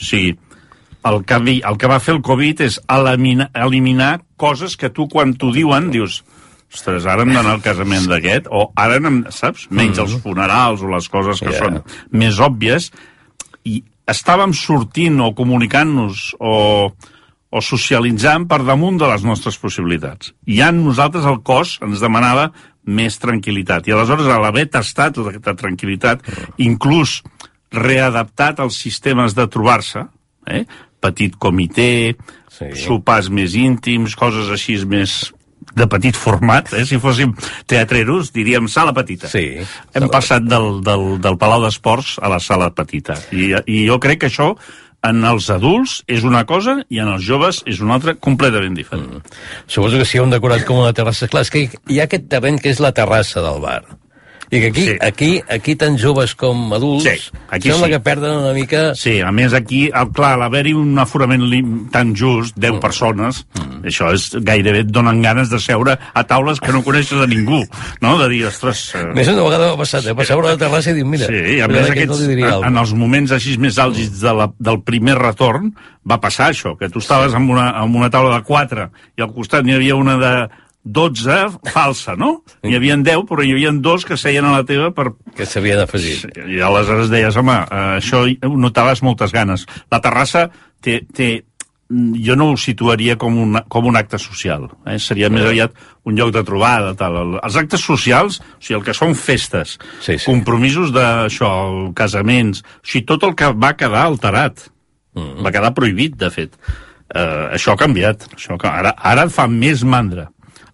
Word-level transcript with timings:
O 0.00 0.04
sigui, 0.04 0.34
el 1.04 1.22
que, 1.24 1.38
vi- 1.44 1.62
el 1.64 1.76
que 1.80 1.88
va 1.88 2.00
fer 2.00 2.14
el 2.16 2.22
Covid 2.24 2.60
és 2.66 2.80
eliminar, 2.88 3.50
eliminar 3.54 4.20
coses 4.40 4.76
que 4.76 4.90
tu, 4.90 5.06
quan 5.08 5.34
t'ho 5.36 5.52
diuen, 5.52 5.90
dius 5.92 6.22
ostres, 6.70 7.02
ara 7.10 7.24
hem 7.24 7.32
d'anar 7.34 7.56
al 7.56 7.62
casament 7.64 8.04
d'aquest, 8.06 8.46
o 8.46 8.68
ara 8.78 9.00
anem, 9.00 9.24
saps? 9.34 9.64
Menys 9.74 9.98
els 9.98 10.12
funerals 10.22 10.84
o 10.86 10.90
les 10.92 11.08
coses 11.10 11.40
que 11.42 11.50
Ja. 11.50 11.58
són 11.58 11.80
més 12.12 12.38
òbvies, 12.38 12.92
i 13.66 13.82
estàvem 14.06 14.52
sortint 14.54 15.18
o 15.20 15.32
comunicant-nos 15.34 16.36
o, 16.38 16.92
o 17.50 17.60
socialitzant 17.60 18.46
per 18.46 18.60
damunt 18.62 18.98
de 19.02 19.08
les 19.10 19.24
nostres 19.26 19.58
possibilitats. 19.58 20.30
I 20.46 20.60
ja 20.60 20.70
nosaltres 20.70 21.26
el 21.26 21.40
cos 21.42 21.78
ens 21.82 21.98
demanava 22.00 22.52
més 22.86 23.18
tranquil·litat. 23.18 23.88
I 23.88 23.92
aleshores, 23.92 24.26
a 24.30 24.38
l'haver 24.38 24.68
tastat 24.70 25.14
tota 25.18 25.30
aquesta 25.34 25.56
tranquil·litat, 25.58 26.22
inclús 26.58 27.22
readaptat 27.72 28.60
als 28.60 28.78
sistemes 28.82 29.34
de 29.38 29.46
trobar-se, 29.48 30.06
eh? 30.46 30.64
petit 31.00 31.36
comitè, 31.38 32.16
Sí. 32.60 32.66
sopars 32.76 33.30
més 33.32 33.54
íntims, 33.56 34.12
coses 34.18 34.50
així 34.52 34.74
més 34.84 35.32
de 35.76 35.86
petit 35.88 36.16
format, 36.18 36.66
eh? 36.74 36.84
si 36.84 36.98
fóssim 37.00 37.32
teatreros, 37.70 38.32
diríem 38.34 38.66
sala 38.68 38.92
petita. 38.92 39.30
Sí, 39.32 39.56
Hem 39.94 40.02
sala 40.02 40.10
passat 40.12 40.44
del, 40.44 40.82
del, 40.84 41.20
del 41.22 41.38
Palau 41.38 41.62
d'Esports 41.62 42.18
a 42.20 42.28
la 42.28 42.40
sala 42.42 42.68
petita. 42.74 43.16
I, 43.32 43.54
I 43.64 43.86
jo 43.86 43.96
crec 44.02 44.20
que 44.24 44.28
això 44.28 44.50
en 45.06 45.22
els 45.24 45.48
adults 45.48 46.02
és 46.10 46.26
una 46.28 46.42
cosa 46.44 46.74
i 46.92 47.00
en 47.00 47.08
els 47.08 47.24
joves 47.24 47.62
és 47.70 47.80
una 47.80 47.94
altra 47.96 48.12
completament 48.20 48.74
diferent. 48.76 49.22
Mm. 49.22 49.38
Suposo 49.70 49.96
que 50.02 50.04
si 50.04 50.18
heu 50.20 50.28
decorat 50.28 50.66
com 50.68 50.82
una 50.82 50.92
terrassa. 50.92 51.30
Clar, 51.32 51.46
és 51.46 51.52
que 51.54 51.64
hi 51.70 52.00
ha 52.00 52.04
aquest 52.10 52.28
terreny 52.28 52.58
que 52.60 52.74
és 52.74 52.82
la 52.82 52.92
terrassa 52.92 53.40
del 53.40 53.62
bar. 53.64 53.80
I 54.50 54.58
que 54.58 54.66
aquí, 54.66 54.84
Sí. 54.84 54.96
aquí, 55.00 55.42
aquí 55.48 55.76
tant 55.78 55.96
joves 55.96 56.34
com 56.34 56.72
adults, 56.74 57.04
Sí, 57.04 57.30
aquí 57.48 57.70
sembla 57.70 57.86
sí. 57.86 57.92
que 57.92 58.00
perden 58.00 58.36
una 58.38 58.52
mica... 58.52 58.94
Sí, 58.98 59.20
a 59.20 59.30
més 59.30 59.52
aquí, 59.54 59.84
el, 59.94 60.08
clar, 60.10 60.32
l'haver-hi 60.40 60.72
un 60.74 60.98
aforament 60.98 61.44
tan 61.92 62.16
just, 62.18 62.56
10 62.58 62.80
persones, 62.82 63.44
mm. 63.54 63.84
això 63.86 64.10
és 64.12 64.26
gairebé 64.42 64.82
et 64.82 64.90
donen 64.90 65.22
ganes 65.22 65.52
de 65.52 65.60
seure 65.62 65.94
a 65.96 66.24
taules 66.26 66.58
que 66.58 66.72
no 66.74 66.82
coneixes 66.82 67.22
a 67.22 67.28
ningú, 67.30 67.60
no? 68.02 68.16
De 68.18 68.26
dir, 68.32 68.40
ostres... 68.48 68.88
Eh, 68.98 69.04
Més 69.14 69.30
d'una 69.30 69.44
vegada 69.46 69.70
m'ha 69.70 69.78
passat, 69.78 70.08
eh? 70.10 70.16
Passar 70.18 70.38
a 70.40 70.42
la 70.48 70.56
terrassa 70.58 70.90
i 70.90 70.98
dir, 70.98 71.04
mira, 71.06 71.28
Sí, 71.30 71.60
a 71.60 71.68
més 71.70 71.86
aquest 71.86 72.10
aquests, 72.10 72.26
no 72.26 72.48
en, 72.58 72.64
en 72.72 72.80
els 72.82 72.94
moments 72.98 73.30
així 73.36 73.54
més 73.62 73.78
àlgids 73.78 74.18
de 74.24 74.34
la, 74.34 74.48
del 74.58 74.82
primer 74.82 75.14
retorn 75.20 75.70
va 76.10 76.18
passar 76.18 76.50
això, 76.50 76.74
que 76.80 76.90
tu 76.90 76.98
estaves 76.98 77.34
en 77.38 77.46
una, 77.50 77.70
en 77.84 77.94
una 77.94 78.10
taula 78.10 78.34
de 78.38 78.42
4 78.42 78.90
i 79.14 79.22
al 79.22 79.30
costat 79.36 79.62
n'hi 79.62 79.78
havia 79.78 79.94
una 79.94 80.16
de 80.18 80.34
12 80.84 81.58
falsa, 81.74 82.14
no? 82.16 82.40
N'hi 82.64 82.74
havia 82.78 82.96
10, 82.96 83.26
però 83.28 83.44
hi 83.44 83.52
havia 83.52 83.70
dos 83.84 84.06
que 84.08 84.16
seien 84.16 84.46
a 84.48 84.54
la 84.54 84.64
teva 84.64 84.90
per... 84.96 85.10
que 85.36 85.44
s'havia 85.46 85.76
d'afegir. 85.76 86.30
I 86.48 86.62
aleshores 86.64 87.10
deies, 87.12 87.36
home, 87.36 87.52
eh, 87.68 87.84
això 88.00 88.24
notaves 88.56 89.02
moltes 89.04 89.32
ganes. 89.36 89.66
La 89.92 90.00
terrassa 90.00 90.48
té, 90.80 91.02
té 91.12 91.30
jo 91.90 92.36
no 92.38 92.52
ho 92.52 92.56
situaria 92.56 93.16
com 93.18 93.36
un, 93.42 93.58
com 93.68 93.86
un 93.90 93.96
acte 93.98 94.16
social. 94.22 94.68
Eh? 94.86 94.96
Seria 95.02 95.28
més 95.28 95.42
aviat 95.44 95.72
un 96.06 96.14
lloc 96.16 96.30
de 96.32 96.44
trobada. 96.46 96.94
Tal. 96.96 97.16
El- 97.18 97.38
Els 97.42 97.56
actes 97.60 97.82
socials, 97.82 98.38
o 98.40 98.60
sigui, 98.62 98.78
el 98.78 98.84
que 98.86 98.94
són 98.94 99.14
festes, 99.18 99.76
Sí, 100.00 100.16
sí. 100.16 100.24
compromisos 100.24 100.92
d'això, 100.94 101.92
casaments, 101.98 102.62
o 102.62 102.86
sigui, 102.86 103.04
tot 103.10 103.26
el 103.28 103.34
que 103.36 103.52
va 103.52 103.74
quedar 103.76 104.06
alterat. 104.06 104.68
Mm. 105.18 105.42
Va 105.44 105.50
quedar 105.52 105.74
prohibit, 105.74 106.14
de 106.16 106.30
fet. 106.30 106.54
Uh, 107.10 107.50
això 107.56 107.74
ha 107.74 107.80
canviat. 107.80 108.28
Això, 108.36 108.54
ara, 108.70 108.94
ara 108.96 109.24
et 109.26 109.32
fa 109.34 109.48
més 109.50 109.82
mandra. 109.82 110.28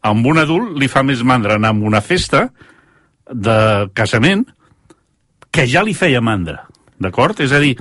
A 0.06 0.12
un 0.14 0.38
adult 0.38 0.76
li 0.78 0.86
fa 0.90 1.02
més 1.02 1.22
mandra 1.26 1.56
anar 1.58 1.72
a 1.74 1.78
una 1.90 2.02
festa 2.04 2.46
de 3.26 3.58
casament 3.96 4.44
que 5.50 5.64
ja 5.66 5.82
li 5.82 5.96
feia 5.96 6.20
mandra, 6.22 6.66
d'acord? 7.02 7.40
És 7.42 7.54
a 7.56 7.58
dir, 7.62 7.74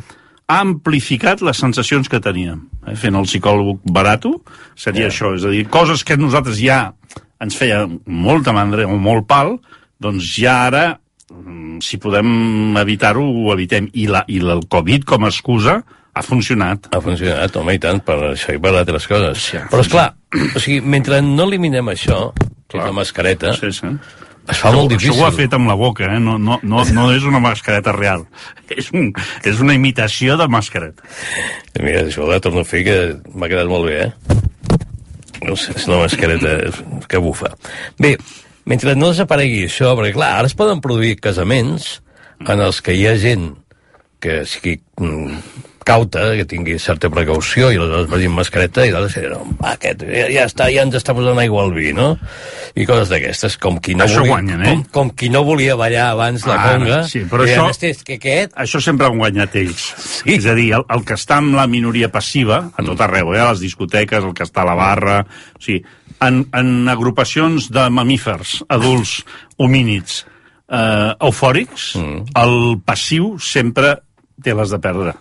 ha 0.47 0.59
amplificat 0.63 1.41
les 1.45 1.59
sensacions 1.61 2.09
que 2.09 2.21
teníem. 2.23 2.63
Eh? 2.87 2.95
Fent 2.97 3.17
el 3.17 3.27
psicòleg 3.29 3.81
barato 3.93 4.39
seria 4.75 5.07
Ja. 5.07 5.11
això, 5.11 5.35
és 5.35 5.45
a 5.45 5.51
dir, 5.53 5.65
coses 5.69 6.03
que 6.03 6.17
nosaltres 6.17 6.57
ja 6.61 6.93
ens 7.41 7.57
feia 7.57 7.85
molta 8.05 8.53
mandra 8.53 8.87
o 8.87 8.97
molt 8.97 9.27
pal, 9.27 9.59
doncs 9.99 10.23
ja 10.39 10.65
ara, 10.67 10.99
mm, 11.29 11.81
si 11.81 11.97
podem 11.97 12.77
evitar-ho, 12.77 13.21
ho 13.21 13.53
evitem. 13.53 13.89
I, 13.93 14.07
la, 14.07 14.23
I 14.27 14.39
el 14.39 14.67
Covid 14.69 15.03
com 15.03 15.25
a 15.25 15.29
excusa 15.33 15.83
ha 16.15 16.23
funcionat. 16.23 16.87
Ha 16.95 17.01
funcionat, 17.03 17.55
home, 17.59 17.75
i 17.75 17.81
tant, 17.83 17.99
per 18.05 18.15
això 18.31 18.55
i 18.55 18.59
per 18.61 18.71
altres 18.79 19.07
coses. 19.11 19.49
Sí, 19.51 19.59
Però, 19.71 19.81
és 19.83 19.89
clar, 19.91 20.09
o 20.31 20.61
sigui, 20.61 20.79
mentre 20.81 21.19
no 21.25 21.47
eliminem 21.49 21.91
això, 21.91 22.29
que 22.71 22.79
és 22.79 22.85
la 22.85 22.93
mascareta, 22.95 23.51
Sí, 23.57 23.71
sí. 23.75 23.91
es 24.49 24.61
fa 24.61 24.71
molt 24.71 24.93
difícil. 24.93 25.11
Això 25.13 25.23
ho 25.23 25.27
ha 25.27 25.33
fet 25.35 25.53
amb 25.57 25.67
la 25.69 25.75
boca, 25.79 26.07
eh? 26.15 26.19
No, 26.23 26.37
no, 26.39 26.59
no, 26.63 26.85
no 26.95 27.09
és 27.13 27.27
una 27.27 27.41
mascareta 27.43 27.91
real. 27.95 28.25
És, 28.75 28.87
un, 28.95 29.11
és 29.45 29.59
una 29.61 29.75
imitació 29.77 30.37
de 30.39 30.47
mascareta. 30.49 31.03
Mira, 31.83 32.01
això 32.07 32.25
la 32.25 32.39
torno 32.41 32.63
a 32.63 32.65
fer, 32.65 32.81
que 32.87 32.95
m'ha 33.35 33.51
quedat 33.51 33.69
molt 33.69 33.85
bé, 33.91 34.07
eh? 34.07 34.39
No 35.45 35.53
sé, 35.59 35.75
és 35.75 35.85
una 35.85 35.99
mascareta 36.01 36.55
que 37.11 37.21
bufa. 37.21 37.51
Bé, 38.01 38.15
mentre 38.65 38.95
no 38.97 39.11
desaparegui 39.11 39.67
això, 39.67 39.91
perquè 39.99 40.15
clar, 40.15 40.31
ara 40.39 40.49
es 40.49 40.57
poden 40.57 40.81
produir 40.81 41.19
casaments 41.21 41.99
en 42.39 42.63
els 42.65 42.81
que 42.81 42.95
hi 42.97 43.05
ha 43.05 43.13
gent 43.21 43.51
que 44.23 44.41
sigui 44.49 44.79
mm, 44.97 45.37
cauta, 45.85 46.31
que 46.35 46.45
tingui 46.49 46.79
certa 46.81 47.11
precaució 47.13 47.69
i 47.69 47.77
aleshores 47.77 48.09
vagin 48.09 48.33
mascareta 48.33 48.83
i 48.87 48.91
d'altres 48.93 49.15
diran, 49.21 49.51
va, 49.59 49.75
aquest 49.75 50.01
ja, 50.09 50.25
ja 50.33 50.45
està, 50.49 50.67
ja 50.73 50.83
ens 50.87 50.97
està 50.97 51.13
posant 51.15 51.37
aigua 51.41 51.61
al 51.63 51.73
vi, 51.75 51.91
no? 51.95 52.15
I 52.75 52.87
coses 52.89 53.11
d'aquestes, 53.13 53.57
com 53.61 53.77
qui 53.83 53.93
no 53.95 54.07
Això 54.07 54.23
volia, 54.23 54.33
guanyen, 54.33 54.63
eh? 54.65 54.71
com, 54.73 54.83
com 54.97 55.11
qui 55.21 55.29
no 55.31 55.43
volia 55.45 55.77
ballar 55.79 56.07
abans 56.15 56.45
la 56.49 56.57
Ara, 56.57 56.71
conga. 56.79 57.01
sí, 57.07 57.21
però 57.29 57.45
això- 57.45 57.67
"Hosti, 57.69 57.91
és 57.93 58.01
que 58.03 58.17
aquest... 58.17 58.55
Això 58.65 58.81
sempre 58.81 59.07
han 59.07 59.19
guanyat 59.21 59.55
ells. 59.61 59.83
Sí. 60.01 60.35
És 60.35 60.47
a 60.49 60.55
dir, 60.57 60.71
el, 60.79 60.85
el 60.89 61.05
que 61.05 61.13
està 61.15 61.37
amb 61.37 61.55
la 61.55 61.67
minoria 61.69 62.09
passiva, 62.11 62.71
a 62.75 62.83
tot 62.83 63.01
arreu, 63.05 63.35
eh? 63.35 63.41
a 63.43 63.51
les 63.51 63.61
discoteques, 63.63 64.23
el 64.25 64.33
que 64.33 64.43
està 64.43 64.65
a 64.65 64.69
la 64.71 64.75
barra... 64.79 65.19
O 65.55 65.61
sigui, 65.61 65.83
en, 66.25 66.45
en 66.55 66.89
agrupacions 66.89 67.69
de 67.71 67.89
mamífers, 67.93 68.63
adults, 68.73 69.19
homínids, 69.61 70.23
eh, 70.65 71.13
eufòrics, 71.19 71.93
mm. 71.99 72.33
el 72.41 72.57
passiu 72.85 73.35
sempre 73.39 73.99
té 74.43 74.53
les 74.57 74.73
de 74.73 74.79
perdre 74.81 75.13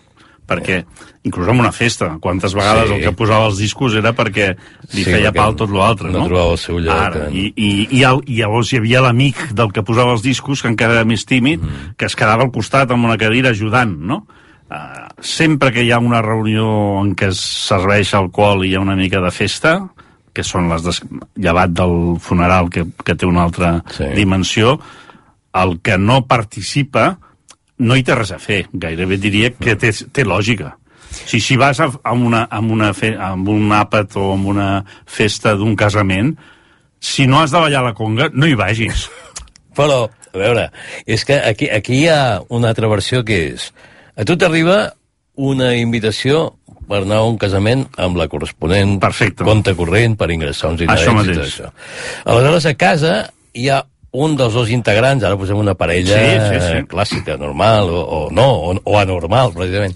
perquè, 0.45 0.83
inclús 1.25 1.47
en 1.49 1.59
una 1.59 1.71
festa, 1.73 2.17
quantes 2.21 2.53
vegades 2.53 2.89
Sí. 2.89 2.93
el 2.95 3.01
que 3.03 3.11
posava 3.17 3.47
els 3.49 3.57
discos 3.57 3.95
era 3.95 4.13
perquè 4.13 4.51
li 4.93 5.03
Sí, 5.03 5.05
feia 5.09 5.31
perquè 5.31 5.35
pal 5.39 5.55
tot 5.55 5.69
l'altre, 5.73 6.11
no 6.11 6.19
no? 6.19 6.27
trobava 6.29 6.51
el 6.53 6.57
seu 6.61 6.77
lloc, 6.79 6.95
Ara, 6.95 7.27
eh? 7.27 7.33
i, 7.33 7.45
i, 7.55 7.87
i, 7.99 8.03
el, 8.03 8.21
i 8.27 8.37
llavors 8.41 8.71
hi 8.73 8.77
havia 8.77 9.01
l'amic 9.01 9.51
del 9.57 9.71
que 9.73 9.83
posava 9.83 10.13
els 10.13 10.21
discos, 10.23 10.61
que 10.61 10.69
encara 10.69 10.93
era 10.99 11.05
més 11.05 11.25
tímid, 11.25 11.61
mm. 11.61 11.95
que 11.97 12.05
es 12.05 12.15
quedava 12.15 12.43
al 12.45 12.51
costat 12.53 12.91
amb 12.91 13.05
una 13.05 13.17
cadira 13.17 13.49
ajudant, 13.55 13.97
no? 13.99 14.25
Uh, 14.65 15.05
sempre 15.21 15.69
que 15.71 15.83
hi 15.85 15.91
ha 15.93 15.99
una 16.01 16.23
reunió 16.25 16.65
en 17.03 17.11
què 17.15 17.27
es 17.29 17.39
serveix 17.39 18.13
alcohol 18.17 18.63
i 18.65 18.71
hi 18.71 18.75
ha 18.75 18.81
una 18.81 18.95
mica 18.97 19.21
de 19.21 19.29
festa, 19.31 19.75
que 20.33 20.43
són 20.43 20.65
les 20.69 20.81
des... 20.83 21.01
llevat 21.37 21.69
del 21.71 22.17
funeral, 22.19 22.69
que, 22.73 22.83
que 23.05 23.13
té 23.15 23.25
una 23.29 23.43
altra 23.45 23.83
Sí. 23.93 24.09
dimensió, 24.17 24.79
el 25.53 25.77
que 25.85 25.97
no 25.97 26.25
participa 26.27 27.19
no 27.79 27.95
hi 27.95 28.03
té 28.03 28.15
res 28.15 28.31
a 28.31 28.39
fer. 28.39 28.65
Gairebé 28.73 29.17
diria 29.21 29.51
que 29.51 29.75
té, 29.79 29.91
té 29.91 30.25
lògica. 30.25 30.75
Si, 31.15 31.39
si 31.39 31.55
vas 31.57 31.79
a, 31.79 31.89
a, 32.03 32.13
una, 32.13 32.43
a, 32.51 32.59
una 32.59 32.91
fe, 32.93 33.13
a 33.15 33.33
un 33.35 33.71
àpat 33.75 34.17
o 34.19 34.31
a 34.33 34.35
una 34.35 34.69
festa 35.05 35.55
d'un 35.55 35.75
casament, 35.79 36.35
si 36.99 37.27
no 37.27 37.39
has 37.41 37.53
de 37.53 37.61
ballar 37.61 37.83
la 37.85 37.93
conga, 37.95 38.29
no 38.33 38.47
hi 38.47 38.55
vagis. 38.57 39.07
Però, 39.77 40.05
a 40.07 40.37
veure, 40.37 40.69
és 41.05 41.25
que 41.27 41.39
aquí, 41.39 41.69
aquí 41.71 42.01
hi 42.03 42.07
ha 42.11 42.41
una 42.49 42.71
altra 42.73 42.91
versió 42.91 43.23
que 43.27 43.41
és... 43.53 43.71
A 44.15 44.23
tu 44.23 44.37
t'arriba 44.39 44.93
una 45.35 45.73
invitació 45.75 46.53
per 46.87 47.01
anar 47.01 47.17
a 47.19 47.27
un 47.27 47.35
casament 47.41 47.81
amb 47.99 48.15
la 48.15 48.29
corresponent 48.31 48.93
Perfecte. 49.03 49.43
compte 49.43 49.73
corrent 49.75 50.15
per 50.15 50.29
ingressar 50.31 50.71
uns 50.71 50.83
diners 50.83 51.01
Això 51.01 51.15
mateix. 51.17 51.41
això. 51.43 51.71
Aleshores, 52.23 52.67
a 52.69 52.75
casa 52.79 53.15
hi 53.51 53.67
ha 53.69 53.81
un 54.23 54.35
dels 54.39 54.53
dos 54.53 54.69
integrants, 54.71 55.23
ara 55.23 55.37
posem 55.37 55.57
una 55.59 55.73
parella 55.75 56.15
Sí, 56.17 56.35
sí, 56.49 56.59
sí. 56.67 56.83
clàssica, 56.91 57.37
normal, 57.41 57.89
o, 57.89 58.01
o 58.01 58.19
no, 58.31 58.47
o, 58.71 58.75
o 58.83 58.97
anormal, 58.99 59.53
precisament, 59.53 59.95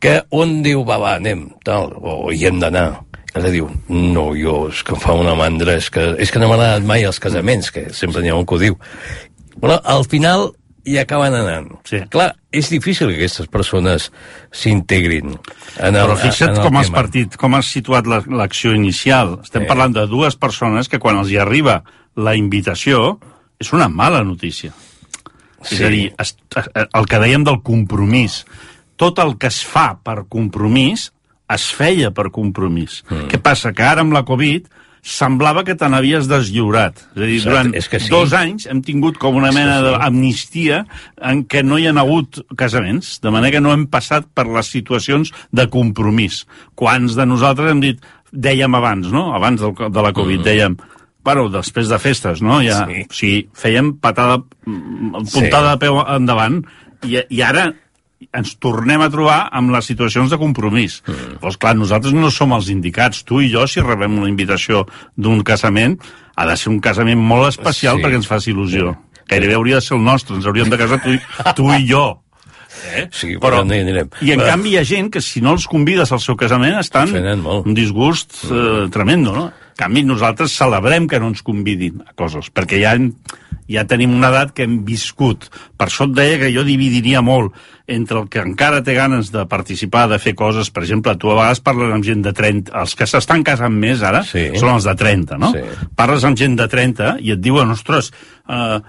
que 0.00 0.22
un 0.36 0.62
diu, 0.62 0.84
va, 0.84 0.98
va, 1.02 1.14
anem, 1.20 1.48
tal, 1.64 1.92
o 2.00 2.30
hi 2.32 2.46
hem 2.48 2.60
d'anar. 2.60 2.88
I 3.36 3.38
l'altre 3.38 3.52
diu, 3.52 3.66
no, 3.92 4.30
jo, 4.36 4.68
és 4.72 4.82
que 4.82 4.94
em 4.96 5.00
fa 5.00 5.12
una 5.12 5.34
mandra, 5.36 5.74
és 5.76 5.90
que, 5.92 6.14
és 6.22 6.30
que 6.32 6.40
no 6.40 6.48
m'ha 6.48 6.56
anat 6.56 6.84
mai 6.88 7.04
als 7.04 7.18
casaments, 7.20 7.70
que 7.70 7.88
sempre 7.92 8.22
n'hi 8.22 8.30
ha 8.32 8.36
un 8.38 8.46
que 8.48 8.54
ho 8.56 8.58
diu. 8.62 8.78
Però 9.60 9.76
al 9.84 10.04
final 10.08 10.50
hi 10.86 10.96
acaben 11.02 11.34
anant. 11.34 11.72
Sí. 11.84 11.98
Clar, 12.12 12.30
és 12.54 12.68
difícil 12.70 13.08
que 13.10 13.16
aquestes 13.18 13.48
persones 13.52 14.10
s'integrin. 14.54 15.34
Però 15.76 16.14
fixa't 16.16 16.52
en 16.54 16.60
el 16.60 16.64
com 16.68 16.76
has 16.80 16.90
partit, 16.94 17.36
com 17.40 17.56
has 17.58 17.66
situat 17.74 18.06
la- 18.06 18.22
l'acció 18.38 18.72
inicial. 18.76 19.40
Estem 19.42 19.64
Eh. 19.64 19.66
parlant 19.66 19.92
de 19.96 20.06
dues 20.06 20.36
persones 20.36 20.88
que 20.88 20.98
quan 21.02 21.16
els 21.18 21.28
hi 21.30 21.36
arriba 21.38 21.82
la 22.16 22.36
invitació 22.36 23.18
és 23.60 23.72
una 23.72 23.88
mala 23.88 24.22
notícia. 24.24 24.72
Sí. 25.62 25.76
És 25.76 25.82
a 25.82 25.90
dir, 25.92 26.06
es, 26.20 26.34
el 26.86 27.06
que 27.08 27.20
dèiem 27.22 27.44
del 27.46 27.60
compromís. 27.64 28.42
Tot 28.96 29.20
el 29.20 29.36
que 29.40 29.50
es 29.52 29.60
fa 29.66 29.92
per 30.04 30.24
compromís 30.32 31.10
es 31.52 31.68
feia 31.74 32.10
per 32.14 32.30
compromís. 32.34 33.02
Mm. 33.10 33.30
Què 33.30 33.40
passa? 33.42 33.72
Que 33.76 33.86
ara 33.86 34.04
amb 34.04 34.14
la 34.16 34.24
Covid 34.26 34.66
semblava 35.06 35.62
que 35.62 35.76
te 35.78 35.86
n'havies 35.86 36.26
deslliurat. 36.26 36.98
És 37.14 37.20
a 37.20 37.26
dir, 37.28 37.36
Exacte, 37.36 37.50
durant 37.52 37.70
és 37.78 37.88
que 37.92 38.00
sí. 38.02 38.10
dos 38.10 38.32
anys 38.34 38.66
hem 38.66 38.80
tingut 38.82 39.20
com 39.22 39.38
una 39.38 39.52
mena 39.54 39.78
sí. 39.78 39.86
d'amnistia 39.86 40.80
en 41.30 41.44
què 41.46 41.62
no 41.62 41.78
hi 41.78 41.86
ha 41.86 41.94
hagut 42.02 42.42
casaments, 42.58 43.20
de 43.22 43.30
manera 43.30 43.54
que 43.56 43.62
no 43.62 43.74
hem 43.74 43.86
passat 43.92 44.26
per 44.34 44.48
les 44.50 44.72
situacions 44.74 45.30
de 45.54 45.68
compromís. 45.70 46.42
Quants 46.74 47.14
de 47.14 47.28
nosaltres 47.28 47.70
hem 47.70 47.84
dit, 47.84 48.02
dèiem 48.32 48.74
abans, 48.74 49.12
no?, 49.14 49.28
abans 49.36 49.62
del, 49.62 49.76
de 49.78 50.06
la 50.08 50.12
Covid, 50.16 50.42
mm. 50.42 50.48
dèiem, 50.50 50.76
bueno, 51.26 51.48
després 51.50 51.88
de 51.90 51.98
festes, 51.98 52.40
no? 52.42 52.60
Ja, 52.62 52.84
Sí. 52.86 53.02
O 53.10 53.12
sigui, 53.18 53.40
fèiem 53.58 53.96
patada, 54.00 54.38
mm, 54.66 55.26
puntada 55.34 55.72
de 55.74 55.80
peu 55.82 55.98
endavant, 56.00 56.62
i, 57.04 57.18
i 57.28 57.42
ara 57.42 57.72
ens 58.32 58.54
tornem 58.62 59.02
a 59.04 59.10
trobar 59.12 59.48
amb 59.52 59.70
les 59.74 59.84
situacions 59.90 60.30
de 60.32 60.38
compromís. 60.40 61.02
Mm. 61.06 61.40
Doncs 61.42 61.58
clar, 61.60 61.74
nosaltres 61.76 62.14
no 62.16 62.30
som 62.32 62.52
els 62.56 62.70
indicats. 62.72 63.24
Tu 63.28 63.42
i 63.44 63.50
jo, 63.52 63.66
si 63.68 63.82
rebem 63.84 64.14
una 64.18 64.30
invitació 64.30 64.86
d'un 65.16 65.42
casament, 65.44 65.98
ha 66.36 66.46
de 66.48 66.56
ser 66.56 66.70
un 66.72 66.80
casament 66.80 67.20
molt 67.20 67.48
especial 67.50 67.98
Sí. 67.98 68.02
perquè 68.06 68.14
ens 68.22 68.26
faci 68.30 68.52
il·lusió. 68.54 68.94
Gairebé 69.28 69.54
hauria 69.58 69.74
de 69.80 69.80
ser 69.82 69.96
el 69.98 70.04
nostre, 70.04 70.36
ens 70.36 70.46
hauríem 70.46 70.70
de 70.70 70.78
casar 70.78 71.02
tu, 71.02 71.10
i- 71.10 71.20
tu 71.56 71.68
i 71.74 71.86
jo. 71.88 72.22
Eh? 72.94 73.06
Sí, 73.10 73.36
però 73.40 73.64
no 73.66 73.74
hi 73.74 73.80
anirem. 73.80 74.08
I 74.22 74.32
en 74.32 74.40
Però- 74.40 74.50
canvi 74.52 74.70
hi 74.70 74.76
ha 74.78 74.84
gent 74.84 75.10
que 75.10 75.20
si 75.20 75.40
no 75.40 75.52
els 75.52 75.66
convides 75.66 76.12
al 76.12 76.20
seu 76.20 76.36
casament 76.36 76.76
estan 76.78 77.08
un 77.42 77.74
disgust 77.74 78.44
eh, 78.50 78.88
tremendo, 78.92 79.32
no? 79.32 79.46
En 79.76 79.84
canvi, 79.92 80.02
nosaltres 80.08 80.54
celebrem 80.56 81.04
que 81.06 81.18
no 81.20 81.28
ens 81.28 81.42
convidin 81.44 81.98
a 82.08 82.14
coses, 82.16 82.46
perquè 82.48 82.78
ja, 82.80 82.94
ja 83.68 83.82
tenim 83.84 84.14
una 84.16 84.30
edat 84.32 84.54
que 84.56 84.64
hem 84.64 84.78
viscut. 84.88 85.50
Per 85.76 85.90
això 85.90 86.06
et 86.08 86.14
deia 86.16 86.38
que 86.40 86.48
jo 86.54 86.62
dividiria 86.64 87.20
molt 87.20 87.52
entre 87.86 88.22
el 88.22 88.30
que 88.32 88.40
encara 88.40 88.80
té 88.82 88.94
ganes 88.96 89.28
de 89.34 89.44
participar, 89.46 90.06
de 90.08 90.16
fer 90.18 90.32
coses, 90.34 90.70
per 90.72 90.82
exemple, 90.82 91.12
tu 91.20 91.28
a 91.28 91.34
vegades 91.36 91.60
parles 91.60 91.92
amb 91.92 92.08
gent 92.08 92.24
de 92.24 92.32
30, 92.32 92.72
els 92.72 92.96
que 92.96 93.04
s'estan 93.06 93.44
casant 93.44 93.76
més 93.76 94.00
ara 94.02 94.24
Sí. 94.24 94.46
són 94.56 94.72
els 94.78 94.88
de 94.88 94.94
30, 94.96 95.36
no? 95.44 95.52
Sí. 95.52 95.60
Parles 95.94 96.24
amb 96.24 96.40
gent 96.40 96.56
de 96.56 96.66
30 96.72 97.12
i 97.20 97.32
et 97.36 97.44
diuen, 97.44 97.70
ostres, 97.76 98.10
eh, 98.48 98.80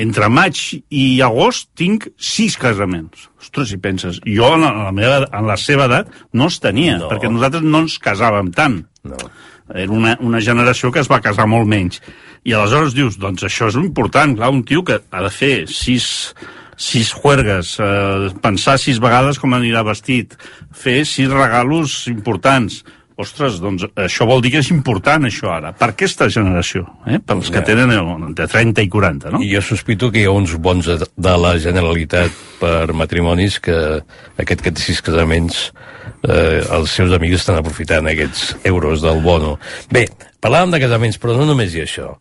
entre 0.00 0.30
maig 0.32 0.56
i 0.88 1.20
agost 1.20 1.68
tinc 1.76 2.08
sis 2.16 2.56
casaments. 2.56 3.28
Ostres, 3.38 3.68
si 3.68 3.76
penses, 3.76 4.18
jo 4.24 4.54
en 4.56 4.62
la, 4.64 4.90
meva, 4.96 5.26
en 5.30 5.46
la 5.46 5.60
seva 5.60 5.84
edat 5.92 6.08
no 6.32 6.48
els 6.48 6.58
tenia, 6.58 6.96
No. 7.04 7.10
perquè 7.12 7.28
nosaltres 7.30 7.62
no 7.68 7.84
ens 7.84 8.00
casàvem 8.00 8.50
tant. 8.50 8.86
No. 9.04 9.18
Era 9.74 9.92
una, 9.92 10.16
una 10.20 10.40
generació 10.40 10.92
que 10.92 11.00
es 11.02 11.10
va 11.10 11.22
casar 11.24 11.46
molt 11.50 11.68
menys. 11.68 12.00
I 12.44 12.56
aleshores 12.56 12.96
dius, 12.96 13.18
doncs 13.22 13.44
això 13.46 13.70
és 13.70 13.78
important, 13.78 14.34
clar, 14.36 14.50
un 14.50 14.64
tio 14.66 14.82
que 14.84 14.98
ha 14.98 15.22
de 15.22 15.30
fer 15.32 15.54
sis, 15.70 16.06
sis 16.76 17.12
juergues, 17.14 17.76
eh, 17.80 18.32
pensar 18.42 18.78
sis 18.82 18.98
vegades 19.02 19.38
com 19.38 19.54
anirà 19.54 19.84
vestit, 19.86 20.34
fer 20.74 21.02
sis 21.06 21.30
regalos 21.30 22.02
importants. 22.10 22.82
Ostres, 23.20 23.58
doncs 23.60 23.84
això 23.96 24.24
vol 24.26 24.40
dir 24.42 24.50
que 24.54 24.58
és 24.62 24.70
important, 24.72 25.24
això 25.28 25.50
ara, 25.52 25.72
per 25.76 25.90
aquesta 25.92 26.28
generació, 26.32 26.86
eh? 27.06 27.18
pels 27.18 27.50
que 27.50 27.58
Ja. 27.60 27.64
tenen 27.64 27.90
eh, 27.92 28.32
de 28.34 28.46
30 28.48 28.82
i 28.82 28.88
40, 28.88 29.30
no? 29.30 29.40
I 29.42 29.50
jo 29.54 29.60
sospito 29.62 30.10
que 30.10 30.22
hi 30.22 30.24
ha 30.24 30.30
uns 30.32 30.54
bons 30.56 30.86
de, 30.86 30.96
de 31.16 31.34
la 31.36 31.58
Generalitat 31.58 32.30
per 32.60 32.92
matrimonis 32.96 33.58
que 33.60 33.76
aquest 34.38 34.62
que 34.62 34.72
té 34.72 34.80
sis 34.80 35.02
casaments 35.02 35.72
eh, 36.24 36.62
els 36.72 36.90
seus 36.90 37.12
amics 37.12 37.40
estan 37.42 37.58
aprofitant 37.60 38.06
aquests 38.08 38.56
euros 38.64 39.02
del 39.02 39.20
bono. 39.20 39.58
Bé, 39.90 40.06
parlàvem 40.40 40.70
de 40.72 40.80
casaments, 40.80 41.18
però 41.20 41.36
no 41.36 41.44
només 41.46 41.74
hi 41.74 41.80
ha 41.82 41.88
això. 41.88 42.14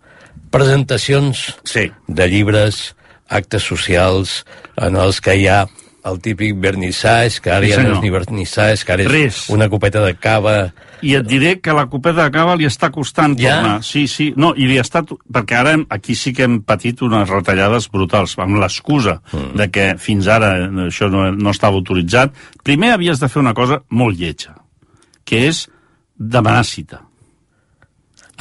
Presentacions 0.52 1.56
Sí. 1.64 1.92
de 2.08 2.28
llibres, 2.28 2.96
actes 3.30 3.64
socials, 3.64 4.44
en 4.76 4.96
els 5.00 5.22
que 5.22 5.36
hi 5.40 5.48
ha 5.48 5.66
el 6.06 6.20
típic 6.22 6.56
vernissage, 6.62 7.42
que 7.42 7.52
ara 7.54 7.66
Sí, 7.66 7.74
ja 7.74 7.84
no 7.86 7.96
és 7.96 8.02
ni 8.02 8.10
vernissage, 8.14 8.86
que 8.86 8.94
ara 8.96 9.04
és 9.06 9.12
Res. 9.12 9.42
una 9.54 9.68
copeta 9.70 10.02
de 10.06 10.16
cava... 10.18 10.56
I 11.02 11.16
et 11.18 11.26
diré 11.26 11.56
que 11.62 11.74
la 11.74 11.88
copeta 11.90 12.28
de 12.28 12.34
cava 12.34 12.56
li 12.58 12.68
està 12.70 12.92
costant 12.94 13.36
Ja? 13.40 13.56
tornar. 13.58 13.76
Sí, 13.86 14.08
sí. 14.08 14.32
No, 14.38 14.54
i 14.58 14.68
li 14.70 14.80
està... 14.82 15.04
Perquè 15.06 15.58
ara 15.58 15.76
hem, 15.78 15.86
aquí 15.90 16.16
sí 16.18 16.34
que 16.38 16.46
hem 16.48 16.62
patit 16.66 17.02
unes 17.06 17.30
retallades 17.30 17.90
brutals, 17.94 18.38
amb 18.42 18.58
l'excusa 18.62 19.20
mm. 19.32 19.54
de 19.62 19.70
que 19.74 19.88
fins 20.02 20.30
ara 20.32 20.56
eh, 20.64 20.72
això 20.88 21.10
no, 21.12 21.28
no 21.32 21.54
estava 21.54 21.78
autoritzat. 21.78 22.34
Primer 22.66 22.96
havies 22.96 23.22
de 23.22 23.30
fer 23.30 23.42
una 23.42 23.56
cosa 23.58 23.82
molt 23.90 24.18
lletja, 24.18 24.58
que 25.26 25.46
és 25.50 25.68
demanar 26.18 26.66
cita. 26.66 27.02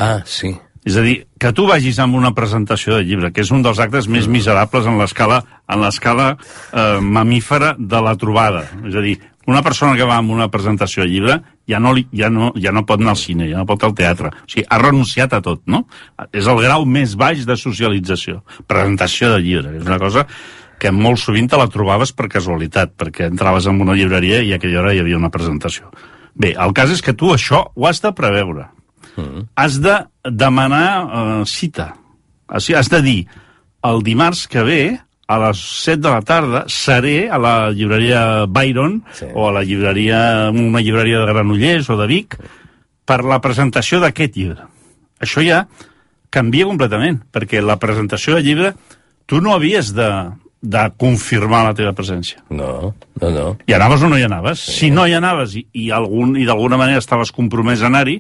Ah, 0.01 0.21
sí. 0.25 0.55
És 0.85 0.97
a 0.97 1.03
dir, 1.05 1.27
que 1.37 1.53
tu 1.53 1.67
vagis 1.69 1.99
amb 2.01 2.17
una 2.17 2.33
presentació 2.33 2.97
de 2.97 3.05
llibre, 3.05 3.31
que 3.37 3.43
és 3.45 3.51
un 3.53 3.61
dels 3.65 3.79
actes 3.83 4.09
més 4.09 4.29
miserables 4.33 4.87
en 4.89 4.97
l'escala 5.01 5.43
en 5.69 5.83
l'escala 5.85 6.31
eh, 6.37 7.01
mamífera 7.05 7.75
de 7.79 8.01
la 8.01 8.15
trobada. 8.17 8.65
És 8.89 8.97
a 8.97 9.03
dir, 9.05 9.19
una 9.51 9.61
persona 9.67 9.97
que 9.99 10.09
va 10.09 10.17
amb 10.21 10.33
una 10.33 10.49
presentació 10.53 11.05
de 11.05 11.11
llibre 11.13 11.37
ja 11.69 11.79
no, 11.83 11.93
li, 11.97 12.07
ja, 12.17 12.31
no, 12.33 12.51
ja 12.57 12.73
no 12.73 12.85
pot 12.89 13.01
anar 13.01 13.13
al 13.13 13.21
cine, 13.21 13.51
ja 13.51 13.61
no 13.61 13.69
pot 13.69 13.85
al 13.85 13.95
teatre. 13.99 14.33
O 14.33 14.49
sigui, 14.49 14.65
ha 14.69 14.81
renunciat 14.81 15.37
a 15.37 15.43
tot, 15.45 15.63
no? 15.69 15.85
És 16.33 16.49
el 16.49 16.65
grau 16.65 16.89
més 16.89 17.15
baix 17.21 17.45
de 17.47 17.59
socialització. 17.61 18.41
Presentació 18.71 19.35
de 19.35 19.45
llibre. 19.45 19.77
És 19.77 19.87
una 19.87 20.01
cosa 20.01 20.27
que 20.81 20.93
molt 20.97 21.21
sovint 21.21 21.51
te 21.53 21.61
la 21.61 21.69
trobaves 21.69 22.17
per 22.17 22.31
casualitat, 22.33 22.97
perquè 22.97 23.29
entraves 23.29 23.69
en 23.69 23.85
una 23.85 23.99
llibreria 23.99 24.41
i 24.41 24.55
a 24.55 24.61
aquella 24.61 24.81
hora 24.81 24.97
hi 24.97 25.05
havia 25.05 25.21
una 25.21 25.33
presentació. 25.35 25.93
Bé, 26.33 26.55
el 26.57 26.73
cas 26.73 26.93
és 26.95 27.05
que 27.05 27.13
tu 27.13 27.35
això 27.35 27.67
ho 27.75 27.91
has 27.91 28.01
de 28.01 28.17
preveure 28.17 28.71
has 29.57 29.81
de 29.83 29.95
demanar 30.25 30.91
eh, 31.05 31.45
cita. 31.47 31.95
O 32.49 32.61
sigui, 32.61 32.79
has 32.79 32.89
de 32.91 33.01
dir, 33.03 33.21
el 33.87 34.03
dimarts 34.03 34.47
que 34.51 34.63
ve, 34.67 34.83
a 35.31 35.37
les 35.39 35.61
7 35.85 36.01
de 36.03 36.11
la 36.11 36.23
tarda, 36.27 36.65
seré 36.67 37.29
a 37.31 37.39
la 37.39 37.71
llibreria 37.71 38.47
Byron 38.51 39.05
Sí. 39.15 39.27
o 39.33 39.49
a 39.49 39.53
la 39.53 39.63
llibreria, 39.63 40.51
una 40.51 40.81
llibreria 40.83 41.21
de 41.21 41.27
Granollers 41.33 41.89
o 41.91 41.97
de 41.97 42.07
Vic 42.11 42.37
per 43.07 43.23
la 43.25 43.41
presentació 43.41 44.01
d'aquest 44.03 44.35
llibre. 44.37 44.67
Això 45.21 45.45
ja 45.47 45.67
canvia 46.31 46.67
completament, 46.67 47.21
perquè 47.33 47.63
la 47.63 47.79
presentació 47.79 48.35
de 48.35 48.43
llibre 48.43 48.75
tu 49.27 49.41
no 49.41 49.55
havies 49.55 49.93
de, 49.95 50.09
de 50.61 50.83
confirmar 50.99 51.63
la 51.69 51.75
teva 51.79 51.93
presència. 51.95 52.43
No, 52.51 52.95
no, 53.23 53.31
no. 53.31 53.47
Hi 53.67 53.75
anaves 53.79 54.03
o 54.03 54.09
no 54.11 54.19
hi 54.19 54.27
anaves? 54.27 54.59
Sí. 54.67 54.73
Si 54.81 54.91
no 54.91 55.07
hi 55.07 55.15
anaves 55.15 55.55
i, 55.55 55.65
i, 55.79 55.91
algun, 55.95 56.35
i 56.39 56.47
d'alguna 56.49 56.77
manera 56.81 56.99
estaves 56.99 57.31
compromès 57.31 57.83
a 57.83 57.87
anar-hi, 57.87 58.19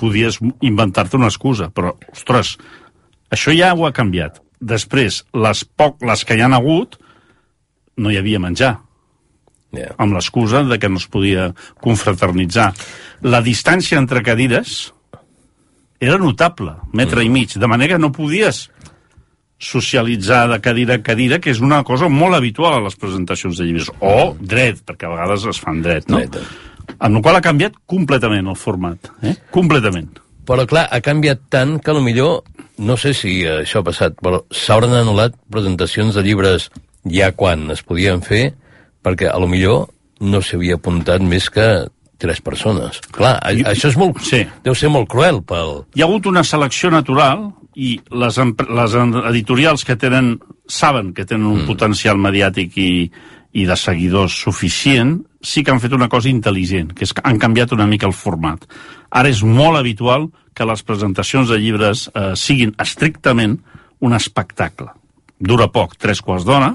podies 0.00 0.40
inventar-te 0.64 1.18
una 1.20 1.30
excusa. 1.30 1.70
Però, 1.74 1.94
ostres, 2.12 2.56
això 3.32 3.54
ja 3.56 3.74
ho 3.76 3.86
ha 3.86 3.94
canviat. 3.96 4.40
Després, 4.60 5.24
les, 5.36 5.64
poc, 5.64 6.00
les 6.04 6.24
que 6.24 6.36
hi 6.36 6.44
han 6.44 6.56
hagut, 6.56 6.98
no 8.00 8.12
hi 8.12 8.20
havia 8.20 8.42
menjar 8.42 8.78
Yeah. 9.70 9.94
amb 10.02 10.16
l'excusa 10.16 10.64
de 10.66 10.80
que 10.82 10.88
no 10.90 10.98
es 10.98 11.04
podia 11.06 11.52
confraternitzar. 11.78 12.72
La 13.22 13.38
distància 13.38 14.00
entre 14.02 14.18
cadires 14.26 14.88
era 16.02 16.16
notable, 16.18 16.74
metre 16.90 17.20
mm. 17.20 17.28
i 17.28 17.30
mig, 17.30 17.54
de 17.54 17.68
manera 17.70 17.94
que 17.94 18.02
no 18.02 18.10
podies 18.10 18.64
socialitzar 19.60 20.48
de 20.50 20.58
cadira 20.64 20.96
a 20.96 21.02
cadira, 21.04 21.38
que 21.38 21.52
és 21.52 21.60
una 21.60 21.82
cosa 21.84 22.08
molt 22.10 22.34
habitual 22.34 22.78
a 22.78 22.84
les 22.88 22.96
presentacions 22.96 23.60
de 23.60 23.68
llibres. 23.68 23.92
O 24.00 24.32
dret, 24.40 24.80
perquè 24.88 25.06
a 25.06 25.12
vegades 25.12 25.44
es 25.52 25.60
fan 25.60 25.82
dret, 25.84 26.08
no? 26.10 26.22
Dret. 26.24 26.69
Amb 27.00 27.16
la 27.16 27.22
qual 27.24 27.38
ha 27.38 27.44
canviat 27.44 27.76
completament 27.88 28.50
el 28.50 28.58
format, 28.60 29.10
eh? 29.24 29.34
Completament. 29.54 30.18
Però, 30.48 30.64
clar, 30.68 30.86
ha 30.90 31.00
canviat 31.04 31.46
tant 31.52 31.78
que 31.80 31.94
millor 32.00 32.42
no 32.80 32.96
sé 32.96 33.12
si 33.14 33.42
això 33.44 33.82
ha 33.82 33.86
passat, 33.86 34.16
però 34.24 34.42
s'hauran 34.50 34.94
anul·lat 34.96 35.36
presentacions 35.52 36.16
de 36.16 36.24
llibres 36.24 36.70
ja 37.12 37.30
quan 37.36 37.68
es 37.74 37.82
podien 37.84 38.22
fer, 38.24 38.54
perquè 39.04 39.28
a 39.28 39.38
lo 39.40 39.48
millor 39.48 39.88
no 40.20 40.40
s'havia 40.44 40.78
apuntat 40.80 41.24
més 41.24 41.48
que 41.52 41.66
tres 42.20 42.40
persones. 42.44 43.00
Clar, 43.12 43.38
a, 43.40 43.52
I- 43.52 43.64
això 43.68 43.88
és 43.92 43.96
molt, 44.00 44.20
sí. 44.24 44.42
deu 44.64 44.76
ser 44.76 44.90
molt 44.92 45.08
cruel 45.12 45.40
pel... 45.44 45.84
Hi 45.96 46.04
ha 46.04 46.08
hagut 46.08 46.28
una 46.28 46.44
selecció 46.44 46.90
natural 46.92 47.50
i 47.76 47.94
les, 48.12 48.40
les 48.80 48.96
editorials 49.30 49.86
que 49.88 49.96
tenen 49.96 50.34
saben 50.68 51.14
que 51.16 51.24
tenen 51.24 51.48
un 51.48 51.62
mm. 51.62 51.68
potencial 51.68 52.20
mediàtic 52.20 52.76
i, 52.80 52.92
i 53.56 53.66
de 53.66 53.76
seguidors 53.76 54.36
suficient, 54.44 55.18
sí 55.42 55.62
que 55.64 55.70
han 55.72 55.80
fet 55.80 55.92
una 55.96 56.08
cosa 56.08 56.28
intel·ligent, 56.28 56.92
que 56.94 57.04
és 57.04 57.12
que 57.16 57.22
han 57.24 57.38
canviat 57.40 57.72
una 57.72 57.86
mica 57.86 58.06
el 58.06 58.12
format. 58.16 58.66
Ara 59.10 59.28
és 59.32 59.42
molt 59.42 59.78
habitual 59.78 60.28
que 60.54 60.66
les 60.68 60.82
presentacions 60.84 61.48
de 61.48 61.58
llibres 61.58 62.08
eh, 62.14 62.32
siguin 62.36 62.74
estrictament 62.78 63.58
un 64.00 64.12
espectacle. 64.16 64.90
Dura 65.40 65.70
poc, 65.72 65.96
tres 65.96 66.20
quarts 66.20 66.44
d'hora, 66.44 66.74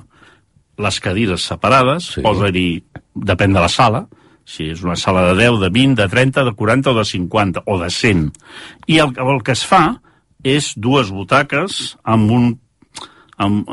les 0.77 0.99
cadires 0.99 1.41
separades, 1.45 2.11
Sí. 2.15 2.21
posa-hi, 2.21 2.83
depèn 3.15 3.53
de 3.53 3.61
la 3.61 3.69
sala, 3.69 4.07
si 4.45 4.69
és 4.69 4.81
una 4.83 4.95
sala 4.95 5.27
de 5.31 5.35
10, 5.39 5.59
de 5.61 5.69
20, 5.69 5.95
de 6.01 6.07
30, 6.09 6.43
de 6.43 6.53
40 6.53 6.91
o 6.91 6.93
de 6.97 7.05
50, 7.05 7.63
o 7.65 7.79
de 7.79 7.89
100. 7.89 8.31
I 8.87 8.99
el, 8.99 9.13
el 9.17 9.43
que 9.43 9.53
es 9.53 9.63
fa 9.65 10.01
és 10.43 10.73
dues 10.75 11.09
butaques 11.09 11.95
amb 12.03 12.31
un 12.31 12.59
amb, 13.37 13.67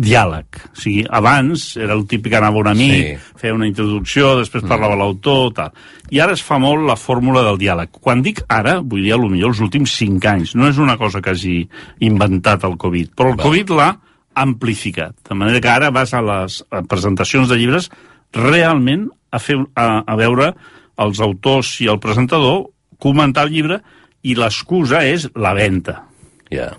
diàleg. 0.00 0.60
O 0.72 0.80
sigui, 0.80 1.04
abans 1.10 1.76
era 1.76 1.92
el 1.92 2.06
típic 2.08 2.32
que 2.32 2.38
anava 2.38 2.58
un 2.62 2.68
amic, 2.68 2.94
Sí. 2.94 3.34
feia 3.36 3.54
una 3.54 3.66
introducció, 3.68 4.36
després 4.38 4.64
parlava 4.64 4.96
l'autor, 4.96 5.52
tal. 5.52 5.72
I 6.10 6.20
ara 6.20 6.32
es 6.32 6.42
fa 6.42 6.58
molt 6.58 6.86
la 6.86 6.96
fórmula 6.96 7.42
del 7.42 7.58
diàleg. 7.58 7.90
Quan 8.00 8.22
dic 8.22 8.42
ara, 8.48 8.80
vull 8.80 9.02
dir, 9.02 9.12
potser 9.14 9.44
els 9.46 9.60
últims 9.60 9.92
cinc 9.92 10.24
anys. 10.24 10.54
No 10.54 10.68
és 10.68 10.78
una 10.78 10.96
cosa 10.96 11.20
que 11.20 11.30
hagi 11.30 11.68
inventat 12.00 12.64
el 12.64 12.76
Covid, 12.76 13.14
però 13.14 13.32
el 13.32 13.38
Va. 13.38 13.42
Covid 13.42 13.70
l'ha 13.70 13.90
amplificat. 14.34 15.14
De 15.28 15.34
manera 15.34 15.60
que 15.60 15.68
ara 15.68 15.90
vas 15.90 16.12
a 16.14 16.22
les 16.22 16.64
presentacions 16.88 17.48
de 17.48 17.56
llibres 17.56 17.90
realment 18.32 19.08
a, 19.30 19.38
fer, 19.38 19.58
a, 19.76 20.02
a 20.06 20.16
veure 20.16 20.54
els 20.98 21.20
autors 21.20 21.80
i 21.82 21.86
el 21.90 22.00
presentador 22.02 22.70
comentar 22.98 23.46
el 23.46 23.52
llibre 23.52 23.80
i 24.22 24.34
l'excusa 24.34 25.04
és 25.06 25.28
la 25.34 25.52
venda. 25.54 26.04
Ja. 26.50 26.72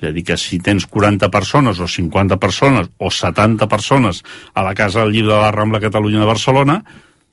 És 0.00 0.08
a 0.08 0.14
dir, 0.16 0.24
que 0.24 0.38
si 0.40 0.58
tens 0.64 0.86
40 0.88 1.28
persones 1.32 1.80
o 1.80 1.88
50 1.88 2.40
persones 2.40 2.88
o 2.98 3.10
70 3.12 3.68
persones 3.68 4.24
a 4.54 4.64
la 4.64 4.74
Casa 4.74 5.04
del 5.04 5.12
Llibre 5.12 5.34
de 5.34 5.40
la 5.40 5.52
Rambla 5.52 5.80
Catalunya 5.80 6.22
de 6.22 6.30
Barcelona, 6.30 6.78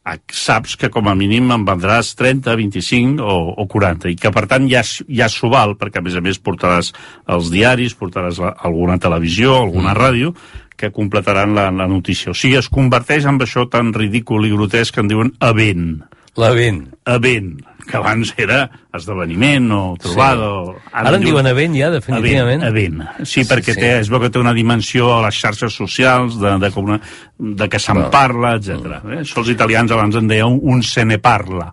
eh, 0.04 0.18
saps 0.32 0.76
que 0.76 0.92
com 0.92 1.08
a 1.08 1.16
mínim 1.16 1.48
en 1.56 1.64
vendràs 1.68 2.12
30, 2.20 2.56
25 2.60 3.24
o, 3.24 3.38
o 3.64 3.68
40, 3.72 4.12
i 4.12 4.20
que 4.20 4.32
per 4.36 4.46
tant 4.52 4.68
ja, 4.68 4.84
ja 4.84 5.32
s'ho 5.32 5.52
val, 5.54 5.78
perquè 5.80 6.02
a 6.02 6.06
més 6.06 6.20
a 6.20 6.24
més 6.24 6.42
portaràs 6.44 6.92
els 7.38 7.52
diaris, 7.54 7.96
portaràs 7.96 8.44
la, 8.44 8.54
alguna 8.68 9.00
televisió, 9.00 9.56
alguna 9.62 9.94
mm. 9.94 10.00
ràdio, 10.02 10.36
que 10.78 10.92
completaran 10.94 11.56
la, 11.58 11.72
la 11.72 11.88
notícia. 11.90 12.32
O 12.32 12.38
sigui, 12.38 12.60
es 12.60 12.70
converteix 12.70 13.26
en 13.26 13.40
això 13.42 13.66
tan 13.72 13.96
ridícul 13.96 14.46
i 14.46 14.54
grotesc 14.54 14.94
que 14.96 15.06
en 15.06 15.10
diuen 15.10 15.34
event. 15.42 16.04
L'event. 16.38 16.86
Event 17.10 17.56
que 17.88 17.96
abans 17.98 18.34
era 18.38 18.68
esdeveniment 18.94 19.72
o 19.72 19.82
trobada. 20.02 20.36
Sí. 20.36 20.76
O... 20.76 20.76
Ara, 20.92 21.08
Ara 21.08 21.18
en 21.18 21.24
diuen 21.24 21.48
event 21.50 21.78
ja, 21.80 21.90
definitivament. 21.94 22.66
Event. 22.68 23.02
Sí, 23.24 23.28
sí 23.32 23.46
perquè 23.50 23.74
sí. 23.74 23.82
Té, 23.82 23.92
es 24.02 24.12
veu 24.12 24.22
que 24.22 24.30
té 24.34 24.42
una 24.42 24.54
dimensió 24.54 25.14
a 25.16 25.22
les 25.26 25.40
xarxes 25.40 25.78
socials, 25.80 26.38
de, 26.42 26.58
de, 26.62 26.72
com 26.76 26.92
una, 26.92 27.00
de 27.38 27.70
que 27.72 27.80
se'n 27.82 28.04
parla, 28.14 28.58
etc. 28.60 29.00
Mm. 29.00 29.16
Eh? 29.16 29.22
Això 29.24 29.42
els 29.42 29.54
italians 29.56 29.96
abans 29.96 30.20
en 30.20 30.30
deien 30.30 30.60
un 30.62 30.84
se 30.86 31.08
ne 31.08 31.18
parla. 31.24 31.72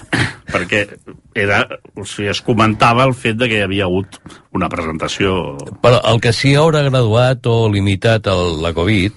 perquè 0.50 0.82
era, 1.38 1.60
o 1.94 2.02
sigui, 2.08 2.30
es 2.32 2.40
comentava 2.42 3.04
el 3.06 3.14
fet 3.14 3.38
de 3.38 3.46
que 3.50 3.60
hi 3.60 3.66
havia 3.66 3.86
hagut 3.86 4.18
una 4.56 4.70
presentació... 4.72 5.54
Però 5.84 6.00
el 6.10 6.18
que 6.24 6.32
sí 6.34 6.56
haurà 6.58 6.82
graduat 6.88 7.46
o 7.46 7.68
limitat 7.70 8.26
el, 8.32 8.58
la 8.64 8.74
Covid 8.74 9.14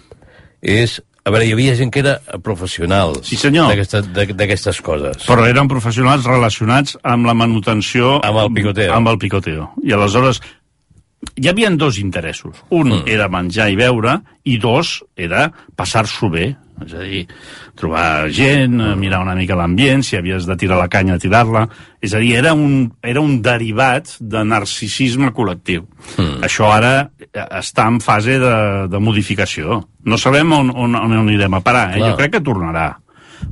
és 0.62 1.00
a 1.24 1.32
veure, 1.32 1.46
hi 1.48 1.54
havia 1.56 1.76
gent 1.80 1.92
que 1.94 2.02
era 2.04 2.18
professional 2.44 3.14
sí, 3.24 3.38
d'aquestes 3.40 4.82
coses. 4.84 5.22
Però 5.24 5.46
eren 5.48 5.70
professionals 5.72 6.28
relacionats 6.28 6.98
amb 7.08 7.30
la 7.30 7.36
manutenció... 7.38 8.18
Amb 8.28 8.42
el 8.44 8.52
picoteo. 8.58 8.92
Amb 8.92 9.14
el 9.14 9.20
picoteo. 9.22 9.70
I 9.88 9.96
aleshores 9.96 10.42
hi 11.40 11.48
havia 11.48 11.70
dos 11.80 11.98
interessos. 12.02 12.60
Un 12.70 12.90
mm. 12.90 13.08
era 13.08 13.30
menjar 13.32 13.70
i 13.72 13.80
beure, 13.80 14.18
i 14.44 14.58
dos 14.60 15.00
era 15.16 15.48
passar-s'ho 15.80 16.30
bé. 16.34 16.50
És 16.86 16.96
a 16.96 17.04
dir, 17.04 17.24
trobar 17.80 18.30
gent, 18.34 18.76
mm. 18.78 19.00
mirar 19.00 19.22
una 19.24 19.36
mica 19.38 19.58
l'ambient, 19.60 20.04
si 20.06 20.18
havies 20.20 20.48
de 20.50 20.58
tirar 20.60 20.80
la 20.82 20.90
canya, 20.92 21.20
tirar-la... 21.22 21.68
És 22.04 22.14
a 22.14 22.20
dir, 22.20 22.34
era 22.36 22.52
un, 22.54 22.90
era 23.00 23.22
un 23.24 23.38
derivat 23.44 24.18
de 24.20 24.42
narcisisme 24.44 25.32
col·lectiu. 25.36 25.86
Mm. 26.18 26.42
Això 26.44 26.68
ara 26.74 26.96
està 27.60 27.88
en 27.90 28.02
fase 28.04 28.36
de, 28.42 28.58
de 28.92 29.00
modificació. 29.00 29.80
No 30.04 30.20
sabem 30.20 30.52
on, 30.52 30.74
on, 30.74 31.00
on 31.00 31.16
anirem 31.24 31.56
a 31.56 31.64
parar, 31.64 31.94
eh? 31.96 32.04
jo 32.04 32.18
crec 32.20 32.38
que 32.38 32.46
tornarà 32.46 32.92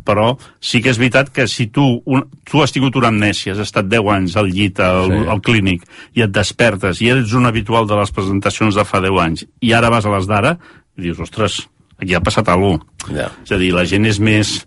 però 0.05 0.37
sí 0.63 0.81
que 0.81 0.91
és 0.91 0.99
veritat 0.99 1.31
que 1.33 1.47
si 1.51 1.67
tu, 1.73 1.83
un, 2.05 2.23
tu 2.47 2.61
has 2.63 2.73
tingut 2.73 2.95
una 2.99 3.11
amnèsia, 3.11 3.53
has 3.53 3.63
estat 3.65 3.89
10 3.91 4.11
anys 4.15 4.37
al 4.39 4.49
llit, 4.51 4.79
al, 4.83 5.11
sí. 5.11 5.25
al 5.33 5.43
clínic, 5.45 5.83
i 6.17 6.25
et 6.25 6.33
despertes, 6.33 7.01
i 7.01 7.11
eres 7.13 7.35
un 7.37 7.49
habitual 7.49 7.89
de 7.89 7.99
les 7.99 8.13
presentacions 8.15 8.77
de 8.77 8.87
fa 8.87 9.01
10 9.03 9.21
anys, 9.25 9.45
i 9.61 9.75
ara 9.77 9.91
vas 9.93 10.07
a 10.07 10.15
les 10.15 10.29
d'ara, 10.29 10.55
i 10.97 11.07
dius, 11.07 11.21
ostres, 11.23 11.61
aquí 12.01 12.15
ha 12.17 12.23
passat 12.23 12.49
alguna 12.49 12.81
cosa. 12.81 13.15
Ja. 13.15 13.31
És 13.45 13.53
a 13.53 13.59
dir, 13.61 13.71
la 13.75 13.85
gent 13.89 14.07
és 14.09 14.19
més 14.21 14.61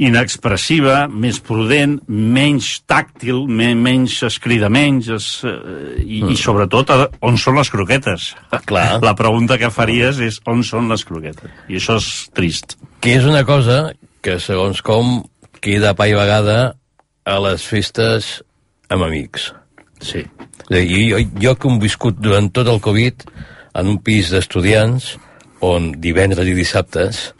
inexpressiva, 0.00 1.04
més 1.12 1.40
prudent, 1.44 1.98
menys 2.08 2.70
tàctil, 2.88 3.42
me, 3.44 3.74
menys 3.76 4.16
es 4.24 4.38
crida 4.40 4.70
menys, 4.72 5.10
es, 5.12 5.28
eh, 5.44 6.00
i, 6.00 6.22
mm. 6.22 6.30
i 6.32 6.38
sobretot 6.40 6.92
on 7.26 7.36
són 7.40 7.60
les 7.60 7.70
croquetes. 7.72 8.30
Clar. 8.70 8.86
La 9.08 9.14
pregunta 9.18 9.58
que 9.60 9.72
faries 9.74 10.22
és 10.24 10.40
on 10.48 10.64
són 10.64 10.88
les 10.92 11.04
croquetes. 11.04 11.52
I 11.68 11.80
això 11.80 11.98
és 12.00 12.10
trist. 12.36 12.78
Que 13.04 13.18
és 13.18 13.28
una 13.28 13.44
cosa 13.48 13.90
que, 14.24 14.38
segons 14.40 14.80
com, 14.84 15.18
queda 15.60 15.92
pa 15.96 16.08
i 16.08 16.16
vegada 16.16 16.60
a 17.28 17.36
les 17.44 17.64
festes 17.68 18.38
amb 18.88 19.04
amics. 19.04 19.50
Sí. 20.00 20.24
Jo, 20.70 21.20
jo 21.42 21.56
que 21.60 21.68
he 21.68 21.80
viscut 21.82 22.20
durant 22.22 22.48
tot 22.54 22.68
el 22.72 22.80
Covid 22.80 23.26
en 23.76 23.90
un 23.90 23.98
pis 24.04 24.30
d'estudiants 24.32 25.16
on 25.66 25.92
divendres 26.00 26.48
i 26.48 26.56
dissabtes 26.56 27.30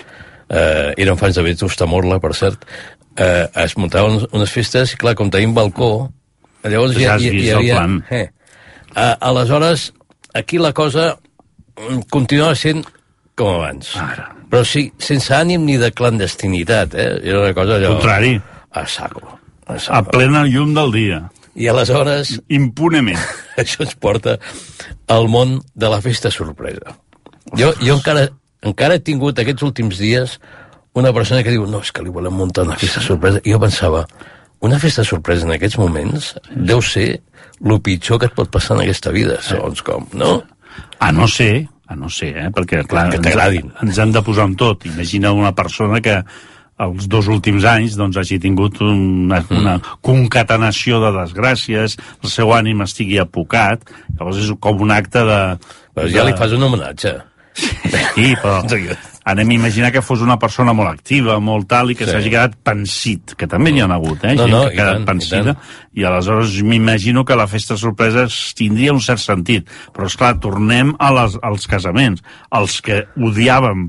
eh, 0.51 0.93
eren 0.99 1.19
fans 1.21 1.39
de 1.39 1.45
Vetusta 1.47 1.87
Morla, 1.87 2.19
per 2.21 2.35
cert, 2.35 2.67
eh, 3.17 3.47
es 3.65 3.77
muntaven 3.79 4.27
unes 4.33 4.53
festes, 4.53 4.95
i 4.95 5.01
clar, 5.01 5.15
com 5.19 5.31
tenim 5.33 5.55
balcó, 5.57 6.11
llavors 6.67 6.99
ja, 6.99 7.17
hi, 7.17 7.31
hi, 7.31 7.45
hi 7.47 7.51
havia... 7.55 7.83
Eh, 8.11 8.27
eh, 8.95 9.15
aleshores, 9.21 9.91
aquí 10.35 10.59
la 10.59 10.75
cosa 10.77 11.13
mm, 11.15 12.07
continuava 12.11 12.59
sent 12.59 12.85
com 13.39 13.55
abans. 13.55 13.95
Ara. 13.97 14.31
Però 14.51 14.65
sí, 14.67 14.89
sense 15.01 15.33
ànim 15.33 15.63
ni 15.65 15.79
de 15.81 15.93
clandestinitat, 15.97 16.97
eh? 16.99 17.11
Era 17.23 17.45
una 17.47 17.53
cosa 17.57 17.79
allò... 17.79 17.95
Contrari. 17.97 18.35
A 18.71 18.87
saco. 18.87 19.23
A, 19.67 19.79
saco. 19.79 19.97
a 19.97 20.03
plena 20.11 20.43
llum 20.45 20.75
del 20.77 20.93
dia. 20.93 21.21
I 21.55 21.71
aleshores... 21.71 22.35
Impunement. 22.53 23.23
Això 23.61 23.87
ens 23.87 23.95
porta 23.97 24.37
al 25.11 25.31
món 25.31 25.61
de 25.75 25.91
la 25.93 26.03
festa 26.05 26.33
sorpresa. 26.35 26.99
Jo, 27.59 27.73
jo 27.81 27.97
encara 27.97 28.29
encara 28.67 28.99
he 28.99 29.03
tingut 29.05 29.39
aquests 29.41 29.65
últims 29.65 30.01
dies 30.01 30.37
una 30.93 31.13
persona 31.15 31.43
que 31.47 31.55
diu, 31.55 31.67
no, 31.71 31.81
és 31.85 31.93
que 31.95 32.03
li 32.05 32.13
volem 32.13 32.35
muntar 32.35 32.67
una 32.67 32.77
festa 32.79 33.03
sorpresa. 33.05 33.41
I 33.47 33.55
jo 33.55 33.61
pensava, 33.63 34.05
una 34.67 34.79
festa 34.83 35.05
sorpresa 35.07 35.47
en 35.47 35.55
aquests 35.55 35.79
moments 35.81 36.33
deu 36.51 36.83
ser 36.83 37.09
el 37.61 37.77
pitjor 37.85 38.21
que 38.21 38.31
et 38.31 38.37
pot 38.37 38.51
passar 38.51 38.77
en 38.77 38.85
aquesta 38.85 39.13
vida, 39.15 39.39
segons 39.45 39.85
com, 39.87 40.09
no? 40.19 40.41
A 41.01 41.11
no 41.15 41.29
ser, 41.31 41.69
a 41.87 41.97
no 41.97 42.11
ser, 42.13 42.33
eh? 42.37 42.49
perquè 42.55 42.83
clar, 42.89 43.09
que 43.13 43.21
t'agradin. 43.23 43.71
Ens, 43.71 43.85
ens 43.87 44.01
han 44.03 44.15
de 44.17 44.23
posar 44.27 44.49
en 44.51 44.57
tot. 44.59 44.87
Imagina 44.91 45.33
una 45.37 45.55
persona 45.57 46.03
que 46.05 46.21
els 46.81 47.09
dos 47.13 47.29
últims 47.29 47.67
anys 47.69 47.97
doncs, 48.01 48.17
hagi 48.17 48.41
tingut 48.41 48.81
una, 48.83 49.43
mm. 49.43 49.59
una 49.61 49.75
concatenació 50.05 51.01
de 51.05 51.13
desgràcies, 51.19 51.99
el 52.25 52.33
seu 52.33 52.55
ànim 52.57 52.81
estigui 52.87 53.21
apocat, 53.21 53.85
llavors 54.17 54.41
és 54.41 54.55
com 54.65 54.81
un 54.83 54.95
acte 54.95 55.25
de... 55.29 55.41
Però 55.95 56.09
ja 56.09 56.25
de... 56.25 56.31
li 56.31 56.39
fas 56.39 56.57
un 56.57 56.65
homenatge. 56.65 57.19
Sí, 57.55 58.35
però 58.41 58.61
anem 59.31 59.53
a 59.53 59.55
imaginar 59.55 59.91
que 59.93 60.03
fos 60.03 60.23
una 60.25 60.39
persona 60.41 60.73
molt 60.77 60.91
activa, 60.91 61.37
molt 61.43 61.69
tal, 61.71 61.93
i 61.93 61.97
que 61.99 62.07
s'hagi 62.09 62.29
sí. 62.29 62.33
quedat 62.33 62.57
pensit, 62.67 63.35
que 63.39 63.49
també 63.51 63.73
n'hi 63.73 63.83
ha 63.85 63.89
hagut, 63.95 64.25
eh? 64.25 64.35
No, 64.35 64.47
Gent 64.47 64.55
no, 64.55 64.61
que 64.65 64.73
ha 64.73 64.77
quedat 64.79 65.01
tant, 65.01 65.09
pensida, 65.11 65.57
i, 65.93 66.01
i 66.01 66.07
aleshores 66.09 66.57
m'imagino 66.67 67.25
que 67.29 67.39
la 67.39 67.47
festa 67.51 67.77
sorpresa 67.81 68.27
tindria 68.59 68.95
un 68.97 69.03
cert 69.05 69.23
sentit. 69.23 69.69
Però, 69.95 70.09
és 70.11 70.17
clar 70.19 70.37
tornem 70.43 70.95
a 70.99 71.11
les, 71.19 71.37
als 71.47 71.69
casaments. 71.71 72.25
Els 72.57 72.81
que 72.85 73.05
odiàvem 73.21 73.89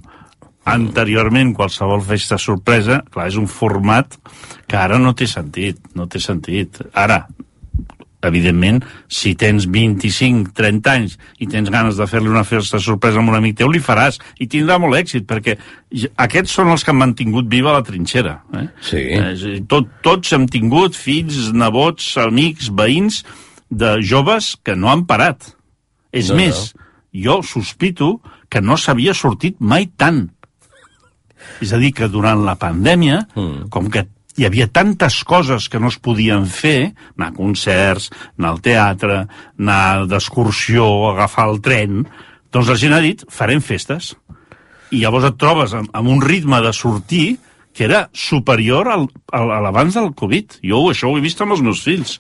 anteriorment 0.72 1.56
qualsevol 1.58 2.04
festa 2.06 2.38
sorpresa, 2.38 3.02
clar, 3.14 3.30
és 3.32 3.40
un 3.40 3.48
format 3.50 4.20
que 4.70 4.78
ara 4.78 5.00
no 5.02 5.16
té 5.18 5.26
sentit, 5.30 5.80
no 5.98 6.06
té 6.12 6.22
sentit. 6.22 6.84
Ara, 6.94 7.24
evidentment, 8.28 8.82
si 9.12 9.34
tens 9.40 9.68
25, 9.70 10.52
30 10.58 10.92
anys 10.94 11.18
i 11.42 11.48
tens 11.52 11.72
ganes 11.74 12.00
de 12.00 12.08
fer-li 12.10 12.32
una 12.32 12.46
festa 12.48 12.80
sorpresa 12.82 13.22
amb 13.22 13.34
un 13.34 13.38
amic 13.40 13.60
teu, 13.62 13.72
li 13.72 13.82
faràs, 13.84 14.20
i 14.40 14.48
tindrà 14.52 14.78
molt 14.82 14.98
èxit, 15.00 15.28
perquè 15.30 15.58
aquests 16.22 16.58
són 16.60 16.72
els 16.74 16.86
que 16.86 16.94
han 16.94 17.02
mantingut 17.02 17.50
viva 17.52 17.76
la 17.76 17.86
trinxera. 17.86 18.38
Eh? 18.58 18.68
Sí. 18.86 19.06
Eh, 19.18 19.56
tot, 19.70 19.90
tots 20.06 20.36
hem 20.38 20.48
tingut 20.52 20.98
fills, 20.98 21.52
nebots, 21.56 22.14
amics, 22.22 22.72
veïns, 22.76 23.24
de 23.72 23.96
joves 24.04 24.58
que 24.64 24.76
no 24.76 24.92
han 24.92 25.06
parat. 25.08 25.54
És 26.12 26.30
no, 26.30 26.38
més, 26.42 26.72
no. 26.76 26.88
jo 27.24 27.40
sospito 27.48 28.18
que 28.52 28.62
no 28.62 28.76
s'havia 28.78 29.16
sortit 29.16 29.62
mai 29.64 29.88
tant. 29.96 30.26
És 31.64 31.72
a 31.74 31.80
dir, 31.82 31.94
que 31.96 32.10
durant 32.12 32.44
la 32.46 32.58
pandèmia, 32.60 33.24
mm. 33.34 33.70
com 33.74 33.88
que 33.90 34.04
hi 34.42 34.48
havia 34.48 34.66
tantes 34.74 35.20
coses 35.28 35.68
que 35.70 35.80
no 35.80 35.92
es 35.92 36.00
podien 36.02 36.48
fer, 36.50 36.96
anar 37.14 37.30
a 37.30 37.36
concerts, 37.36 38.10
anar 38.40 38.56
al 38.56 38.62
teatre, 38.66 39.20
anar 39.62 40.08
d'excursió, 40.10 40.88
agafar 41.12 41.46
el 41.52 41.62
tren, 41.62 42.02
doncs 42.52 42.72
la 42.72 42.80
gent 42.82 42.98
ha 42.98 43.04
dit, 43.04 43.22
farem 43.30 43.62
festes. 43.62 44.16
I 44.92 45.04
llavors 45.04 45.30
et 45.30 45.38
trobes 45.40 45.76
amb, 45.78 45.92
amb 45.94 46.10
un 46.10 46.24
ritme 46.26 46.58
de 46.66 46.74
sortir 46.74 47.38
que 47.72 47.86
era 47.86 48.08
superior 48.18 48.90
al, 48.92 49.06
al, 49.32 49.54
a 49.54 49.62
l'abans 49.64 49.96
del 49.96 50.10
Covid. 50.18 50.58
Jo 50.66 50.88
això 50.90 51.12
ho 51.12 51.20
he 51.20 51.24
vist 51.24 51.40
amb 51.46 51.54
els 51.56 51.62
meus 51.64 51.86
fills. 51.86 52.18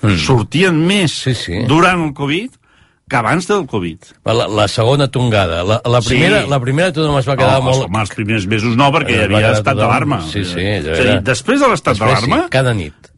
Mm. 0.00 0.14
Sortien 0.22 0.78
més 0.86 1.18
sí, 1.26 1.34
sí. 1.34 1.64
durant 1.68 2.06
el 2.06 2.14
Covid 2.16 2.54
que 3.08 3.16
abans 3.16 3.46
del 3.48 3.66
Covid. 3.68 4.10
La, 4.24 4.46
la 4.48 4.66
segona 4.68 5.08
tongada. 5.12 5.62
La, 5.64 5.80
la, 5.84 6.00
primera, 6.00 6.42
sí. 6.42 6.50
la 6.50 6.60
primera 6.60 6.92
tothom 6.92 7.18
es 7.20 7.28
va 7.28 7.36
quedar 7.36 7.58
no, 7.60 7.68
molt... 7.68 7.86
Home, 7.88 8.00
els 8.00 8.14
primers 8.16 8.46
mesos 8.50 8.76
no, 8.80 8.90
perquè 8.94 9.18
hi 9.18 9.24
havia 9.26 9.52
estat 9.58 9.76
d'alarma. 9.76 10.22
Sí, 10.30 10.44
sí. 10.48 10.62
Ja 10.64 10.94
era... 10.96 11.10
dir, 11.10 11.18
després 11.26 11.60
de 11.60 11.70
l'estat 11.72 12.00
d'alarma... 12.00 12.44
Sí, 12.46 12.52
cada 12.54 12.74
nit. 12.76 13.10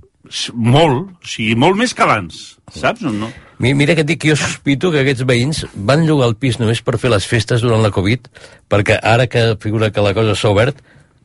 Molt, 0.58 1.12
o 1.22 1.28
sigui, 1.30 1.54
molt 1.54 1.78
més 1.78 1.94
que 1.94 2.02
abans, 2.02 2.40
saps 2.74 3.06
o 3.06 3.14
no? 3.14 3.30
Mira 3.62 3.94
que 3.96 4.02
et 4.02 4.08
dic 4.08 4.18
que 4.20 4.32
jo 4.32 4.36
sospito 4.36 4.90
que 4.92 5.00
aquests 5.00 5.24
veïns 5.24 5.62
van 5.88 6.02
llogar 6.04 6.26
el 6.28 6.34
pis 6.36 6.58
només 6.60 6.82
per 6.84 6.98
fer 7.00 7.12
les 7.12 7.24
festes 7.24 7.62
durant 7.64 7.80
la 7.80 7.92
Covid, 7.94 8.26
perquè 8.68 8.98
ara 9.00 9.30
que 9.32 9.54
figura 9.62 9.92
que 9.94 10.02
la 10.04 10.12
cosa 10.18 10.34
s'ha 10.36 10.50
obert, 10.50 10.82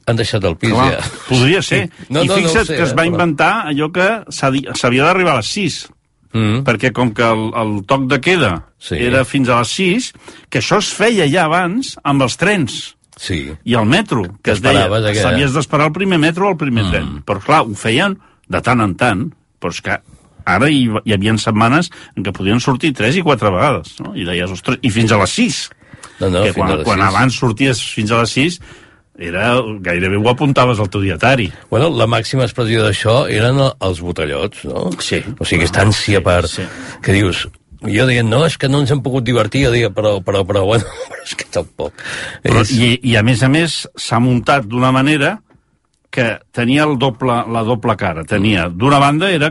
han 0.08 0.22
deixat 0.22 0.46
el 0.48 0.56
pis 0.62 0.72
Clar, 0.72 0.92
ja. 0.94 1.02
Podria 1.28 1.64
ser. 1.66 1.82
No, 2.10 2.22
I 2.24 2.30
no, 2.30 2.38
fixa't 2.38 2.62
no 2.62 2.70
sé, 2.70 2.78
que 2.78 2.86
es 2.86 2.94
va 2.98 3.04
eh, 3.04 3.12
inventar 3.12 3.52
allò 3.74 3.90
que 3.94 4.08
s'havia 4.32 5.10
d'arribar 5.10 5.36
a 5.36 5.42
les 5.42 5.52
6 5.58 5.82
mm. 6.34 6.64
perquè 6.68 6.92
com 6.96 7.14
que 7.16 7.28
el, 7.28 7.50
el 7.58 7.76
toc 7.90 8.08
de 8.12 8.22
queda 8.24 8.54
sí. 8.80 8.98
era 9.00 9.24
fins 9.28 9.52
a 9.52 9.62
les 9.62 9.76
6, 9.78 10.10
que 10.50 10.62
això 10.62 10.82
es 10.82 10.92
feia 10.96 11.28
ja 11.32 11.46
abans 11.50 11.96
amb 12.04 12.28
els 12.28 12.38
trens. 12.42 12.80
Sí. 13.22 13.44
I 13.68 13.76
el 13.78 13.86
metro, 13.86 14.24
que, 14.24 14.48
que 14.50 14.56
es 14.56 14.64
deia, 14.64 14.88
que... 14.90 15.20
s'havies 15.20 15.54
d'esperar 15.54 15.92
el 15.92 15.96
primer 15.96 16.18
metro 16.22 16.48
o 16.48 16.56
el 16.56 16.60
primer 16.62 16.88
mm. 16.88 16.94
tren. 16.96 17.12
Però 17.28 17.44
clar, 17.44 17.62
ho 17.68 17.78
feien 17.78 18.18
de 18.52 18.64
tant 18.66 18.82
en 18.84 18.96
tant, 19.00 19.28
però 19.62 19.76
és 19.76 19.84
que 19.86 20.00
ara 20.52 20.72
hi, 20.72 20.88
hi 21.06 21.14
havia 21.14 21.36
setmanes 21.40 21.92
en 22.16 22.26
què 22.26 22.34
podien 22.36 22.62
sortir 22.64 22.96
3 22.98 23.22
i 23.22 23.26
4 23.26 23.54
vegades, 23.54 23.94
no? 24.02 24.16
I 24.18 24.26
deies, 24.28 24.52
ostres, 24.52 24.82
i 24.82 24.92
fins 24.94 25.14
a 25.14 25.22
les 25.22 25.38
6. 25.38 25.62
No, 26.22 26.30
no, 26.30 26.42
que 26.46 26.54
quan, 26.54 26.74
quan 26.86 27.02
6. 27.02 27.08
abans 27.08 27.38
sorties 27.42 27.82
fins 27.96 28.12
a 28.14 28.22
les 28.22 28.34
6 28.38 28.58
era, 29.22 29.54
gairebé 29.86 30.18
ho 30.18 30.28
apuntaves 30.32 30.80
al 30.82 30.90
teu 30.92 31.02
dietari. 31.06 31.48
Bueno, 31.70 31.90
la 31.94 32.08
màxima 32.10 32.44
expressió 32.48 32.84
d'això 32.86 33.22
eren 33.30 33.60
el- 33.62 33.74
els 33.88 34.02
botellots, 34.02 34.66
no? 34.66 34.90
Sí. 35.00 35.22
O 35.40 35.46
sigui, 35.46 35.62
aquesta 35.64 35.84
ànsia 35.86 36.24
per... 36.26 36.44
sí. 36.50 36.66
Que 37.06 37.14
dius... 37.18 37.48
Jo 37.82 38.04
deia, 38.06 38.22
no, 38.22 38.44
és 38.46 38.60
que 38.62 38.68
no 38.70 38.78
ens 38.84 38.92
hem 38.94 39.00
pogut 39.02 39.24
divertir, 39.26 39.64
jo 39.66 39.72
deia, 39.74 39.88
però, 39.90 40.20
però, 40.22 40.44
però, 40.46 40.62
bueno, 40.68 40.86
però 41.10 41.24
és 41.26 41.32
que 41.40 41.48
tampoc. 41.50 41.96
Però, 42.44 42.62
és... 42.62 42.74
i, 42.78 42.92
I 43.10 43.16
a 43.18 43.24
més 43.26 43.42
a 43.42 43.50
més 43.50 43.80
s'ha 43.98 44.20
muntat 44.22 44.68
d'una 44.70 44.92
manera 44.94 45.32
que 46.14 46.28
tenia 46.54 46.84
el 46.86 46.98
doble, 47.02 47.40
la 47.50 47.64
doble 47.66 47.96
cara. 47.98 48.22
Tenia, 48.28 48.68
d'una 48.70 49.00
banda, 49.02 49.32
era 49.34 49.50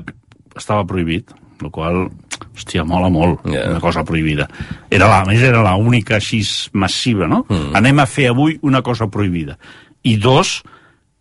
estava 0.55 0.85
prohibit, 0.87 1.33
el 1.65 1.73
qual, 1.75 2.05
hòstia, 2.49 2.85
mola 2.89 3.11
molt, 3.13 3.45
yeah. 3.49 3.71
una 3.71 3.81
cosa 3.83 4.05
prohibida. 4.07 4.49
Era 4.91 5.09
la, 5.11 5.23
a 5.23 5.29
més, 5.29 5.43
era 5.47 5.63
la 5.65 5.77
única 5.79 6.17
així 6.19 6.43
massiva, 6.73 7.29
no? 7.31 7.45
Mm. 7.49 7.73
Anem 7.81 8.03
a 8.03 8.07
fer 8.11 8.31
avui 8.31 8.59
una 8.67 8.83
cosa 8.87 9.09
prohibida. 9.13 9.57
I 10.07 10.17
dos, 10.21 10.61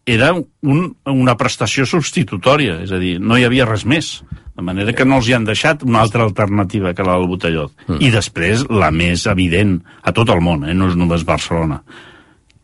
era 0.09 0.31
un, 0.33 0.83
una 1.05 1.35
prestació 1.37 1.85
substitutòria, 1.89 2.79
és 2.85 2.93
a 2.95 2.99
dir, 3.01 3.17
no 3.21 3.37
hi 3.37 3.45
havia 3.47 3.67
res 3.69 3.85
més. 3.85 4.19
De 4.59 4.65
manera 4.65 4.91
que 4.91 5.05
no 5.07 5.21
els 5.21 5.29
hi 5.29 5.37
han 5.37 5.45
deixat 5.47 5.85
una 5.87 6.01
altra 6.03 6.25
alternativa 6.25 6.91
que 6.93 7.05
la 7.05 7.15
del 7.15 7.29
botellot. 7.31 7.71
Mm. 7.87 8.01
I 8.03 8.11
després, 8.11 8.65
la 8.67 8.91
més 8.91 9.23
evident 9.31 9.77
a 10.03 10.11
tot 10.15 10.31
el 10.33 10.43
món, 10.43 10.65
eh? 10.67 10.75
no 10.75 10.89
és 10.91 10.97
només 10.99 11.23
Barcelona, 11.27 11.79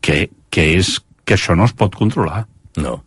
que, 0.04 0.26
que 0.52 0.70
és 0.76 0.98
que 1.26 1.38
això 1.38 1.56
no 1.56 1.64
es 1.66 1.74
pot 1.76 1.96
controlar. 1.96 2.44
No. 2.82 2.98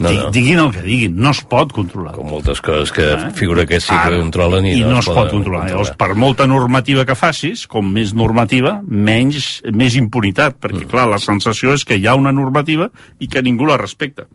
No, 0.00 0.10
no. 0.10 0.30
Diguin 0.34 0.58
el 0.58 0.70
que 0.74 0.82
diguin, 0.82 1.16
no 1.20 1.30
es 1.30 1.40
pot 1.50 1.72
controlar. 1.74 2.14
Com 2.16 2.30
moltes 2.32 2.60
coses 2.64 2.92
que 2.94 3.06
figura 3.38 3.66
que 3.68 3.78
sí 3.80 3.92
que 3.92 4.00
Ara, 4.10 4.18
controlen 4.18 4.66
i, 4.66 4.76
I 4.80 4.84
no, 4.86 4.98
es 4.98 5.08
pot 5.08 5.20
poden 5.20 5.38
controlar. 5.38 5.68
Llavors, 5.70 5.92
per 6.00 6.10
molta 6.18 6.48
normativa 6.50 7.06
que 7.06 7.16
facis, 7.18 7.66
com 7.70 7.92
més 7.94 8.14
normativa, 8.16 8.78
menys, 8.84 9.60
més 9.72 9.98
impunitat, 10.00 10.58
perquè, 10.62 10.88
clar, 10.90 11.06
la 11.12 11.20
sensació 11.22 11.76
és 11.78 11.86
que 11.86 11.98
hi 12.00 12.08
ha 12.08 12.16
una 12.18 12.34
normativa 12.34 12.90
i 13.20 13.30
que 13.30 13.44
ningú 13.44 13.68
la 13.70 13.78
respecta. 13.80 14.26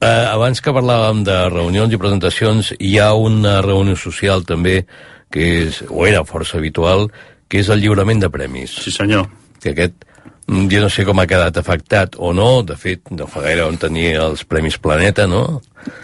Eh, 0.00 0.26
abans 0.32 0.62
que 0.64 0.72
parlàvem 0.72 1.24
de 1.26 1.36
reunions 1.52 1.92
i 1.92 1.98
presentacions, 2.00 2.72
hi 2.80 2.94
ha 2.98 3.10
una 3.12 3.58
reunió 3.60 3.98
social 4.00 4.46
també, 4.48 4.86
que 5.30 5.48
és, 5.66 5.82
o 5.92 6.06
era 6.08 6.24
força 6.24 6.56
habitual, 6.56 7.10
que 7.50 7.60
és 7.60 7.68
el 7.68 7.82
lliurament 7.82 8.22
de 8.22 8.30
premis. 8.32 8.78
Sí, 8.80 8.94
senyor. 8.94 9.28
Que 9.60 9.74
aquest, 9.74 10.06
mm, 10.06 10.19
jo 10.50 10.82
no 10.82 10.90
sé 10.90 11.04
com 11.06 11.20
ha 11.22 11.28
quedat 11.30 11.58
afectat 11.60 12.16
o 12.18 12.32
no, 12.34 12.62
de 12.66 12.76
fet, 12.78 13.10
no 13.14 13.28
fa 13.30 13.44
gaire 13.44 13.64
on 13.68 13.78
tenia 13.78 14.24
els 14.26 14.42
Premis 14.48 14.80
Planeta, 14.82 15.28
no? 15.30 15.60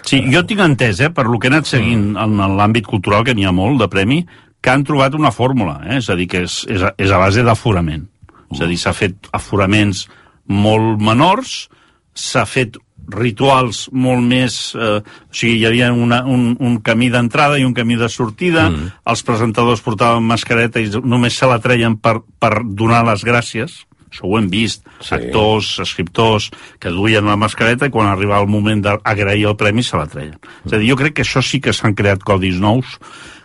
Sí, 0.07 0.23
jo 0.33 0.45
tinc 0.47 0.63
entès, 0.63 1.01
eh, 1.03 1.11
per 1.11 1.27
lo 1.27 1.41
que 1.41 1.51
he 1.51 1.53
anat 1.53 1.67
seguint 1.69 2.15
en 2.21 2.37
l'àmbit 2.59 2.87
cultural, 2.87 3.25
que 3.27 3.35
n'hi 3.35 3.47
ha 3.47 3.55
molt 3.55 3.83
de 3.83 3.91
premi, 3.93 4.23
que 4.63 4.73
han 4.73 4.85
trobat 4.87 5.15
una 5.15 5.33
fórmula, 5.35 5.81
eh? 5.87 5.99
és 5.99 6.11
a 6.11 6.17
dir, 6.19 6.29
que 6.31 6.45
és, 6.47 6.63
és, 6.71 6.83
a, 6.83 6.95
és 6.99 7.11
a 7.11 7.21
base 7.23 7.45
d'aforament. 7.47 8.07
És 8.55 8.63
a 8.63 8.71
dir, 8.71 8.79
s'ha 8.79 8.95
fet 8.95 9.29
aforaments 9.35 10.07
molt 10.47 11.03
menors, 11.03 11.67
s'ha 12.15 12.47
fet 12.47 12.79
rituals 13.15 13.87
molt 13.95 14.25
més... 14.27 14.75
Eh, 14.75 14.99
o 14.99 15.35
sigui, 15.37 15.61
hi 15.61 15.67
havia 15.69 15.93
una, 15.95 16.23
un, 16.27 16.49
un 16.59 16.79
camí 16.87 17.11
d'entrada 17.15 17.59
i 17.59 17.67
un 17.67 17.75
camí 17.75 17.99
de 17.99 18.09
sortida, 18.11 18.69
mm. 18.71 18.95
els 19.13 19.23
presentadors 19.27 19.85
portaven 19.85 20.27
mascareta 20.27 20.83
i 20.83 20.91
només 21.03 21.39
se 21.39 21.47
la 21.51 21.61
treien 21.63 21.99
per, 22.03 22.19
per 22.43 22.65
donar 22.67 23.05
les 23.07 23.23
gràcies, 23.27 23.85
això 24.11 24.25
ho 24.25 24.39
hem 24.39 24.49
vist, 24.51 24.87
Sí. 25.01 25.15
actors, 25.15 25.79
escriptors, 25.81 26.51
que 26.79 26.91
duien 26.91 27.25
la 27.27 27.37
mascareta 27.37 27.87
i 27.87 27.91
quan 27.91 28.07
arribava 28.09 28.43
el 28.43 28.49
moment 28.49 28.83
d'agrair 28.83 29.47
el 29.47 29.57
premi 29.57 29.83
se 29.83 29.97
la 29.97 30.07
treien. 30.07 30.39
És 30.65 30.73
a 30.73 30.79
dir, 30.79 30.91
jo 30.91 30.97
crec 30.97 31.15
que 31.15 31.23
això 31.23 31.43
sí 31.43 31.61
que 31.61 31.73
s'han 31.73 31.95
creat 31.95 32.23
codis 32.23 32.61
nous 32.61 32.99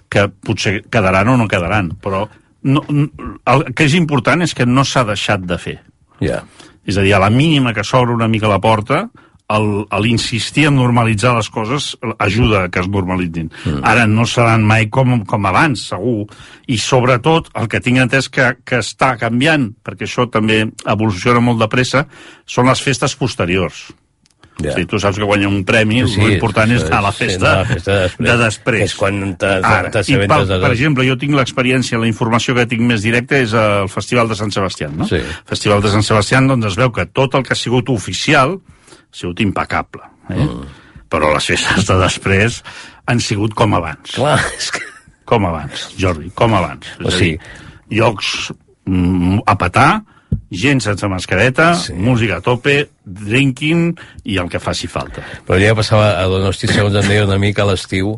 que 0.10 0.27
potser 0.27 0.84
quedaran 0.89 1.30
o 1.30 1.38
no 1.38 1.48
quedaran, 1.48 1.94
però 2.01 2.27
no, 2.63 2.84
el 3.46 3.74
que 3.74 3.86
és 3.86 3.94
important 3.96 4.41
és 4.41 4.53
que 4.53 4.65
no 4.65 4.84
s'ha 4.84 5.03
deixat 5.03 5.41
de 5.41 5.58
fer. 5.58 5.80
Ja. 6.22 6.44
És 6.86 6.98
a 6.98 7.01
dir, 7.01 7.13
a 7.13 7.20
la 7.20 7.30
mínima 7.30 7.74
que 7.74 7.84
s'obre 7.84 8.13
una 8.13 8.27
mica 8.27 8.48
la 8.48 8.60
porta, 8.60 9.10
l'insistir 9.60 10.67
en 10.70 10.77
normalitzar 10.79 11.36
les 11.36 11.50
coses 11.50 11.91
ajuda 12.17 12.65
a 12.65 12.69
que 12.71 12.80
es 12.80 12.88
normalitzin. 12.88 13.49
Mm. 13.65 13.82
Ara 13.84 14.08
no 14.08 14.25
seran 14.30 14.63
mai 14.67 14.88
com, 14.89 15.21
com 15.28 15.49
abans, 15.49 15.88
segur. 15.91 16.28
I 16.71 16.78
sobretot, 16.78 17.49
el 17.60 17.67
que 17.67 17.82
tinc 17.84 17.99
entès 18.04 18.30
que, 18.32 18.54
que 18.63 18.80
està 18.80 19.15
canviant, 19.19 19.71
perquè 19.84 20.08
això 20.08 20.28
també 20.32 20.63
evoluciona 20.86 21.41
molt 21.43 21.60
de 21.60 21.67
pressa, 21.71 22.06
són 22.45 22.71
les 22.71 22.82
festes 22.82 23.17
posteriors. 23.19 23.89
Ja. 24.62 24.75
Sí, 24.75 24.86
tu 24.86 24.99
saps 25.02 25.17
que 25.17 25.25
guanyar 25.25 25.49
un 25.49 25.63
premi, 25.65 26.04
Sí, 26.06 26.19
l'important 26.21 26.69
és 26.75 26.84
anar 26.86 26.99
a 26.99 27.06
la 27.08 27.12
festa, 27.15 27.54
la 27.62 27.65
festa 27.65 27.93
de 27.93 28.02
després. 28.04 28.30
de 28.30 28.38
després. 28.43 28.82
És 28.84 28.95
quan 28.95 29.21
t'assabentes 29.39 30.47
de 30.47 30.54
tot. 30.54 30.62
per 30.62 30.71
exemple, 30.71 31.06
jo 31.08 31.15
tinc 31.17 31.34
l'experiència, 31.38 31.97
la 31.97 32.10
informació 32.10 32.54
que 32.58 32.67
tinc 32.69 32.82
més 32.86 33.02
directa 33.02 33.39
és 33.41 33.56
el 33.58 33.89
Festival 33.89 34.30
de 34.30 34.38
Sant 34.38 34.52
Sebastià, 34.54 34.91
no? 34.93 35.08
Sí. 35.10 35.21
Festival 35.49 35.82
de 35.82 35.89
Sant 35.95 36.06
Sebastià, 36.06 36.43
doncs 36.45 36.65
es 36.73 36.78
veu 36.78 36.91
que 36.91 37.08
tot 37.08 37.34
el 37.36 37.43
que 37.47 37.56
ha 37.56 37.58
sigut 37.58 37.89
oficial 37.89 38.60
ha 39.12 39.17
sigut 39.17 39.41
impecable, 39.43 40.02
eh? 40.30 40.38
Mm. 40.39 40.65
Però 41.12 41.34
les 41.34 41.45
festes 41.52 41.86
de 41.89 41.97
després 42.00 42.62
han 43.12 43.19
sigut 43.19 43.54
com 43.54 43.74
abans. 43.76 44.13
Clar, 44.15 44.38
és 44.58 44.71
que... 44.71 44.80
Com 45.32 45.45
abans, 45.47 45.89
Jordi, 46.00 46.30
com 46.36 46.54
abans. 46.56 46.88
O 47.00 47.08
És 47.08 47.13
a 47.13 47.17
sigui- 47.17 47.38
dir, 47.38 48.00
llocs 48.00 48.52
mm, 48.88 49.41
a 49.47 49.56
petar, 49.60 49.89
gent 50.52 50.82
sense 50.84 51.08
mascareta, 51.08 51.74
Sí. 51.80 51.93
música 51.93 52.38
a 52.39 52.41
tope, 52.43 52.89
drinking 53.06 53.97
i 54.26 54.38
el 54.41 54.50
que 54.52 54.60
faci 54.60 54.88
falta. 54.91 55.24
Però 55.47 55.60
ja 55.62 55.76
passava 55.76 56.13
a 56.19 56.26
Donosti, 56.28 56.67
segons 56.67 56.95
em 57.00 57.08
deia 57.08 57.24
una 57.28 57.38
mica 57.39 57.63
a 57.63 57.69
l'estiu, 57.69 58.17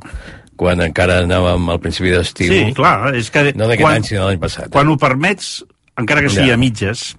quan 0.57 0.81
encara 0.85 1.19
anàvem 1.23 1.69
al 1.73 1.79
principi 1.81 2.09
d'estiu. 2.13 2.53
Sí, 2.53 2.73
clar, 2.77 3.13
és 3.17 3.29
que... 3.33 3.51
No 3.57 3.67
d'aquest 3.69 3.89
any, 3.89 4.03
sinó 4.09 4.25
l'any 4.29 4.41
passat. 4.41 4.69
Quan 4.73 4.89
ho 4.89 4.97
permets, 4.97 5.63
encara 5.97 6.21
que 6.25 6.29
sigui 6.33 6.49
Ja. 6.49 6.57
a 6.57 6.61
mitges, 6.61 7.15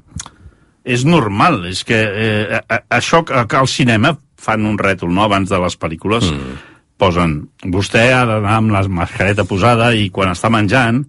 és 0.84 1.04
normal. 1.08 1.64
És 1.70 1.82
que 1.88 1.98
eh, 2.04 2.60
a, 2.60 2.62
a, 2.68 2.80
això 3.00 3.24
que 3.24 3.58
al 3.58 3.68
cinema 3.70 4.14
fan 4.44 4.68
un 4.68 4.78
rètol, 4.78 5.12
no?, 5.12 5.24
abans 5.24 5.48
de 5.48 5.58
les 5.60 5.76
pel·lícules, 5.80 6.28
mm. 6.30 6.62
posen, 7.00 7.38
vostè 7.72 8.10
ha 8.12 8.24
d'anar 8.28 8.58
amb 8.60 8.74
la 8.74 8.84
mascareta 9.02 9.46
posada 9.48 9.94
i 9.96 10.10
quan 10.12 10.34
està 10.34 10.52
menjant 10.52 11.04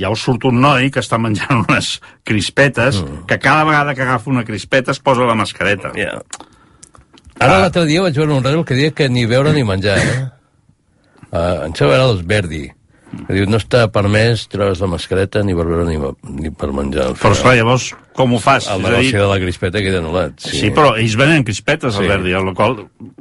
ja 0.00 0.10
us 0.10 0.22
surt 0.22 0.46
un 0.48 0.60
noi 0.62 0.90
que 0.94 1.02
està 1.02 1.18
menjant 1.18 1.62
unes 1.66 1.98
crispetes, 2.26 3.02
mm. 3.02 3.24
que 3.30 3.40
cada 3.42 3.66
vegada 3.68 3.94
que 3.94 4.06
agafa 4.06 4.30
una 4.30 4.46
crispeta 4.46 4.94
es 4.94 5.02
posa 5.02 5.28
la 5.28 5.36
mascareta. 5.38 5.92
Ja. 5.98 6.20
Ara 7.40 7.62
l'altre 7.62 7.86
dia 7.88 8.02
vaig 8.04 8.16
veure 8.16 8.36
un 8.36 8.44
rètol 8.44 8.66
que 8.68 8.76
deia 8.76 8.92
que 8.92 9.08
ni 9.08 9.24
beure 9.28 9.54
ni 9.56 9.64
menjar, 9.64 9.96
eh? 9.98 10.18
Uh, 11.30 11.66
em 11.66 11.74
sembla 11.74 11.94
que 11.94 11.96
era 11.96 12.08
els 12.10 12.22
Verdi. 12.26 12.64
Que 13.10 13.34
diu, 13.34 13.46
no 13.50 13.58
està 13.58 13.88
permès 13.90 14.44
treure's 14.52 14.78
la 14.82 14.86
mascareta 14.86 15.42
ni 15.42 15.54
per 15.58 15.64
beure 15.66 15.82
ni, 15.88 15.96
ni 16.40 16.52
per 16.54 16.68
menjar. 16.76 17.08
Però, 17.18 17.32
esclar, 17.34 17.56
llavors, 17.58 17.88
com 18.14 18.36
ho 18.36 18.38
fas? 18.38 18.68
El 18.70 18.84
negoci 18.84 19.10
dir, 19.10 19.18
de 19.18 19.26
la 19.26 19.38
crispeta 19.42 19.82
queda 19.82 19.98
anul·lat. 19.98 20.36
Sí. 20.38 20.52
sí, 20.60 20.70
però 20.76 20.92
ells 20.94 21.16
venen 21.18 21.42
crispetes, 21.46 21.96
Sí. 21.98 22.06
amb 22.06 22.52
la 22.52 22.54
qual... 22.54 22.76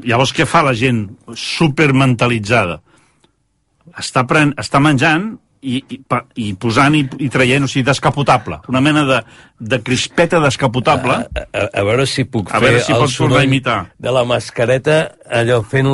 Llavors, 0.06 0.34
què 0.38 0.46
fa 0.46 0.62
la 0.68 0.76
gent 0.78 1.08
supermentalitzada? 1.34 2.80
Està, 4.00 4.24
pren... 4.30 4.54
està 4.62 4.80
menjant 4.84 5.32
i, 5.66 5.80
i, 5.92 5.98
i 6.40 6.52
posant 6.56 6.96
i, 6.96 7.02
i 7.26 7.30
traient, 7.34 7.66
o 7.66 7.68
sigui, 7.72 7.84
descapotable. 7.90 8.62
Una 8.72 8.80
mena 8.86 9.04
de, 9.10 9.18
de 9.60 9.82
crispeta 9.84 10.40
descapotable. 10.44 11.18
A, 11.26 11.48
a, 11.50 11.66
a 11.82 11.84
veure 11.88 12.06
si 12.08 12.24
puc 12.30 12.54
A 12.54 12.62
fer 12.62 12.70
veure 12.70 12.84
si 12.86 12.94
el 12.96 13.04
a 13.04 13.10
soroll 13.12 13.44
imitar. 13.50 13.80
de 13.98 14.14
la 14.16 14.24
mascareta, 14.30 15.02
allò 15.28 15.64
fent 15.66 15.90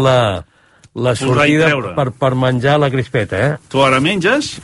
la, 0.95 1.13
sortida 1.15 1.69
per, 1.97 2.09
per 2.15 2.31
menjar 2.39 2.77
la 2.79 2.89
crispeta, 2.93 3.37
eh? 3.37 3.55
Tu 3.71 3.81
ara 3.83 3.99
menges 4.03 4.55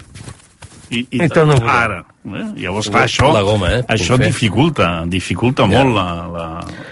i, 0.92 1.02
i, 1.04 1.22
I 1.22 1.28
posar. 1.28 1.58
ara. 1.68 2.00
Eh? 2.22 2.46
Llavors, 2.62 2.90
clar, 2.92 3.08
això, 3.08 3.32
La 3.34 3.42
goma, 3.46 3.72
eh? 3.80 3.82
això 3.90 4.18
Puc 4.18 4.26
dificulta, 4.28 4.90
dificulta 5.10 5.66
Ja. 5.66 5.82
molt 5.82 5.96
la, 5.96 6.06
la... 6.30 6.46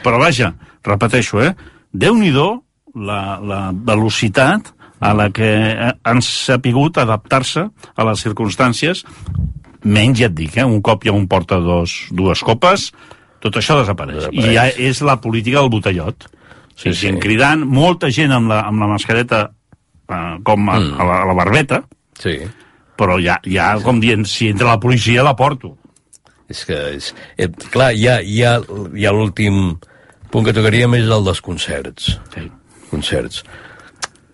Però 0.03 0.17
vaja, 0.21 0.53
repeteixo, 0.85 1.41
eh? 1.43 1.53
Déu-n'hi-do 1.93 2.47
la, 2.95 3.21
la 3.41 3.59
velocitat 3.73 4.73
a 4.99 5.13
la 5.15 5.29
que 5.31 5.49
han 6.03 6.19
sapigut 6.25 6.97
adaptar-se 6.99 7.61
a 7.95 8.07
les 8.09 8.23
circumstàncies 8.25 9.05
menys, 9.85 10.19
ja 10.19 10.27
et 10.27 10.35
dic, 10.35 10.57
eh? 10.57 10.65
un 10.67 10.81
cop 10.83 11.05
ja 11.07 11.13
un 11.15 11.27
porta 11.31 11.59
dos, 11.63 11.93
dues 12.11 12.41
copes, 12.43 12.89
tot 13.39 13.55
això 13.55 13.77
desapareix. 13.79 14.25
Desapareix. 14.25 14.49
I 14.51 14.57
ja 14.57 14.65
és 14.89 14.99
la 15.07 15.15
política 15.23 15.61
del 15.61 15.69
botellot. 15.71 16.27
Sí, 16.79 16.93
Sí. 16.93 17.07
Gent 17.09 17.19
cridant, 17.19 17.65
molta 17.67 18.07
gent 18.09 18.31
amb 18.31 18.47
la, 18.51 18.61
amb 18.69 18.79
la 18.79 18.87
mascareta 18.87 19.41
eh, 20.07 20.37
com 20.47 20.69
a, 20.71 20.77
Mm. 20.79 20.93
a, 20.99 21.03
la, 21.09 21.17
a 21.23 21.25
la 21.27 21.33
barbeta, 21.35 21.81
Sí. 22.19 22.37
però 22.95 23.17
ja, 23.19 23.39
ja 23.43 23.73
com 23.83 23.99
dient, 23.99 24.23
si 24.25 24.47
entra 24.49 24.67
la 24.71 24.79
policia 24.79 25.23
la 25.23 25.35
porto. 25.35 25.75
És 26.49 26.63
que, 26.65 26.77
és, 26.95 27.13
eh, 27.37 27.49
clar, 27.69 27.91
ha, 28.43 28.57
hi 28.95 29.05
ha 29.05 29.11
l'últim 29.13 29.77
punt 30.31 30.45
que 30.47 30.53
tocaríem 30.55 30.95
és 30.95 31.05
el 31.11 31.23
dels 31.27 31.41
concerts. 31.41 32.15
Sí. 32.33 32.47
Concerts. 32.89 33.43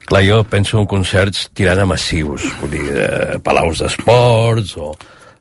Clar, 0.05 0.21
jo 0.23 0.43
penso 0.45 0.77
en 0.79 0.85
concerts 0.85 1.49
tirant 1.57 1.79
a 1.81 1.85
massius, 1.89 2.45
vull 2.61 2.69
dir, 2.71 2.85
eh, 2.93 3.39
palaus 3.43 3.79
d'esports 3.81 4.77
o... 4.77 4.93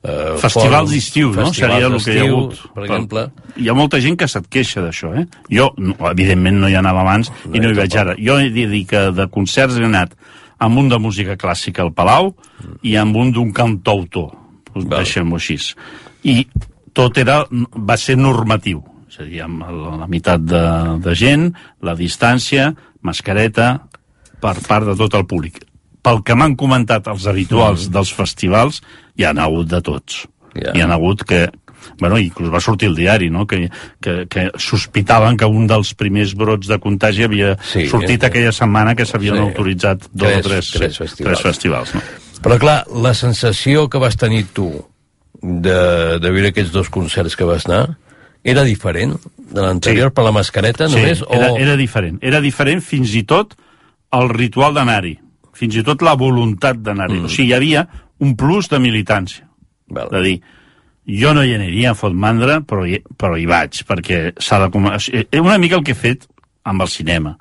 Eh, 0.05 0.37
Festivals 0.37 0.91
d'estiu, 0.93 1.31
no? 1.33 1.47
Seria 1.57 1.87
el 1.89 1.97
que 1.97 2.13
hi 2.13 2.19
ha 2.21 2.25
hagut. 2.29 2.59
Per 2.75 2.85
exemple. 2.85 3.23
Hi 3.57 3.71
ha 3.71 3.77
molta 3.77 4.01
gent 4.05 4.19
que 4.21 4.29
se't 4.29 4.51
queixa 4.53 4.83
d'això, 4.85 5.15
eh? 5.17 5.25
Jo, 5.49 5.71
no, 5.81 5.97
evidentment, 6.11 6.59
no 6.61 6.69
hi 6.69 6.77
anava 6.77 7.01
abans 7.01 7.31
No, 7.47 7.55
i 7.57 7.63
no 7.63 7.71
hi 7.71 7.79
tampoc. 7.79 7.97
ara. 8.03 8.17
Jo 8.21 8.37
he 8.43 8.51
de 8.53 8.67
dir 8.69 8.85
que 8.91 9.07
de 9.17 9.27
concerts 9.33 9.79
he 9.81 9.85
anat 9.89 10.13
amb 10.61 10.79
un 10.79 10.89
de 10.93 10.99
música 11.01 11.39
clàssica 11.41 11.83
al 11.83 11.95
Palau 11.97 12.35
i 12.83 12.97
amb 13.01 13.17
un 13.17 13.33
d'un 13.33 13.51
cantautor, 13.53 14.31
deixem-ho 14.75 15.41
així. 15.41 15.57
I 16.25 16.47
tot 16.93 17.17
era, 17.19 17.43
va 17.51 17.97
ser 17.97 18.17
normatiu, 18.21 18.85
és 19.09 19.21
a 19.21 19.25
dir, 19.25 19.41
amb 19.43 19.65
la, 19.65 19.97
la 20.05 20.07
meitat 20.07 20.45
de, 20.45 20.65
de 21.01 21.15
gent, 21.19 21.49
la 21.83 21.97
distància, 21.97 22.75
mascareta, 23.03 23.89
per 24.41 24.55
part 24.69 24.85
de 24.87 24.97
tot 25.01 25.15
el 25.17 25.25
públic. 25.27 25.65
Pel 26.05 26.23
que 26.27 26.37
m'han 26.37 26.55
comentat 26.61 27.09
els 27.09 27.27
habituals 27.31 27.89
mm. 27.89 27.95
dels 27.97 28.15
festivals, 28.15 28.81
hi 29.17 29.27
han 29.29 29.41
hagut 29.41 29.71
de 29.71 29.81
tots. 29.85 30.25
Yeah. 30.55 30.75
Hi 30.77 30.85
han 30.85 30.93
hagut 30.95 31.25
que, 31.27 31.47
bueno, 32.01 32.19
inclús 32.21 32.53
va 32.53 32.61
sortir 32.63 32.91
el 32.93 32.99
diari, 32.99 33.31
no?, 33.33 33.47
que, 33.51 33.65
que, 34.05 34.17
que 34.31 34.47
sospitaven 34.61 35.39
que 35.41 35.49
un 35.49 35.67
dels 35.71 35.95
primers 35.99 36.37
brots 36.39 36.71
de 36.71 36.79
contagi 36.83 37.27
havia 37.27 37.55
sí, 37.59 37.89
sortit 37.91 38.23
eh, 38.23 38.31
aquella 38.31 38.53
setmana 38.55 38.95
que 38.99 39.09
s'havien 39.09 39.41
sí. 39.41 39.47
autoritzat 39.49 40.09
dos 40.13 40.29
tres, 40.29 40.39
o 40.39 40.49
tres, 40.49 40.71
tres 40.77 41.01
festivals. 41.03 41.31
Tres 41.33 41.47
festivals 41.49 41.97
no? 41.97 42.05
Però 42.45 42.59
clar, 42.61 42.79
la 43.01 43.15
sensació 43.17 43.89
que 43.89 44.01
vas 44.03 44.19
tenir 44.21 44.45
tu 44.53 44.69
de, 45.41 46.19
de 46.21 46.33
viure 46.33 46.51
aquests 46.53 46.73
dos 46.75 46.91
concerts 46.93 47.37
que 47.41 47.47
vas 47.49 47.65
anar 47.65 47.97
era 48.45 48.65
diferent 48.69 49.17
de 49.39 49.63
l'anterior 49.63 50.11
sí. 50.11 50.15
per 50.19 50.25
la 50.27 50.33
mascareta 50.37 50.89
només? 50.93 51.23
Sí, 51.23 51.29
era, 51.33 51.53
o... 51.55 51.59
era 51.61 51.77
diferent. 51.81 52.19
Era 52.21 52.43
diferent 52.45 52.85
fins 52.85 53.15
i 53.17 53.25
tot 53.29 53.57
el 54.15 54.29
ritual 54.31 54.77
d'anar-hi, 54.77 55.17
fins 55.55 55.79
i 55.79 55.85
tot 55.87 56.03
la 56.03 56.17
voluntat 56.19 56.83
d'anar-hi. 56.83 57.23
Mm. 57.23 57.31
O 57.31 57.33
sigui, 57.33 57.53
hi 57.53 57.57
havia 57.57 57.87
un 58.25 58.35
plus 58.39 58.71
de 58.73 58.81
militància. 58.83 59.47
Val. 59.95 60.11
De 60.13 60.23
dir, 60.25 60.37
jo 61.21 61.35
no 61.37 61.45
hi 61.45 61.55
aniria 61.55 61.93
a 61.93 61.99
Fontmandra, 61.99 62.61
però 62.65 62.87
hi, 62.89 63.01
però 63.21 63.37
hi 63.37 63.49
vaig, 63.49 63.83
perquè 63.89 64.21
s'ha 64.41 64.63
de... 64.65 64.71
És 65.25 65.43
una 65.43 65.59
mica 65.61 65.77
el 65.81 65.85
que 65.85 65.93
he 65.93 65.99
fet 65.99 66.29
amb 66.65 66.85
el 66.85 66.89
cinema. 66.93 67.37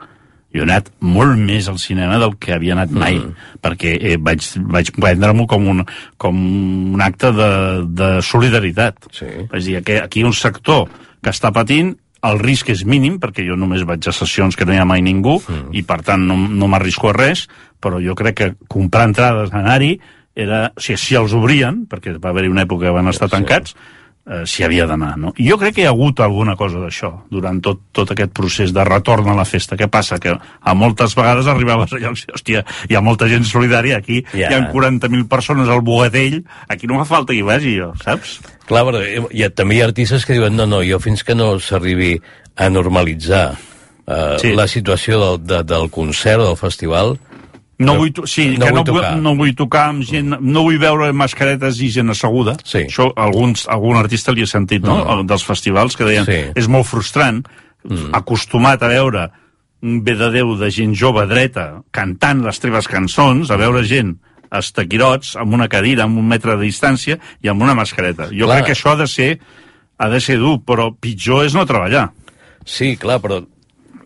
Jo 0.53 0.61
he 0.61 0.67
anat 0.67 0.91
molt 1.01 1.39
més 1.41 1.65
al 1.71 1.79
cinema 1.81 2.19
del 2.21 2.35
que 2.37 2.53
havia 2.53 2.75
anat 2.75 2.91
mai, 2.93 3.17
mm. 3.17 3.55
perquè 3.63 3.95
eh, 3.97 4.17
vaig, 4.21 4.45
vaig 4.69 4.91
prendre-m'ho 4.93 5.47
com, 5.49 5.65
un, 5.71 5.81
com 6.21 6.43
un 6.93 7.01
acte 7.01 7.31
de, 7.33 7.49
de 7.89 8.09
solidaritat. 8.21 9.09
Sí. 9.15 9.31
Vaig 9.49 9.65
dir, 9.65 9.79
que 9.87 9.97
aquí 10.03 10.25
un 10.27 10.35
sector 10.37 10.85
que 11.23 11.33
està 11.33 11.49
patint 11.55 11.95
el 12.23 12.39
risc 12.39 12.71
és 12.73 12.85
mínim, 12.87 13.19
perquè 13.21 13.45
jo 13.47 13.57
només 13.59 13.83
vaig 13.87 14.07
a 14.07 14.15
sessions 14.15 14.55
que 14.55 14.67
no 14.67 14.75
hi 14.75 14.79
ha 14.81 14.87
mai 14.87 15.03
ningú, 15.05 15.39
mm. 15.41 15.71
i 15.75 15.83
per 15.87 16.01
tant 16.07 16.23
no, 16.27 16.37
no 16.37 16.69
m'arrisco 16.71 17.11
a 17.11 17.15
res, 17.17 17.47
però 17.83 17.99
jo 18.03 18.15
crec 18.15 18.37
que 18.39 18.51
comprar 18.71 19.09
entrades, 19.09 19.51
anar-hi, 19.51 19.97
era, 20.33 20.65
o 20.73 20.81
sigui, 20.81 20.99
si 21.01 21.17
els 21.19 21.35
obrien, 21.37 21.83
perquè 21.89 22.15
va 22.21 22.31
haver-hi 22.31 22.49
una 22.49 22.63
època 22.65 22.87
que 22.87 22.95
van 22.95 23.11
estar 23.11 23.29
sí. 23.29 23.35
Eh, 24.25 24.43
s'hi 24.47 24.63
havia 24.65 24.85
d'anar. 24.87 25.13
No? 25.19 25.33
I 25.37 25.47
jo 25.49 25.57
crec 25.61 25.77
que 25.77 25.83
hi 25.83 25.87
ha 25.87 25.93
hagut 25.93 26.21
alguna 26.23 26.55
cosa 26.59 26.81
d'això 26.81 27.11
durant 27.31 27.59
tot, 27.63 27.81
tot 27.95 28.13
aquest 28.13 28.33
procés 28.35 28.73
de 28.75 28.85
retorn 28.87 29.29
a 29.29 29.35
la 29.37 29.45
festa. 29.47 29.77
Què 29.79 29.89
passa? 29.91 30.19
Que 30.23 30.35
a 30.35 30.75
moltes 30.77 31.15
vegades 31.19 31.49
arribaves 31.51 31.95
allà, 31.97 32.13
hòstia, 32.13 32.63
hi 32.89 32.97
ha 32.97 33.03
molta 33.03 33.27
gent 33.31 33.47
solidària, 33.49 33.99
aquí 33.99 34.21
yeah. 34.33 34.51
hi 34.51 34.59
ha 34.59 34.63
40.000 34.71 35.27
persones 35.31 35.71
al 35.71 35.83
Bogatell, 35.85 36.41
aquí 36.67 36.89
no 36.89 37.01
fa 37.03 37.09
falta 37.17 37.33
que 37.33 37.41
hi 37.41 37.47
vagi 37.47 37.75
jo, 37.79 37.91
saps? 38.03 38.39
Clar, 38.69 38.85
però 38.87 39.03
hi 39.03 39.43
ha, 39.43 39.51
també 39.51 39.77
hi 39.77 39.83
ha 39.83 39.91
artistes 39.91 40.25
que 40.25 40.37
diuen 40.37 40.55
no, 40.55 40.67
no, 40.69 40.81
jo 40.87 40.99
fins 41.03 41.25
que 41.27 41.35
no 41.35 41.53
s'arribi 41.59 42.15
a 42.55 42.69
normalitzar 42.69 43.45
eh, 44.07 44.37
sí. 44.39 44.53
la 44.55 44.67
situació 44.71 45.19
del, 45.19 45.39
de, 45.47 45.63
del 45.67 45.89
concert 45.91 46.43
o 46.43 46.51
del 46.51 46.59
festival, 46.59 47.17
no 47.79 47.95
vull, 47.97 48.11
sí, 48.29 48.49
no 48.57 48.65
que 48.65 48.71
vull 48.71 48.79
no, 48.79 48.83
tocar. 48.85 49.11
no 49.17 49.35
vull 49.39 49.53
tocar 49.57 49.83
amb 49.91 50.05
gent, 50.05 50.35
no 50.39 50.65
vull 50.65 50.79
veure 50.81 51.11
mascaretes 51.17 51.79
i 51.81 51.89
gent 51.93 52.13
asseguda. 52.13 52.55
Sí. 52.63 52.85
Això 52.85 53.09
alguns, 53.17 53.65
algun 53.71 53.97
artista 53.97 54.35
li 54.35 54.45
ha 54.45 54.49
sentit, 54.49 54.83
no?, 54.85 54.99
mm. 55.01 55.27
dels 55.29 55.45
festivals, 55.47 55.97
que 55.97 56.07
deien, 56.07 56.27
sí. 56.27 56.41
és 56.59 56.69
molt 56.69 56.87
frustrant, 56.89 57.41
mm. 57.87 58.11
acostumat 58.19 58.83
a 58.83 58.91
veure 58.93 59.29
un 59.83 59.99
bé 60.03 60.15
de 60.15 60.29
Déu 60.31 60.53
de 60.55 60.69
gent 60.71 60.93
jove 60.95 61.25
dreta 61.27 61.83
cantant 61.91 62.45
les 62.45 62.61
teves 62.63 62.87
cançons, 62.87 63.51
a 63.51 63.57
veure 63.59 63.83
gent 63.83 64.15
estaquirots 64.53 65.33
amb 65.41 65.57
una 65.57 65.67
cadira, 65.67 66.05
amb 66.05 66.21
un 66.21 66.27
metre 66.29 66.55
de 66.55 66.69
distància 66.69 67.17
i 67.41 67.49
amb 67.51 67.65
una 67.65 67.75
mascareta. 67.75 68.29
Jo 68.31 68.47
clar. 68.47 68.61
crec 68.61 68.69
que 68.69 68.77
això 68.77 68.93
ha 68.93 69.01
de 69.01 69.09
ser 69.09 69.31
ha 69.97 70.09
de 70.09 70.19
ser 70.21 70.37
dur, 70.41 70.59
però 70.65 70.91
pitjor 70.93 71.45
és 71.47 71.55
no 71.55 71.65
treballar. 71.69 72.07
Sí, 72.65 72.93
clar, 72.99 73.19
però 73.23 73.41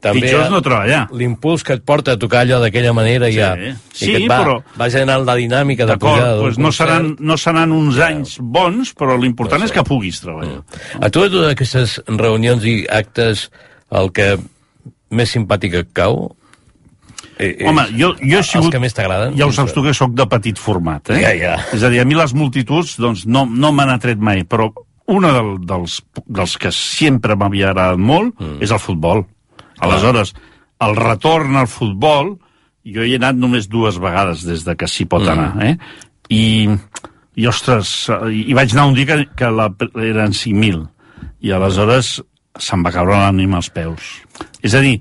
també 0.04 0.26
Pitjor 0.26 0.46
és 0.46 0.54
no 0.54 0.62
treballar. 0.66 1.02
L'impuls 1.18 1.66
que 1.68 1.78
et 1.78 1.86
porta 1.88 2.16
a 2.16 2.22
tocar 2.22 2.44
allò 2.46 2.60
d'aquella 2.64 2.94
manera 2.98 3.30
sí. 3.32 3.38
ja, 3.38 3.52
sí, 3.92 4.10
i 4.10 4.14
que 4.14 4.24
et 4.24 4.32
va, 4.32 4.40
però... 4.44 4.58
va 4.80 4.90
generant 4.94 5.28
la 5.28 5.38
dinàmica 5.40 5.88
de 5.90 5.98
pujada 6.02 6.36
doncs 6.42 6.60
no 6.62 6.74
seran, 6.76 7.14
no 7.20 7.38
seran 7.42 7.76
uns 7.76 8.02
anys 8.04 8.38
bons, 8.42 8.94
però 8.98 9.20
l'important 9.20 9.66
és 9.68 9.76
que 9.76 9.86
puguis 9.88 10.22
treballar. 10.24 10.62
Mm. 10.64 11.04
A 11.04 11.12
tu 11.14 11.26
de 11.26 11.32
totes 11.34 11.54
aquestes 11.54 12.00
reunions 12.08 12.66
i 12.68 12.80
actes, 12.90 13.48
el 13.98 14.12
que 14.16 14.34
més 15.16 15.32
simpàtic 15.32 15.80
et 15.84 15.96
cau 15.96 16.28
Eh, 17.38 17.68
Home, 17.70 17.84
jo, 17.94 18.16
jo 18.18 18.40
he 18.40 18.46
sigut... 18.46 18.68
Els 18.68 18.74
que 18.74 18.82
més 18.82 18.96
t'agraden? 18.98 19.36
Ja 19.38 19.46
ho 19.46 19.54
saps 19.54 19.76
tu 19.76 19.84
que 19.86 19.94
sóc 19.94 20.16
de 20.18 20.26
petit 20.30 20.58
format, 20.58 21.12
eh? 21.14 21.20
Ja, 21.22 21.34
ja. 21.38 21.54
És 21.76 21.86
a 21.86 21.92
dir, 21.94 22.02
a 22.02 22.08
mi 22.10 22.18
les 22.18 22.34
multituds 22.34 22.96
doncs, 23.02 23.28
no, 23.30 23.46
no 23.46 23.70
m'han 23.76 23.94
atret 23.94 24.22
mai, 24.22 24.42
però 24.50 24.72
una 25.14 25.32
del, 25.36 25.54
dels, 25.68 26.00
dels 26.26 26.58
que 26.60 26.72
sempre 26.74 27.38
m'havia 27.40 27.72
agradat 27.72 28.02
molt 28.02 28.34
mm. 28.34 28.58
és 28.66 28.74
el 28.74 28.82
futbol. 28.82 29.24
Aleshores, 29.84 30.34
el 30.84 30.96
retorn 30.98 31.58
al 31.58 31.70
futbol, 31.70 32.36
jo 32.88 33.04
hi 33.04 33.16
he 33.16 33.20
anat 33.20 33.38
només 33.38 33.70
dues 33.70 34.00
vegades 34.02 34.46
des 34.48 34.64
de 34.66 34.76
que 34.80 34.90
s'hi 34.90 35.08
pot 35.10 35.26
mm. 35.26 35.34
anar, 35.34 35.68
eh? 35.68 35.76
I, 36.34 36.44
i 37.38 37.48
ostres, 37.48 37.92
i 38.32 38.56
vaig 38.58 38.74
anar 38.74 38.88
un 38.90 38.98
dia 38.98 39.08
que, 39.10 39.20
que 39.38 39.52
la, 39.54 39.70
eren 40.04 40.36
5.000, 40.36 40.84
i 41.46 41.54
aleshores 41.56 42.18
se'm 42.58 42.84
va 42.86 42.94
caure 42.94 43.18
l'ànima 43.20 43.60
als 43.62 43.70
peus. 43.74 44.18
És 44.66 44.76
a 44.76 44.82
dir, 44.84 44.98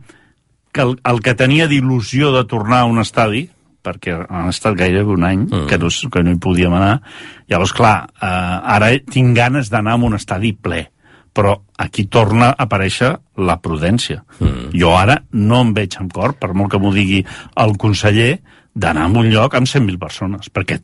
que 0.72 0.84
el, 0.84 0.96
el 1.08 1.22
que 1.24 1.36
tenia 1.38 1.68
d'il·lusió 1.70 2.32
de 2.34 2.44
tornar 2.48 2.84
a 2.84 2.90
un 2.90 3.00
estadi, 3.00 3.46
perquè 3.86 4.16
han 4.18 4.50
estat 4.50 4.74
gairebé 4.76 5.14
un 5.14 5.24
any 5.24 5.46
mm. 5.46 5.66
que, 5.70 5.78
no, 5.78 5.90
que 6.12 6.22
no 6.26 6.34
hi 6.34 6.42
podíem 6.42 6.74
anar, 6.74 6.98
llavors, 7.50 7.72
clar, 7.76 7.96
eh, 8.18 8.28
ara 8.76 8.90
tinc 9.12 9.36
ganes 9.38 9.70
d'anar 9.72 9.94
a 9.96 10.04
un 10.10 10.18
estadi 10.18 10.52
ple 10.58 10.84
però 11.36 11.52
aquí 11.76 12.06
torna 12.08 12.50
a 12.54 12.64
aparèixer 12.64 13.12
la 13.44 13.58
prudència. 13.60 14.22
Mm. 14.40 14.70
Jo 14.80 14.94
ara 14.96 15.18
no 15.36 15.60
em 15.66 15.74
veig 15.76 15.98
amb 16.00 16.14
cor, 16.16 16.36
per 16.40 16.54
molt 16.56 16.72
que 16.72 16.80
m'ho 16.80 16.94
digui 16.94 17.20
el 17.62 17.76
conseller, 17.80 18.38
d'anar 18.76 19.06
a 19.08 19.12
un 19.12 19.28
lloc 19.32 19.56
amb 19.56 19.68
100.000 19.68 20.00
persones, 20.00 20.48
perquè 20.52 20.80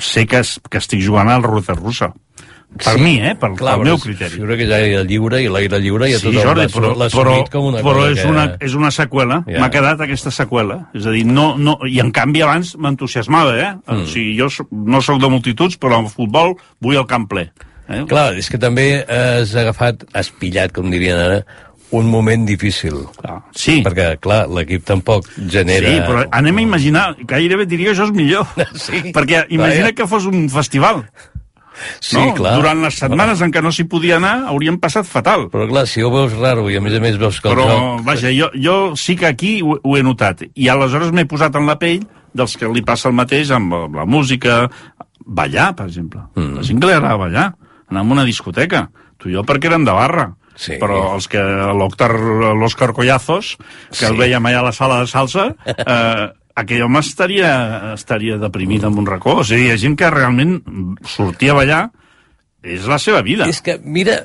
sé 0.00 0.26
que, 0.26 0.40
es, 0.44 0.58
que 0.70 0.80
estic 0.80 1.04
jugant 1.04 1.28
al 1.28 1.44
ruta 1.44 1.76
russa. 1.76 2.12
Per 2.70 2.92
sí, 2.94 3.00
mi, 3.02 3.16
eh? 3.18 3.32
Per, 3.34 3.48
clar, 3.58 3.74
pel 3.80 3.88
meu 3.88 3.96
criteri. 3.98 4.38
Jo 4.38 4.46
crec 4.46 4.60
que 4.60 4.66
és 4.68 4.72
aire 4.76 5.00
lliure 5.08 5.40
i 5.42 5.48
l'aire 5.50 5.80
lliure 5.82 6.06
i 6.06 6.14
a 6.14 6.20
sí, 6.20 6.30
tothom 6.30 6.60
però, 6.70 6.92
però, 7.10 7.32
com 7.50 7.66
una 7.72 7.80
però 7.82 8.04
és, 8.06 8.20
que... 8.20 8.28
una, 8.30 8.44
és 8.62 8.76
una 8.78 8.92
seqüela. 8.94 9.40
Yeah. 9.50 9.58
M'ha 9.64 9.70
quedat 9.74 10.04
aquesta 10.06 10.30
seqüela. 10.32 10.76
És 10.94 11.08
a 11.10 11.14
dir, 11.16 11.24
no, 11.26 11.48
no, 11.58 11.80
i 11.90 11.98
en 12.00 12.12
canvi 12.14 12.44
abans 12.46 12.76
m'entusiasmava, 12.78 13.56
eh? 13.58 13.72
Mm. 13.74 14.04
O 14.04 14.12
sigui, 14.12 14.36
jo 14.38 14.70
no 14.70 15.02
sóc 15.02 15.18
de 15.20 15.32
multituds, 15.32 15.80
però 15.82 15.98
en 16.04 16.06
futbol 16.12 16.54
vull 16.78 17.00
el 17.00 17.08
camp 17.10 17.26
ple. 17.32 17.48
Eh? 17.90 18.04
Clar, 18.10 18.28
és 18.38 18.48
que 18.50 18.60
també 18.62 19.02
has 19.02 19.56
agafat, 19.58 20.06
has 20.14 20.30
pillat, 20.40 20.72
com 20.74 20.92
dirien 20.92 21.18
ara, 21.18 21.40
un 21.90 22.06
moment 22.06 22.46
difícil. 22.46 23.02
Ah, 23.26 23.40
sí. 23.56 23.80
Perquè, 23.82 24.12
clar, 24.22 24.44
l'equip 24.50 24.84
tampoc 24.86 25.26
genera... 25.50 25.90
Sí, 25.90 26.04
però 26.06 26.22
anem 26.38 26.60
a 26.60 26.62
imaginar, 26.62 27.04
gairebé 27.26 27.66
diria 27.66 27.90
que 27.90 27.96
això 27.96 28.06
és 28.08 28.14
millor. 28.14 28.46
Sí. 28.80 29.10
Perquè 29.14 29.44
imagina 29.54 29.90
que 29.96 30.06
fos 30.08 30.28
un 30.30 30.46
festival. 30.52 31.02
Sí, 31.98 32.18
no? 32.18 32.34
clar. 32.36 32.54
Durant 32.60 32.82
les 32.84 32.96
setmanes 33.00 33.38
però... 33.38 33.48
en 33.48 33.54
què 33.54 33.62
no 33.64 33.72
s'hi 33.74 33.86
podia 33.90 34.18
anar, 34.20 34.34
hauríem 34.52 34.78
passat 34.82 35.08
fatal. 35.08 35.48
Però 35.52 35.66
clar, 35.70 35.86
si 35.90 36.04
ho 36.04 36.10
veus 36.12 36.36
raro 36.38 36.68
i 36.70 36.78
a 36.78 36.84
més 36.84 36.94
a 36.96 37.02
més 37.02 37.18
veus 37.18 37.40
que 37.42 37.50
el 37.50 37.56
Però, 37.56 37.66
joc... 37.70 38.04
vaja, 38.06 38.32
jo, 38.36 38.50
jo 38.54 38.76
sí 39.00 39.16
que 39.18 39.30
aquí 39.30 39.56
ho, 39.64 39.80
ho 39.82 39.96
he 39.98 40.04
notat. 40.06 40.44
I 40.54 40.70
aleshores 40.70 41.10
m'he 41.16 41.26
posat 41.30 41.58
en 41.58 41.66
la 41.70 41.78
pell 41.80 42.04
dels 42.36 42.54
que 42.58 42.70
li 42.70 42.84
passa 42.86 43.10
el 43.10 43.16
mateix 43.18 43.50
amb 43.54 43.96
la 43.96 44.06
música, 44.06 44.62
ballar, 45.26 45.72
per 45.78 45.88
exemple. 45.90 46.22
Mm. 46.38 46.60
La 46.60 46.66
gent 46.68 46.78
que 46.78 46.90
li 46.90 46.94
agrada 46.94 47.18
ballar 47.18 47.48
anar 47.90 48.04
a 48.04 48.12
una 48.16 48.26
discoteca. 48.26 48.88
Tu 49.20 49.30
i 49.30 49.36
jo 49.36 49.44
perquè 49.46 49.70
érem 49.70 49.86
de 49.86 49.94
barra. 49.94 50.30
Sí. 50.60 50.76
Però 50.80 51.14
els 51.14 51.28
que 51.30 51.40
l'Òscar 51.40 52.90
Collazos, 52.96 53.54
que 53.90 54.02
sí. 54.02 54.08
el 54.10 54.18
veiem 54.18 54.44
allà 54.44 54.60
a 54.60 54.66
la 54.68 54.74
sala 54.76 55.00
de 55.00 55.08
salsa, 55.08 55.46
eh, 55.70 56.26
aquell 56.60 56.84
home 56.84 57.00
estaria, 57.00 57.52
estaria 57.94 58.36
deprimit 58.40 58.84
en 58.84 58.98
un 59.00 59.08
racó. 59.08 59.40
O 59.40 59.46
sigui, 59.46 59.68
hi 59.68 59.74
ha 59.74 59.80
gent 59.80 59.96
que 59.98 60.10
realment 60.12 60.58
sortia 61.08 61.54
a 61.54 61.60
ballar, 61.62 61.82
és 62.62 62.88
la 62.90 63.00
seva 63.00 63.22
vida. 63.24 63.48
És 63.48 63.62
que, 63.64 63.78
mira, 63.80 64.22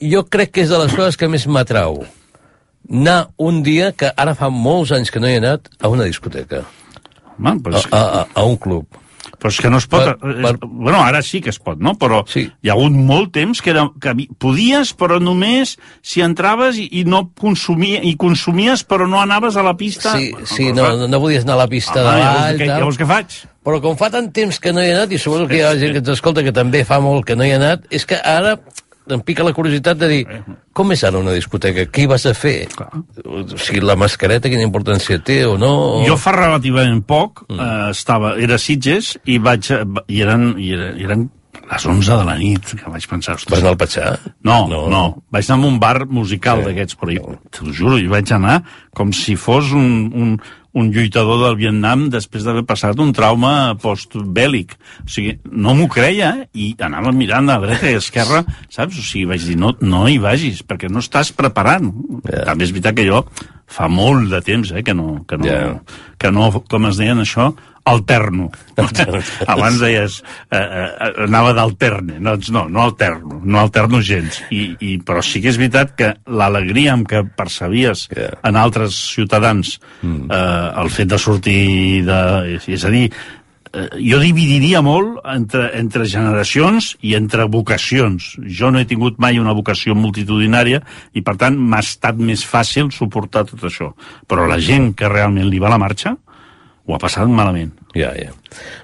jo 0.00 0.24
crec 0.28 0.56
que 0.56 0.64
és 0.66 0.72
de 0.72 0.80
les 0.82 0.96
coses 0.96 1.16
que 1.20 1.30
més 1.30 1.46
m'atrau. 1.48 2.02
Anar 2.90 3.30
un 3.38 3.62
dia, 3.64 3.92
que 3.92 4.10
ara 4.16 4.34
fa 4.36 4.50
molts 4.52 4.92
anys 4.96 5.12
que 5.12 5.22
no 5.22 5.30
he 5.30 5.38
anat, 5.40 5.70
a 5.80 5.92
una 5.92 6.08
discoteca. 6.08 6.64
Home, 7.38 7.60
pues... 7.64 7.86
a, 7.88 8.00
a, 8.20 8.26
a 8.34 8.44
un 8.44 8.58
club. 8.60 9.00
Però 9.38 9.52
és 9.52 9.60
que 9.62 9.70
no 9.72 9.80
es 9.80 9.86
pot... 9.90 10.06
Per, 10.20 10.32
per... 10.42 10.54
Bueno, 10.64 10.98
ara 11.02 11.22
sí 11.26 11.42
que 11.44 11.52
es 11.52 11.60
pot, 11.62 11.78
no? 11.80 11.94
Però 12.00 12.22
sí. 12.30 12.46
hi 12.48 12.70
ha 12.70 12.76
hagut 12.76 12.96
molt 12.96 13.32
temps 13.36 13.62
que, 13.62 13.72
era, 13.74 13.86
que 14.02 14.14
podies, 14.42 14.92
però 14.98 15.20
només 15.22 15.76
si 16.02 16.24
entraves 16.24 16.80
i, 16.80 16.88
i 17.00 17.04
no 17.08 17.26
consumia, 17.38 18.02
i 18.06 18.16
consumies, 18.20 18.84
però 18.88 19.08
no 19.10 19.22
anaves 19.22 19.56
a 19.60 19.64
la 19.66 19.76
pista... 19.78 20.16
Sí, 20.18 20.32
sí 20.48 20.70
no, 20.76 20.90
no 21.06 21.22
podies 21.22 21.46
anar 21.46 21.58
a 21.58 21.64
la 21.64 21.70
pista 21.70 22.00
ah, 22.00 22.04
de 22.04 22.10
ball... 22.10 22.60
Llavors, 22.60 22.76
llavors 22.76 23.00
què 23.00 23.08
faig? 23.08 23.40
Però 23.66 23.80
com 23.84 23.96
fa 24.00 24.08
tant 24.12 24.30
temps 24.32 24.56
que 24.60 24.72
no 24.72 24.82
hi 24.82 24.88
he 24.88 24.94
anat, 24.96 25.10
i 25.12 25.18
suposo 25.20 25.48
que 25.48 25.58
hi 25.58 25.64
ha 25.66 25.74
gent 25.80 25.92
que 25.92 26.00
ens 26.00 26.14
escolta 26.14 26.44
que 26.46 26.54
també 26.56 26.80
fa 26.88 27.00
molt 27.04 27.26
que 27.28 27.36
no 27.36 27.44
hi 27.44 27.52
ha 27.52 27.58
anat, 27.60 27.84
és 27.92 28.06
que 28.08 28.16
ara 28.16 28.56
em 29.14 29.20
pica 29.26 29.44
la 29.46 29.52
curiositat 29.56 29.98
de 30.00 30.08
dir, 30.10 30.20
com 30.76 30.92
és 30.94 31.02
ara 31.04 31.18
una 31.18 31.32
discoteca? 31.36 31.86
Què 31.90 32.04
hi 32.04 32.10
vas 32.10 32.26
a 32.26 32.34
fer? 32.36 32.68
Clar. 32.74 32.88
O 33.24 33.42
sigui, 33.56 33.80
la 33.84 33.96
mascareta, 34.00 34.48
quina 34.52 34.64
importància 34.66 35.18
té 35.22 35.42
o 35.48 35.56
no? 35.60 35.72
O... 36.00 36.06
Jo 36.06 36.16
fa 36.20 36.32
relativament 36.36 37.02
poc 37.06 37.44
mm. 37.48 37.58
eh, 37.60 37.90
estava, 37.96 38.36
era 38.40 38.58
Sitges 38.58 39.16
i 39.26 39.38
vaig, 39.42 39.70
i 40.08 40.22
eren, 40.24 40.54
i 40.58 40.72
eren, 40.76 40.96
i 41.00 41.06
eren 41.08 41.28
les 41.70 41.84
11 41.86 42.16
de 42.18 42.24
la 42.26 42.34
nit, 42.38 42.72
que 42.80 42.90
vaig 42.90 43.04
pensar, 43.06 43.36
Vas 43.36 43.44
ostres, 43.44 43.60
anar 43.62 43.70
al 43.74 43.78
Patxà? 43.78 44.06
no, 44.46 44.56
no, 44.70 44.80
no, 44.90 45.02
vaig 45.30 45.46
anar 45.50 45.68
a 45.68 45.68
un 45.68 45.78
bar 45.82 46.06
musical 46.10 46.62
Sí. 46.64 46.66
d'aquests, 46.66 46.96
però 46.98 47.12
hi- 47.14 47.20
t'ho 47.54 47.70
juro, 47.70 47.98
hi 47.98 48.08
vaig 48.10 48.32
anar 48.34 48.56
com 48.94 49.12
si 49.14 49.36
fos 49.38 49.70
un, 49.76 50.10
un, 50.14 50.32
un 50.72 50.90
lluitador 50.94 51.40
del 51.42 51.56
Vietnam 51.58 52.04
després 52.12 52.44
d'haver 52.46 52.62
passat 52.68 52.98
un 53.02 53.10
trauma 53.16 53.74
postbèl·lic. 53.82 54.76
O 55.04 55.08
sigui, 55.10 55.36
no 55.50 55.74
m'ho 55.74 55.88
creia 55.90 56.30
eh? 56.42 56.48
i 56.54 56.68
anava 56.86 57.10
mirant 57.16 57.50
a 57.50 57.58
dreta 57.62 57.90
i 57.90 57.96
a 57.98 58.02
esquerra, 58.02 58.44
saps? 58.70 59.00
O 59.00 59.02
sigui, 59.06 59.26
vaig 59.32 59.46
dir, 59.48 59.56
no, 59.58 59.72
no 59.82 60.04
hi 60.08 60.20
vagis, 60.22 60.62
perquè 60.66 60.90
no 60.90 61.02
estàs 61.02 61.32
preparant. 61.34 61.90
Ja. 62.28 62.44
També 62.52 62.68
és 62.68 62.74
veritat 62.76 62.98
que 62.98 63.08
jo 63.08 63.24
fa 63.70 63.86
molt 63.90 64.30
de 64.32 64.40
temps 64.46 64.70
eh, 64.74 64.84
que, 64.86 64.94
no, 64.94 65.24
que, 65.26 65.38
no, 65.38 65.46
Ja. 65.46 65.74
que 66.18 66.30
no, 66.34 66.50
com 66.70 66.86
es 66.90 66.98
deien 66.98 67.22
això, 67.22 67.50
alterno. 67.90 68.48
Abans 69.46 69.80
deies, 69.82 70.20
eh, 70.50 70.56
eh, 70.56 71.10
anava 71.26 71.52
d'alterne. 71.56 72.18
No, 72.22 72.36
no, 72.54 72.64
no 72.72 72.84
alterno, 72.86 73.40
no 73.44 73.60
alterno 73.60 74.00
gens. 74.00 74.40
I, 74.54 74.62
i, 74.80 74.94
però 75.04 75.20
sí 75.24 75.42
que 75.42 75.50
és 75.52 75.58
veritat 75.60 75.92
que 75.98 76.12
l'alegria 76.30 76.94
amb 76.94 77.08
què 77.10 77.24
percebies 77.36 78.06
Ja. 78.16 78.30
en 78.48 78.56
altres 78.56 78.96
ciutadans 79.14 79.76
Mm. 80.02 80.30
eh, 80.30 80.80
el 80.80 80.88
fet 80.90 81.08
de 81.10 81.18
sortir 81.18 82.04
de... 82.06 82.20
És 82.70 82.84
a 82.84 82.90
dir, 82.92 83.10
eh, 83.72 83.88
jo 84.00 84.18
dividiria 84.22 84.80
molt 84.82 85.18
entre, 85.28 85.70
entre 85.78 86.06
generacions 86.08 86.94
i 87.02 87.14
entre 87.18 87.44
vocacions. 87.50 88.36
Jo 88.46 88.70
no 88.70 88.80
he 88.80 88.86
tingut 88.88 89.18
mai 89.20 89.38
una 89.38 89.52
vocació 89.56 89.94
multitudinària 89.94 90.80
i, 91.12 91.20
per 91.22 91.36
tant, 91.36 91.58
m'ha 91.58 91.82
estat 91.84 92.16
més 92.16 92.44
fàcil 92.46 92.90
suportar 92.94 93.44
tot 93.50 93.62
això. 93.68 93.92
Però 94.26 94.48
la 94.48 94.58
gent 94.60 94.94
que 94.96 95.08
realment 95.08 95.48
li 95.50 95.60
va 95.60 95.68
a 95.68 95.76
la 95.76 95.82
marxa 95.82 96.16
ho 96.90 96.94
ha 96.96 97.00
passat 97.02 97.28
malament. 97.30 97.72
Ja, 97.94 98.10
ja. 98.18 98.34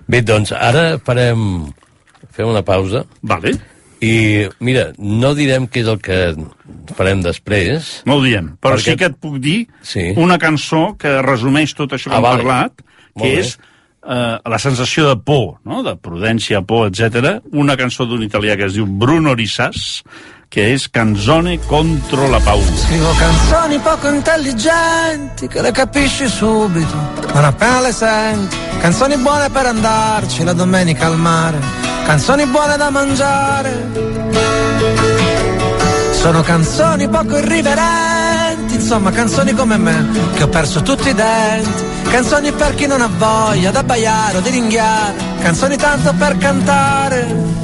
Bé, 0.08 0.22
doncs 0.22 0.52
ara 0.56 0.96
farem... 1.04 1.66
Fem 2.36 2.48
una 2.50 2.60
pausa. 2.66 3.04
Vale? 3.24 3.54
I, 4.04 4.44
mira, 4.60 4.90
no 5.00 5.30
direm 5.34 5.64
què 5.72 5.80
és 5.80 5.86
el 5.88 5.96
que 6.04 6.16
farem 6.98 7.22
després. 7.24 8.02
No 8.04 8.18
ho 8.18 8.24
diem, 8.24 8.50
però 8.60 8.76
Perquè- 8.76 8.92
sí 8.92 8.96
que 9.00 9.08
et 9.08 9.16
puc 9.16 9.38
dir 9.40 9.62
Sí. 9.80 10.10
una 10.20 10.36
cançó 10.38 10.90
que 11.00 11.14
resumeix 11.24 11.72
tot 11.74 11.94
això 11.96 12.10
que 12.10 12.14
Ah, 12.14 12.18
hem 12.20 12.26
vale. 12.26 12.42
parlat, 12.44 12.82
que 13.18 13.30
és 13.40 13.54
eh, 14.06 14.36
la 14.44 14.58
sensació 14.60 15.08
de 15.08 15.16
por, 15.16 15.56
no? 15.64 15.80
de 15.82 15.96
prudència, 15.96 16.60
por, 16.62 16.90
etc. 16.92 17.40
Una 17.52 17.74
cançó 17.76 18.04
d'un 18.06 18.22
italià 18.22 18.54
que 18.60 18.66
es 18.68 18.74
diu 18.76 18.84
Bruno 18.86 19.34
Risas, 19.34 20.04
che 20.48 20.72
è 20.72 20.80
Canzone 20.90 21.58
contro 21.66 22.28
la 22.28 22.38
paura. 22.40 22.76
Scrivo 22.76 23.12
canzoni 23.18 23.78
poco 23.78 24.08
intelligenti 24.08 25.48
che 25.48 25.60
le 25.60 25.72
capisci 25.72 26.28
subito, 26.28 26.94
non 27.32 27.44
appena 27.44 27.80
le 27.80 27.92
senti. 27.92 28.56
Canzoni 28.80 29.16
buone 29.16 29.50
per 29.50 29.66
andarci 29.66 30.44
la 30.44 30.52
domenica 30.52 31.06
al 31.06 31.16
mare, 31.18 31.58
canzoni 32.04 32.46
buone 32.46 32.76
da 32.76 32.90
mangiare. 32.90 33.90
Sono 36.12 36.42
canzoni 36.42 37.08
poco 37.08 37.36
irriverenti, 37.38 38.74
insomma 38.74 39.10
canzoni 39.10 39.52
come 39.52 39.76
me, 39.76 40.06
che 40.34 40.42
ho 40.44 40.48
perso 40.48 40.82
tutti 40.82 41.08
i 41.08 41.14
denti. 41.14 41.84
Canzoni 42.08 42.52
per 42.52 42.74
chi 42.74 42.86
non 42.86 43.00
ha 43.00 43.10
voglia 43.16 43.70
d'abbaiare 43.70 44.38
o 44.38 44.40
di 44.40 44.50
ringhiare, 44.50 45.14
canzoni 45.40 45.76
tanto 45.76 46.12
per 46.14 46.36
cantare. 46.38 47.55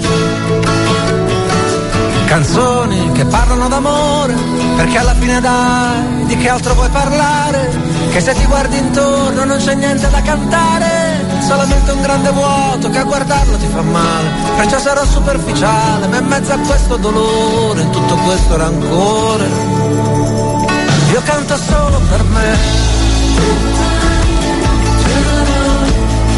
Canzoni 2.32 3.12
che 3.12 3.26
parlano 3.26 3.68
d'amore, 3.68 4.32
perché 4.76 4.96
alla 4.96 5.14
fine 5.16 5.38
dai, 5.38 6.24
di 6.24 6.34
che 6.38 6.48
altro 6.48 6.72
vuoi 6.72 6.88
parlare? 6.88 7.70
Che 8.10 8.20
se 8.22 8.32
ti 8.32 8.46
guardi 8.46 8.78
intorno 8.78 9.44
non 9.44 9.58
c'è 9.58 9.74
niente 9.74 10.08
da 10.08 10.22
cantare, 10.22 11.26
solamente 11.46 11.90
un 11.90 12.00
grande 12.00 12.30
vuoto 12.30 12.88
che 12.88 13.00
a 13.00 13.04
guardarlo 13.04 13.58
ti 13.58 13.66
fa 13.66 13.82
male. 13.82 14.30
Perciò 14.56 14.78
sarò 14.78 15.04
superficiale, 15.04 16.06
ma 16.06 16.16
in 16.16 16.24
mezzo 16.24 16.52
a 16.54 16.56
questo 16.56 16.96
dolore, 16.96 17.82
in 17.82 17.90
tutto 17.90 18.14
questo 18.14 18.56
rancore, 18.56 19.46
io 21.12 21.20
canto 21.24 21.56
solo 21.58 22.00
per 22.08 22.22
me. 22.22 22.56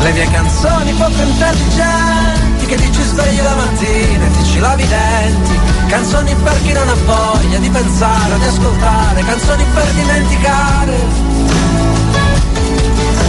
Le 0.03 0.13
mie 0.13 0.29
canzoni 0.29 0.93
poco 0.95 1.23
intelligenti 1.23 2.67
che 2.67 2.75
ti 2.75 3.03
svegli 3.05 3.41
la 3.41 3.55
mattina 3.55 4.25
e 4.25 4.31
ti 4.33 4.45
ci 4.45 4.59
lavi 4.59 4.83
i 4.83 4.89
denti. 4.89 5.74
Canzoni 5.95 6.35
per 6.35 6.63
chi 6.63 6.73
non 6.73 6.89
ha 6.89 6.95
voglia 7.05 7.59
di 7.59 7.71
pensare, 7.71 8.37
di 8.37 8.47
ascoltare, 8.47 9.23
canzoni 9.23 9.65
per 9.73 9.87
dimenticare. 9.93 10.99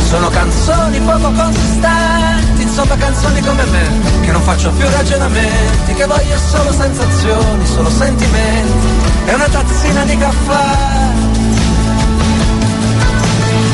Sono 0.07 0.29
canzoni 0.29 0.99
poco 1.01 1.31
consistenti, 1.31 2.61
insomma 2.63 2.95
canzoni 2.95 3.41
come 3.41 3.65
me, 3.65 3.89
che 4.21 4.31
non 4.31 4.41
faccio 4.41 4.71
più 4.71 4.89
ragionamenti, 4.89 5.93
che 5.93 6.05
voglio 6.07 6.37
solo 6.39 6.73
sensazioni, 6.73 7.67
solo 7.67 7.89
sentimenti 7.91 8.87
e 9.25 9.33
una 9.35 9.47
tazzina 9.47 10.03
di 10.05 10.17
caffè. 10.17 11.13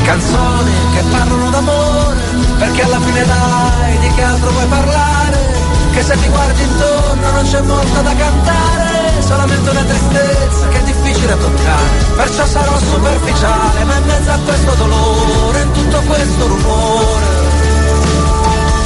Canzoni 0.03 0.71
che 0.95 1.03
parlano 1.09 1.49
d'amore, 1.49 2.19
perché 2.57 2.81
alla 2.83 2.99
fine 2.99 3.25
dai, 3.25 3.99
di 3.99 4.13
che 4.15 4.21
altro 4.21 4.51
vuoi 4.51 4.65
parlare? 4.65 5.50
Che 5.91 6.03
se 6.03 6.17
ti 6.17 6.27
guardi 6.29 6.61
intorno 6.63 7.31
non 7.31 7.43
c'è 7.43 7.61
molto 7.61 8.01
da 8.01 8.15
cantare, 8.15 9.21
solamente 9.21 9.69
una 9.69 9.83
tristezza 9.83 10.67
che 10.69 10.79
è 10.79 10.83
difficile 10.83 11.37
toccare. 11.37 11.89
Perciò 12.15 12.45
sarò 12.45 12.79
superficiale, 12.79 13.83
ma 13.83 13.97
in 13.97 14.05
mezzo 14.05 14.31
a 14.31 14.39
questo 14.39 14.73
dolore, 14.75 15.61
in 15.61 15.71
tutto 15.71 16.01
questo 16.01 16.47
rumore, 16.47 17.25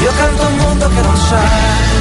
io 0.01 0.11
canto 0.17 0.45
un 0.47 0.55
mondo 0.55 0.89
che 0.89 1.01
non 1.01 1.13
c'è. 1.13 1.94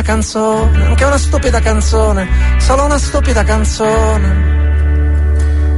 Una 0.00 0.02
canzone, 0.02 0.86
anche 0.86 1.04
una 1.04 1.18
stupida 1.18 1.60
canzone, 1.60 2.28
solo 2.58 2.84
una 2.84 2.98
stupida 2.98 3.44
canzone. 3.44 4.58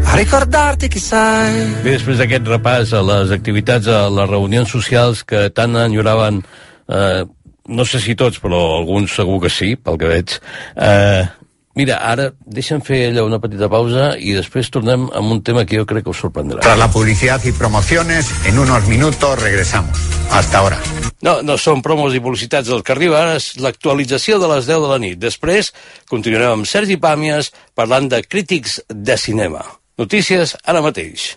A 0.04 0.14
ricordarti 0.14 0.88
chi 0.88 0.98
sei. 0.98 1.74
Bé, 1.82 1.96
després 1.96 2.20
d'aquest 2.20 2.46
repàs 2.46 2.92
a 2.94 3.02
les 3.02 3.32
activitats, 3.34 3.88
a 3.88 4.06
les 4.12 4.28
reunions 4.30 4.70
socials 4.70 5.24
que 5.24 5.48
tant 5.50 5.74
enyoraven, 5.74 6.42
eh, 6.86 7.22
no 7.66 7.84
sé 7.84 7.98
si 7.98 8.14
tots, 8.14 8.38
però 8.38 8.78
alguns 8.78 9.14
segur 9.16 9.40
que 9.42 9.50
sí, 9.50 9.74
pel 9.76 9.98
que 9.98 10.10
veig, 10.14 10.38
eh, 10.76 11.24
Mira, 11.72 12.02
ara 12.04 12.26
deixa'm 12.44 12.82
fer 12.84 13.06
allò 13.08 13.22
una 13.24 13.38
petita 13.40 13.64
pausa 13.72 14.10
i 14.20 14.34
després 14.36 14.68
tornem 14.68 15.06
amb 15.08 15.32
un 15.32 15.40
tema 15.40 15.64
que 15.64 15.78
jo 15.78 15.86
crec 15.88 16.04
que 16.04 16.12
us 16.12 16.20
sorprendrà. 16.20 16.60
Tras 16.60 16.76
la 16.76 16.90
publicidad 16.92 17.40
y 17.48 17.52
promociones, 17.52 18.28
en 18.44 18.58
unos 18.58 18.86
minutos 18.88 19.40
regresamos. 19.40 19.96
Hasta 20.30 20.58
ahora. 20.58 20.76
No, 21.22 21.36
no 21.46 21.54
són 21.60 21.82
promos 21.86 22.16
i 22.16 22.22
publicitats 22.22 22.68
del 22.72 22.82
que 22.82 22.94
arriba, 22.96 23.20
ara 23.20 23.36
és 23.38 23.52
l'actualització 23.62 24.40
de 24.42 24.48
les 24.50 24.66
10 24.66 24.82
de 24.82 24.90
la 24.90 24.98
nit. 25.02 25.20
Després 25.22 25.70
continuarem 26.10 26.58
amb 26.58 26.66
Sergi 26.66 26.98
Pàmies 26.98 27.52
parlant 27.78 28.10
de 28.10 28.24
crítics 28.26 28.80
de 28.90 29.16
cinema. 29.16 29.62
Notícies 30.02 30.56
ara 30.66 30.82
mateix. 30.82 31.36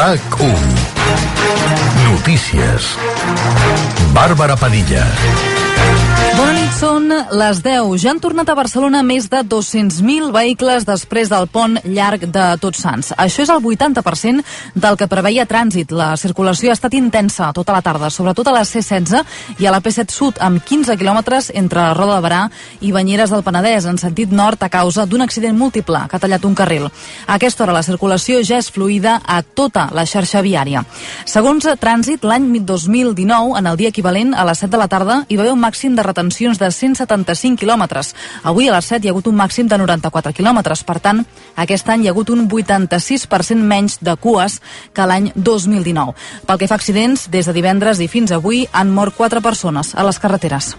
RAC1 0.00 0.68
Notícies 2.08 2.94
Bàrbara 4.14 4.56
Padilla 4.56 5.69
Bona 6.36 6.52
nit, 6.54 6.70
són 6.78 7.08
les 7.10 7.58
10. 7.64 7.88
Ja 7.98 8.12
han 8.12 8.20
tornat 8.22 8.48
a 8.52 8.54
Barcelona 8.54 9.00
més 9.02 9.24
de 9.32 9.40
200.000 9.42 10.30
vehicles 10.30 10.84
després 10.86 11.26
del 11.30 11.48
pont 11.50 11.74
llarg 11.82 12.22
de 12.30 12.44
Tots 12.62 12.78
Sants. 12.84 13.08
Això 13.18 13.42
és 13.42 13.50
el 13.50 13.58
80% 13.58 14.44
del 14.78 14.98
que 15.00 15.08
preveia 15.10 15.46
trànsit. 15.50 15.90
La 15.90 16.12
circulació 16.20 16.70
ha 16.70 16.76
estat 16.78 16.94
intensa 16.94 17.48
tota 17.56 17.74
la 17.74 17.82
tarda, 17.82 18.12
sobretot 18.14 18.46
a 18.46 18.54
la 18.54 18.62
C-16 18.64 19.58
i 19.58 19.66
a 19.66 19.72
la 19.74 19.80
P-7 19.82 20.14
Sud, 20.14 20.38
amb 20.38 20.62
15 20.62 20.94
quilòmetres 21.00 21.50
entre 21.58 21.88
Roda 21.98 22.20
de 22.20 22.24
Barà 22.28 22.44
i 22.80 22.92
Banyeres 22.94 23.34
del 23.34 23.42
Penedès, 23.42 23.90
en 23.90 23.98
sentit 23.98 24.30
nord 24.30 24.62
a 24.62 24.70
causa 24.70 25.08
d'un 25.10 25.26
accident 25.26 25.58
múltiple 25.58 26.04
que 26.06 26.16
ha 26.16 26.22
tallat 26.22 26.46
un 26.46 26.54
carril. 26.54 26.86
A 27.26 27.40
aquesta 27.40 27.66
hora 27.66 27.74
la 27.74 27.82
circulació 27.82 28.38
ja 28.46 28.62
és 28.62 28.70
fluida 28.70 29.18
a 29.26 29.42
tota 29.42 29.88
la 29.90 30.06
xarxa 30.06 30.44
viària. 30.46 30.84
Segons 31.26 31.66
Trànsit, 31.80 32.22
l'any 32.22 32.52
2019, 32.62 33.58
en 33.58 33.66
el 33.66 33.82
dia 33.82 33.90
equivalent 33.90 34.32
a 34.38 34.46
les 34.46 34.62
7 34.62 34.76
de 34.76 34.84
la 34.84 34.88
tarda, 34.88 35.22
hi 35.28 35.36
va 35.36 35.48
haver 35.48 35.58
un 35.58 35.64
màxim 35.66 35.98
de 35.98 36.06
retenció 36.06 36.19
retencions 36.20 36.58
de 36.58 36.68
175 36.70 37.56
quilòmetres. 37.60 38.14
Avui 38.44 38.68
a 38.68 38.74
les 38.76 38.84
7 38.84 39.04
hi 39.04 39.08
ha 39.08 39.14
hagut 39.14 39.30
un 39.30 39.38
màxim 39.38 39.68
de 39.68 39.78
94 39.78 40.34
quilòmetres. 40.36 40.84
Per 40.84 40.98
tant, 41.00 41.24
aquest 41.56 41.88
any 41.88 42.04
hi 42.04 42.08
ha 42.08 42.14
hagut 42.14 42.30
un 42.30 42.46
86% 42.48 43.56
menys 43.56 43.98
de 44.00 44.16
cues 44.16 44.60
que 44.92 45.06
l'any 45.06 45.32
2019. 45.34 46.14
Pel 46.46 46.60
que 46.60 46.68
fa 46.68 46.76
a 46.76 46.82
accidents, 46.82 47.28
des 47.30 47.46
de 47.46 47.56
divendres 47.56 48.00
i 48.00 48.08
fins 48.08 48.32
avui 48.32 48.66
han 48.72 48.92
mort 48.92 49.16
4 49.16 49.40
persones 49.40 49.94
a 49.94 50.04
les 50.04 50.18
carreteres. 50.18 50.76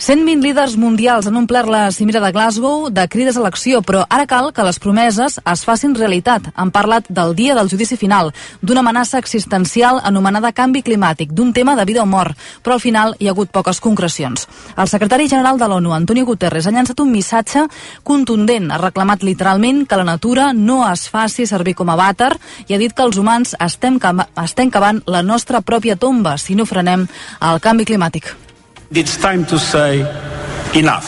120 0.00 0.40
líders 0.40 0.78
mundials 0.80 1.26
han 1.28 1.36
omplert 1.36 1.68
la 1.68 1.90
cimera 1.92 2.22
de 2.24 2.30
Glasgow 2.32 2.86
de 2.88 3.02
crides 3.12 3.36
a 3.36 3.42
l'acció, 3.44 3.82
però 3.84 4.06
ara 4.08 4.24
cal 4.24 4.48
que 4.56 4.64
les 4.64 4.78
promeses 4.80 5.36
es 5.36 5.64
facin 5.68 5.92
realitat. 5.94 6.46
Han 6.56 6.70
parlat 6.72 7.04
del 7.12 7.34
dia 7.36 7.52
del 7.54 7.68
judici 7.68 7.98
final, 8.00 8.32
d'una 8.64 8.80
amenaça 8.80 9.20
existencial 9.20 10.00
anomenada 10.00 10.54
canvi 10.56 10.80
climàtic, 10.80 11.36
d'un 11.36 11.52
tema 11.52 11.76
de 11.76 11.84
vida 11.84 12.00
o 12.00 12.08
mort, 12.08 12.32
però 12.64 12.78
al 12.78 12.80
final 12.80 13.14
hi 13.18 13.28
ha 13.28 13.36
hagut 13.36 13.52
poques 13.52 13.76
concrecions. 13.84 14.48
El 14.72 14.88
secretari 14.88 15.28
general 15.28 15.60
de 15.60 15.68
l'ONU, 15.68 15.92
Antonio 15.92 16.24
Guterres, 16.24 16.64
ha 16.64 16.72
llançat 16.72 17.04
un 17.04 17.12
missatge 17.12 17.68
contundent. 18.02 18.72
Ha 18.72 18.80
reclamat 18.80 19.22
literalment 19.22 19.84
que 19.84 20.00
la 20.00 20.08
natura 20.14 20.54
no 20.54 20.80
es 20.88 21.10
faci 21.12 21.44
servir 21.44 21.76
com 21.76 21.92
a 21.92 22.00
vàter 22.00 22.32
i 22.68 22.72
ha 22.72 22.80
dit 22.80 22.96
que 22.96 23.04
els 23.04 23.20
humans 23.20 23.52
estem, 23.60 24.00
estem 24.40 24.72
cavant 24.72 25.04
la 25.04 25.20
nostra 25.20 25.60
pròpia 25.60 26.00
tomba 26.00 26.38
si 26.38 26.56
no 26.56 26.64
frenem 26.64 27.04
el 27.40 27.60
canvi 27.60 27.84
climàtic. 27.84 28.32
It's 28.92 29.16
time 29.16 29.46
to 29.46 29.54
say 29.56 30.02
enough. 30.74 31.06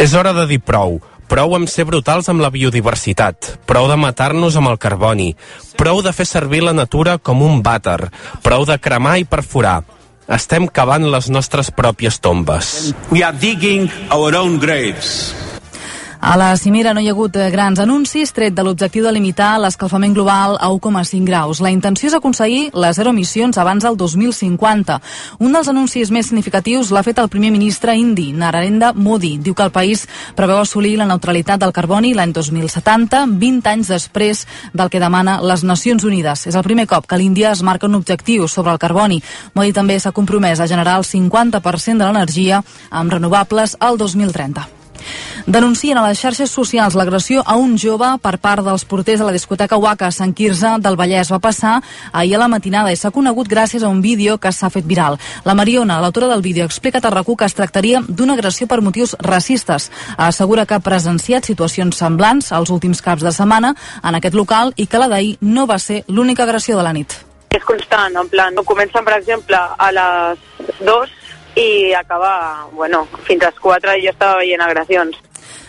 És 0.00 0.14
hora 0.16 0.32
de 0.32 0.46
dir 0.48 0.62
prou. 0.64 0.96
Prou 1.28 1.52
amb 1.52 1.68
ser 1.68 1.84
brutals 1.84 2.30
amb 2.32 2.40
la 2.40 2.48
biodiversitat, 2.54 3.50
prou 3.68 3.84
de 3.90 3.98
matar-nos 4.00 4.56
amb 4.56 4.70
el 4.70 4.78
carboni, 4.80 5.26
prou 5.76 6.00
de 6.00 6.14
fer 6.16 6.24
servir 6.24 6.62
la 6.64 6.72
natura 6.72 7.18
com 7.18 7.42
un 7.44 7.60
vàter, 7.66 8.08
prou 8.46 8.64
de 8.64 8.78
cremar 8.80 9.18
i 9.20 9.26
perforar. 9.28 9.82
Estem 10.24 10.70
cavant 10.72 11.04
les 11.12 11.28
nostres 11.28 11.68
pròpies 11.68 12.16
tombes. 12.22 12.94
We 13.12 13.20
are 13.26 13.36
digging 13.36 13.90
our 14.08 14.32
own 14.38 14.56
graves. 14.62 15.34
A 16.26 16.36
la 16.36 16.56
cimera 16.56 16.90
no 16.92 16.98
hi 16.98 17.06
ha 17.06 17.12
hagut 17.14 17.36
eh, 17.38 17.44
grans 17.54 17.78
anuncis, 17.78 18.32
tret 18.34 18.50
de 18.50 18.62
l'objectiu 18.66 19.04
de 19.06 19.12
limitar 19.14 19.60
l'escalfament 19.62 20.10
global 20.16 20.56
a 20.58 20.72
1,5 20.74 21.22
graus. 21.22 21.60
La 21.62 21.70
intenció 21.70 22.08
és 22.08 22.16
aconseguir 22.18 22.72
les 22.74 22.96
zero 22.98 23.12
emissions 23.14 23.60
abans 23.62 23.84
del 23.86 23.94
2050. 23.94 24.96
Un 25.38 25.54
dels 25.54 25.70
anuncis 25.70 26.10
més 26.10 26.26
significatius 26.26 26.90
l'ha 26.90 27.04
fet 27.06 27.20
el 27.22 27.28
primer 27.30 27.52
ministre 27.54 27.94
indi, 27.94 28.32
Narendra 28.34 28.90
Modi. 28.90 29.36
Diu 29.38 29.54
que 29.54 29.62
el 29.62 29.70
país 29.70 30.02
preveu 30.34 30.58
assolir 30.58 30.96
la 30.98 31.06
neutralitat 31.06 31.62
del 31.62 31.74
carboni 31.76 32.10
l'any 32.18 32.32
2070, 32.34 33.20
20 33.30 33.70
anys 33.76 33.92
després 33.94 34.42
del 34.74 34.90
que 34.90 34.98
demana 34.98 35.38
les 35.46 35.62
Nacions 35.62 36.02
Unides. 36.02 36.48
És 36.50 36.58
el 36.58 36.66
primer 36.66 36.88
cop 36.90 37.06
que 37.06 37.20
l'Índia 37.22 37.52
es 37.54 37.62
marca 37.62 37.86
un 37.86 37.94
objectiu 38.00 38.48
sobre 38.50 38.74
el 38.74 38.82
carboni. 38.82 39.20
Modi 39.54 39.70
també 39.70 40.00
s'ha 40.02 40.10
compromès 40.10 40.58
a 40.58 40.66
generar 40.66 40.98
el 40.98 41.06
50% 41.06 42.02
de 42.02 42.10
l'energia 42.10 42.64
amb 42.90 43.14
renovables 43.14 43.76
al 43.78 43.94
2030. 44.02 44.85
Denuncien 45.46 45.98
a 45.98 46.06
les 46.08 46.18
xarxes 46.18 46.50
socials 46.50 46.96
l'agressió 46.98 47.42
a 47.46 47.56
un 47.56 47.76
jove 47.78 48.08
per 48.22 48.36
part 48.42 48.64
dels 48.66 48.84
porters 48.84 49.20
de 49.20 49.26
la 49.28 49.34
discoteca 49.34 49.78
Waka 49.78 50.10
Sant 50.10 50.34
Quirze 50.34 50.76
del 50.82 50.96
Vallès. 50.96 51.30
Va 51.30 51.38
passar 51.38 51.80
ahir 52.12 52.34
a 52.34 52.40
la 52.42 52.48
matinada 52.48 52.92
i 52.92 52.96
s'ha 52.96 53.12
conegut 53.14 53.48
gràcies 53.48 53.84
a 53.84 53.88
un 53.88 54.00
vídeo 54.02 54.38
que 54.38 54.52
s'ha 54.52 54.70
fet 54.70 54.86
viral. 54.86 55.18
La 55.44 55.54
Mariona, 55.54 56.00
l'autora 56.00 56.28
del 56.32 56.42
vídeo, 56.42 56.64
explica 56.64 56.98
a 56.98 57.04
Tarracú 57.04 57.36
que 57.36 57.46
es 57.46 57.54
tractaria 57.54 58.02
d'una 58.08 58.34
agressió 58.34 58.66
per 58.66 58.80
motius 58.82 59.16
racistes. 59.20 59.90
Assegura 60.16 60.66
que 60.66 60.74
ha 60.74 60.80
presenciat 60.80 61.44
situacions 61.44 61.96
semblants 61.96 62.52
als 62.52 62.70
últims 62.70 63.02
caps 63.02 63.22
de 63.22 63.32
setmana 63.32 63.74
en 64.02 64.18
aquest 64.18 64.34
local 64.34 64.74
i 64.76 64.86
que 64.86 64.98
la 64.98 65.08
d'ahir 65.08 65.36
no 65.40 65.66
va 65.66 65.78
ser 65.78 66.02
l'única 66.08 66.42
agressió 66.42 66.76
de 66.76 66.82
la 66.82 66.92
nit. 66.92 67.14
És 67.56 67.64
constant, 67.64 68.16
en 68.18 68.28
plan, 68.28 68.54
comencen, 68.66 69.04
per 69.04 69.14
exemple, 69.16 69.56
a 69.56 69.92
les 69.92 70.42
2 70.84 71.14
i 71.56 71.94
acaba, 71.94 72.66
bueno, 72.72 73.06
fins 73.24 73.42
a 73.42 73.50
les 73.50 73.60
4 73.60 73.96
i 73.96 74.04
jo 74.04 74.12
estava 74.12 74.42
veient 74.42 74.60
agressions. 74.60 75.16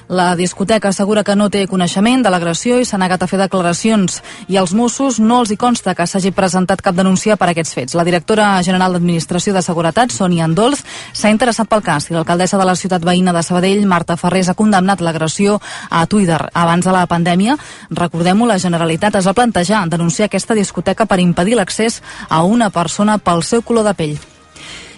La 0.07 0.37
discoteca 0.37 0.87
assegura 0.87 1.25
que 1.27 1.35
no 1.35 1.49
té 1.51 1.65
coneixement 1.67 2.21
de 2.23 2.31
l'agressió 2.31 2.77
i 2.79 2.85
s'ha 2.87 2.99
negat 2.99 3.23
a 3.23 3.27
fer 3.27 3.39
declaracions 3.41 4.21
i 4.47 4.55
als 4.55 4.71
Mossos 4.71 5.17
no 5.19 5.41
els 5.41 5.51
hi 5.51 5.57
consta 5.59 5.93
que 5.95 6.05
s'hagi 6.07 6.31
presentat 6.31 6.79
cap 6.81 6.95
denúncia 6.95 7.35
per 7.35 7.49
aquests 7.51 7.75
fets. 7.75 7.95
La 7.99 8.05
directora 8.07 8.45
general 8.63 8.95
d'Administració 8.95 9.51
de 9.51 9.63
Seguretat, 9.65 10.15
Sònia 10.15 10.45
Andols, 10.47 10.85
s'ha 11.11 11.33
interessat 11.33 11.67
pel 11.67 11.83
cas 11.83 12.07
i 12.07 12.15
l'alcaldessa 12.15 12.59
de 12.59 12.69
la 12.69 12.77
ciutat 12.79 13.03
veïna 13.03 13.35
de 13.35 13.43
Sabadell, 13.43 13.83
Marta 13.85 14.15
Ferrés, 14.15 14.47
ha 14.47 14.55
condemnat 14.55 15.03
l'agressió 15.03 15.59
a 15.89 16.05
Twitter. 16.07 16.39
Abans 16.53 16.87
de 16.87 16.95
la 16.95 17.03
pandèmia, 17.07 17.57
recordem-ho, 17.91 18.47
la 18.47 18.59
Generalitat 18.63 19.19
es 19.19 19.27
va 19.27 19.35
plantejar 19.35 19.83
denunciar 19.91 20.31
aquesta 20.31 20.55
discoteca 20.55 21.05
per 21.05 21.19
impedir 21.19 21.59
l'accés 21.59 22.01
a 22.29 22.43
una 22.43 22.71
persona 22.71 23.19
pel 23.19 23.43
seu 23.43 23.61
color 23.61 23.83
de 23.91 23.93
pell. 23.93 24.17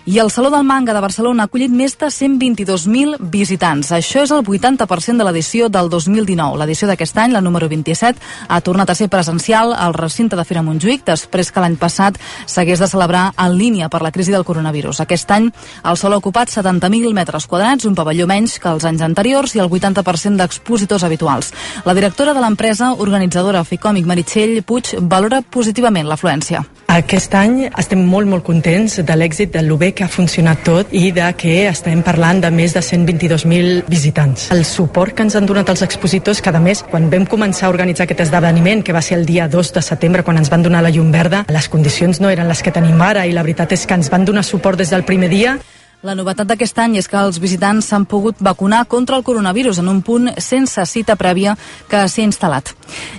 I 0.10 0.18
el 0.18 0.32
Saló 0.32 0.50
del 0.50 0.64
Manga 0.64 0.96
de 0.96 1.02
Barcelona 1.02 1.44
ha 1.44 1.46
acollit 1.46 1.70
més 1.70 1.94
de 2.02 2.08
122.000 2.10 3.20
visitants. 3.30 3.92
Això 3.94 4.24
és 4.26 4.32
el 4.34 4.40
80% 4.42 5.22
de 5.22 5.26
l'edició 5.28 5.68
del 5.70 5.86
2019. 5.94 6.58
L'edició 6.58 6.88
d'aquest 6.90 7.20
any, 7.22 7.36
la 7.36 7.44
número 7.46 7.68
27, 7.70 8.18
ha 8.50 8.58
tornat 8.66 8.90
a 8.90 8.96
ser 8.98 9.06
presencial 9.14 9.70
al 9.78 9.94
recinte 9.94 10.34
de 10.34 10.46
Fira 10.50 10.64
Montjuïc 10.66 11.04
després 11.06 11.52
que 11.54 11.62
l'any 11.62 11.76
passat 11.78 12.18
s'hagués 12.48 12.82
de 12.82 12.88
celebrar 12.90 13.36
en 13.38 13.54
línia 13.54 13.92
per 13.94 14.02
la 14.02 14.10
crisi 14.10 14.34
del 14.34 14.48
coronavirus. 14.48 15.04
Aquest 15.06 15.30
any 15.30 15.52
el 15.84 16.02
Saló 16.02 16.18
ha 16.18 16.24
ocupat 16.24 16.50
70.000 16.50 17.14
metres 17.14 17.46
quadrats, 17.46 17.86
un 17.86 17.94
pavelló 17.94 18.26
menys 18.26 18.58
que 18.58 18.74
els 18.74 18.90
anys 18.90 19.06
anteriors 19.06 19.54
i 19.54 19.62
el 19.62 19.70
80% 19.70 20.42
d'expositors 20.42 21.06
habituals. 21.06 21.54
La 21.86 21.94
directora 21.94 22.34
de 22.34 22.42
l'empresa 22.42 22.96
organitzadora 22.98 23.62
Ficòmic 23.62 24.10
Meritxell 24.10 24.64
Puig 24.66 24.96
valora 25.06 25.44
positivament 25.46 26.10
l'afluència. 26.10 26.66
Aquest 26.90 27.36
any 27.38 27.68
estem 27.70 28.02
molt, 28.02 28.26
molt 28.26 28.42
contents 28.42 28.98
de 29.06 29.22
l'èxit, 29.22 29.54
de 29.54 29.62
bé 29.78 29.94
que 30.00 30.06
ha 30.08 30.12
funcionat 30.12 30.62
tot 30.64 30.94
i 30.96 31.10
de 31.12 31.26
que 31.36 31.66
estem 31.68 32.00
parlant 32.08 32.40
de 32.40 32.50
més 32.56 32.72
de 32.72 32.80
122.000 32.80 33.82
visitants. 33.92 34.48
El 34.56 34.64
suport 34.64 35.12
que 35.12 35.26
ens 35.28 35.36
han 35.36 35.50
donat 35.50 35.68
els 35.74 35.84
expositors, 35.84 36.40
que 36.40 36.54
a 36.56 36.62
més, 36.64 36.86
quan 36.88 37.10
vam 37.12 37.26
començar 37.28 37.68
a 37.68 37.74
organitzar 37.74 38.06
aquest 38.08 38.24
esdeveniment, 38.30 38.80
que 38.86 38.96
va 38.96 39.02
ser 39.04 39.18
el 39.20 39.26
dia 39.28 39.50
2 39.52 39.74
de 39.76 39.84
setembre, 39.84 40.24
quan 40.24 40.40
ens 40.40 40.52
van 40.54 40.64
donar 40.64 40.86
la 40.86 40.94
llum 40.96 41.12
verda, 41.12 41.44
les 41.52 41.68
condicions 41.68 42.22
no 42.24 42.32
eren 42.32 42.48
les 42.48 42.64
que 42.64 42.72
tenim 42.72 43.02
ara 43.04 43.26
i 43.28 43.36
la 43.36 43.44
veritat 43.44 43.76
és 43.76 43.84
que 43.86 44.00
ens 44.00 44.08
van 44.14 44.24
donar 44.24 44.46
suport 44.48 44.80
des 44.80 44.96
del 44.96 45.04
primer 45.04 45.28
dia 45.34 45.58
la 46.00 46.16
novetat 46.16 46.48
d'aquest 46.48 46.78
any 46.80 46.96
és 46.96 47.10
que 47.12 47.20
els 47.20 47.42
visitants 47.44 47.90
s'han 47.92 48.06
pogut 48.08 48.40
vacunar 48.40 48.86
contra 48.88 49.18
el 49.20 49.26
coronavirus 49.28 49.82
en 49.84 49.92
un 49.92 50.00
punt 50.02 50.32
sense 50.40 50.86
cita 50.88 51.20
prèvia 51.20 51.58
que 51.92 52.08
s'ha 52.08 52.24
instal·lat. 52.24 52.72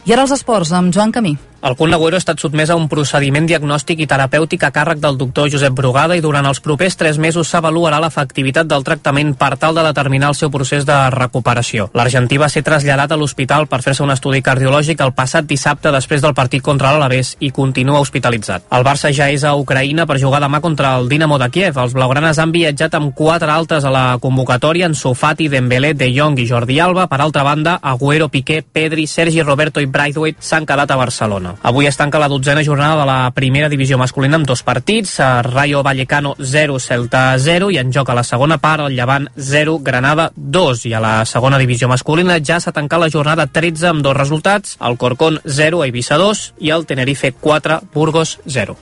I 0.09 0.17
ara 0.17 0.25
els 0.25 0.33
esports, 0.33 0.73
amb 0.73 0.89
Joan 0.97 1.13
Camí. 1.13 1.37
El 1.63 1.75
Kun 1.77 1.93
Agüero 1.93 2.17
ha 2.17 2.23
estat 2.23 2.41
sotmès 2.41 2.71
a 2.73 2.77
un 2.79 2.87
procediment 2.89 3.45
diagnòstic 3.45 3.99
i 4.01 4.07
terapèutic 4.09 4.63
a 4.65 4.71
càrrec 4.73 4.97
del 5.03 5.19
doctor 5.21 5.51
Josep 5.53 5.75
Brugada 5.77 6.17
i 6.17 6.23
durant 6.25 6.47
els 6.49 6.63
propers 6.65 6.95
tres 6.97 7.19
mesos 7.21 7.51
s'avaluarà 7.53 7.99
l'efectivitat 8.01 8.65
del 8.71 8.85
tractament 8.87 9.35
per 9.37 9.59
tal 9.61 9.77
de 9.77 9.85
determinar 9.85 10.31
el 10.33 10.39
seu 10.39 10.49
procés 10.51 10.87
de 10.89 10.97
recuperació. 11.13 11.91
L'argentí 11.93 12.39
va 12.41 12.49
ser 12.49 12.63
traslladat 12.65 13.13
a 13.13 13.19
l'hospital 13.21 13.67
per 13.69 13.83
fer-se 13.85 14.01
un 14.03 14.13
estudi 14.15 14.41
cardiològic 14.41 15.03
el 15.05 15.13
passat 15.13 15.45
dissabte 15.51 15.93
després 15.93 16.25
del 16.25 16.33
partit 16.33 16.65
contra 16.65 16.95
l'Alavés 16.95 17.35
i 17.45 17.53
continua 17.53 18.01
hospitalitzat. 18.01 18.65
El 18.73 18.89
Barça 18.89 19.13
ja 19.13 19.29
és 19.29 19.45
a 19.45 19.53
Ucraïna 19.53 20.09
per 20.09 20.17
jugar 20.17 20.41
demà 20.41 20.63
contra 20.65 20.95
el 20.97 21.13
Dinamo 21.13 21.37
de 21.37 21.51
Kiev. 21.53 21.77
Els 21.77 21.93
blaugranes 21.93 22.41
han 22.41 22.57
viatjat 22.57 22.97
amb 22.97 23.13
quatre 23.13 23.53
altres 23.53 23.85
a 23.85 23.93
la 23.93 24.07
convocatòria 24.17 24.89
en 24.89 24.97
Sofati, 24.97 25.53
Dembélé, 25.53 25.93
De 25.93 26.09
Jong 26.09 26.41
i 26.41 26.49
Jordi 26.49 26.81
Alba. 26.81 27.05
Per 27.07 27.21
altra 27.21 27.45
banda, 27.45 27.77
Agüero, 27.83 28.33
Piqué, 28.33 28.63
Pedri, 28.63 29.07
Sergi 29.07 29.45
Roberto 29.45 29.85
i 29.85 29.93
Braithwaite 29.93 30.41
s'han 30.41 30.65
quedat 30.65 30.89
a 30.89 30.97
Barcelona. 30.97 31.50
Barcelona. 31.51 31.69
Avui 31.69 31.87
es 31.87 31.97
tanca 31.97 32.19
la 32.19 32.29
dotzena 32.29 32.65
jornada 32.65 33.01
de 33.01 33.07
la 33.07 33.31
primera 33.35 33.69
divisió 33.69 33.99
masculina 33.99 34.37
amb 34.37 34.47
dos 34.47 34.63
partits, 34.63 35.19
a 35.21 35.43
Rayo 35.43 35.83
Vallecano 35.83 36.35
0, 36.39 36.79
Celta 36.79 37.37
0 37.39 37.71
i 37.71 37.79
en 37.79 37.93
joc 37.93 38.11
a 38.11 38.15
la 38.15 38.25
segona 38.25 38.59
part 38.59 38.87
el 38.87 38.97
Llevant 38.97 39.29
0, 39.37 39.79
Granada 39.83 40.31
2 40.37 40.87
i 40.87 40.95
a 40.95 41.01
la 41.01 41.15
segona 41.25 41.59
divisió 41.59 41.89
masculina 41.89 42.39
ja 42.41 42.61
s'ha 42.61 42.73
tancat 42.73 43.01
la 43.01 43.11
jornada 43.11 43.47
13 43.47 43.89
amb 43.89 44.03
dos 44.03 44.17
resultats, 44.17 44.77
el 44.81 44.97
Corcón 44.97 45.41
0, 45.45 45.85
Eivissa 45.85 46.19
2 46.19 46.55
i 46.61 46.71
el 46.71 46.87
Tenerife 46.87 47.33
4, 47.33 47.81
Burgos 47.95 48.39
0. 48.47 48.77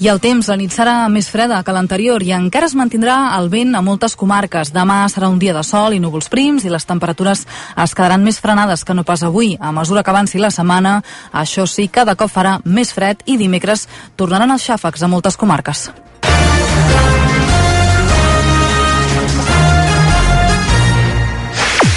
I 0.00 0.08
el 0.08 0.16
temps, 0.16 0.46
la 0.48 0.54
nit 0.56 0.72
serà 0.72 0.94
més 1.12 1.26
freda 1.28 1.58
que 1.60 1.72
l'anterior 1.76 2.22
i 2.24 2.30
encara 2.32 2.64
es 2.70 2.72
mantindrà 2.72 3.36
el 3.36 3.50
vent 3.52 3.74
a 3.76 3.82
moltes 3.84 4.14
comarques. 4.16 4.70
Demà 4.72 5.02
serà 5.12 5.28
un 5.28 5.36
dia 5.38 5.52
de 5.52 5.60
sol 5.60 5.92
i 5.92 6.00
núvols 6.00 6.30
prims 6.32 6.64
i 6.64 6.72
les 6.72 6.88
temperatures 6.88 7.44
es 7.44 7.92
quedaran 7.92 8.24
més 8.24 8.40
frenades 8.40 8.80
que 8.88 8.96
no 8.96 9.04
pas 9.04 9.20
avui. 9.28 9.58
A 9.60 9.74
mesura 9.76 10.00
que 10.00 10.08
avanci 10.08 10.40
la 10.40 10.48
setmana, 10.48 11.02
això 11.36 11.66
sí, 11.68 11.90
cada 11.92 12.16
cop 12.16 12.32
farà 12.32 12.56
més 12.64 12.94
fred 12.96 13.20
i 13.28 13.36
dimecres 13.36 13.84
tornaran 14.16 14.56
els 14.56 14.64
xàfecs 14.64 15.04
a 15.04 15.12
moltes 15.12 15.36
comarques. 15.36 15.90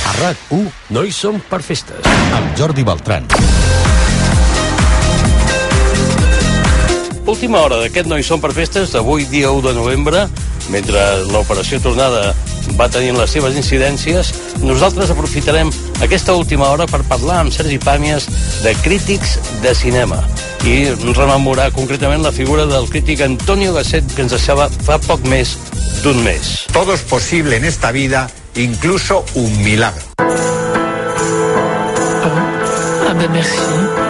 A 0.04 0.12
RAC1 0.20 0.68
no 0.92 1.08
hi 1.08 1.16
som 1.16 1.40
per 1.40 1.64
festes. 1.64 2.04
Amb 2.36 2.52
Jordi 2.60 2.84
Beltran. 2.84 3.32
Última 7.26 7.62
hora 7.64 7.78
d'aquest 7.80 8.10
No 8.12 8.18
hi 8.20 8.24
som 8.28 8.42
per 8.44 8.52
festes, 8.52 8.96
avui 9.00 9.24
dia 9.32 9.52
1 9.52 9.62
de 9.64 9.74
novembre, 9.78 10.26
mentre 10.74 11.00
l'operació 11.32 11.80
tornada 11.80 12.34
va 12.76 12.90
tenint 12.92 13.16
les 13.16 13.32
seves 13.32 13.56
incidències, 13.60 14.34
nosaltres 14.64 15.12
aprofitarem 15.12 15.72
aquesta 16.04 16.36
última 16.36 16.68
hora 16.68 16.88
per 16.88 17.00
parlar 17.08 17.40
amb 17.42 17.56
Sergi 17.56 17.80
Pàmies 17.80 18.28
de 18.64 18.76
crítics 18.84 19.38
de 19.64 19.74
cinema 19.76 20.20
i 20.68 20.92
rememorar 21.16 21.72
concretament 21.76 22.24
la 22.24 22.32
figura 22.36 22.66
del 22.68 22.88
crític 22.92 23.24
Antonio 23.24 23.74
Gasset 23.76 24.04
que 24.16 24.24
ens 24.28 24.36
deixava 24.36 24.68
fa 24.84 25.00
poc 25.08 25.24
més 25.32 25.58
d'un 26.04 26.20
mes. 26.28 26.54
Todo 26.76 26.94
es 26.94 27.08
posible 27.08 27.56
en 27.56 27.64
esta 27.64 27.92
vida, 27.92 28.30
incluso 28.56 29.24
un 29.36 29.64
milagro. 29.64 30.04
Ah 33.08 33.14
ben 33.16 33.32
merci. 33.32 34.04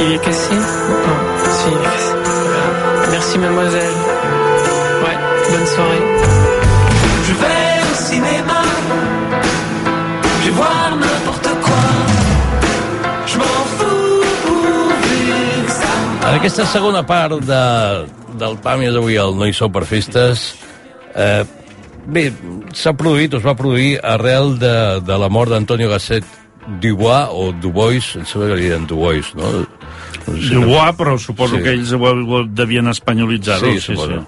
Il 0.00 0.12
est 0.14 0.18
cassé 0.18 0.54
Non, 0.54 1.19
cassé. 1.64 2.14
Merci 3.10 3.38
mademoiselle. 3.38 3.98
Ouais, 5.04 5.16
bonne 5.50 5.66
soirée. 5.66 6.04
Je 7.26 7.32
vais 7.32 7.90
au 7.90 7.94
cinéma, 7.94 8.62
je 10.40 10.44
vais 10.46 10.50
voir 10.50 10.96
n'importe 10.96 11.48
quoi. 11.64 11.82
Je 13.26 13.38
m'en 13.38 13.64
fous 13.76 14.24
pourvu 14.46 15.66
que 15.66 15.72
ça 15.72 16.30
En 16.30 16.34
aquesta 16.34 16.66
segona 16.66 17.02
part 17.02 17.30
de, 17.30 18.06
del 18.38 18.56
Pàmies 18.62 18.92
d'avui, 18.92 19.16
el 19.16 19.36
No 19.36 19.46
hi 19.46 19.54
sou 19.54 19.70
per 19.70 19.84
festes, 19.88 20.54
eh, 21.14 21.44
bé, 22.06 22.30
s'ha 22.74 22.92
produït, 22.96 23.34
o 23.34 23.40
es 23.40 23.46
va 23.46 23.54
produir 23.58 23.98
arrel 24.02 24.56
de, 24.58 24.74
de 25.06 25.18
la 25.18 25.28
mort 25.28 25.50
d'Antonio 25.50 25.90
Gasset 25.90 26.26
Dubois, 26.82 27.30
o 27.32 27.52
Dubois, 27.52 28.14
em 28.18 28.26
sembla 28.26 28.52
que 28.52 28.58
li 28.60 28.68
diuen 28.68 28.86
Dubois, 28.90 29.34
no? 29.38 29.52
No 30.30 30.38
sé 30.40 30.48
si 30.48 30.54
Dubois, 30.54 30.94
però 30.98 31.16
suposo 31.18 31.56
Sí. 31.58 31.62
que 31.64 31.74
ells 31.74 31.92
ho, 31.92 32.00
ho 32.00 32.40
devien 32.46 32.88
espanyolitzar-ho. 32.88 33.72
Sí, 33.72 33.80
suposo. 33.80 34.24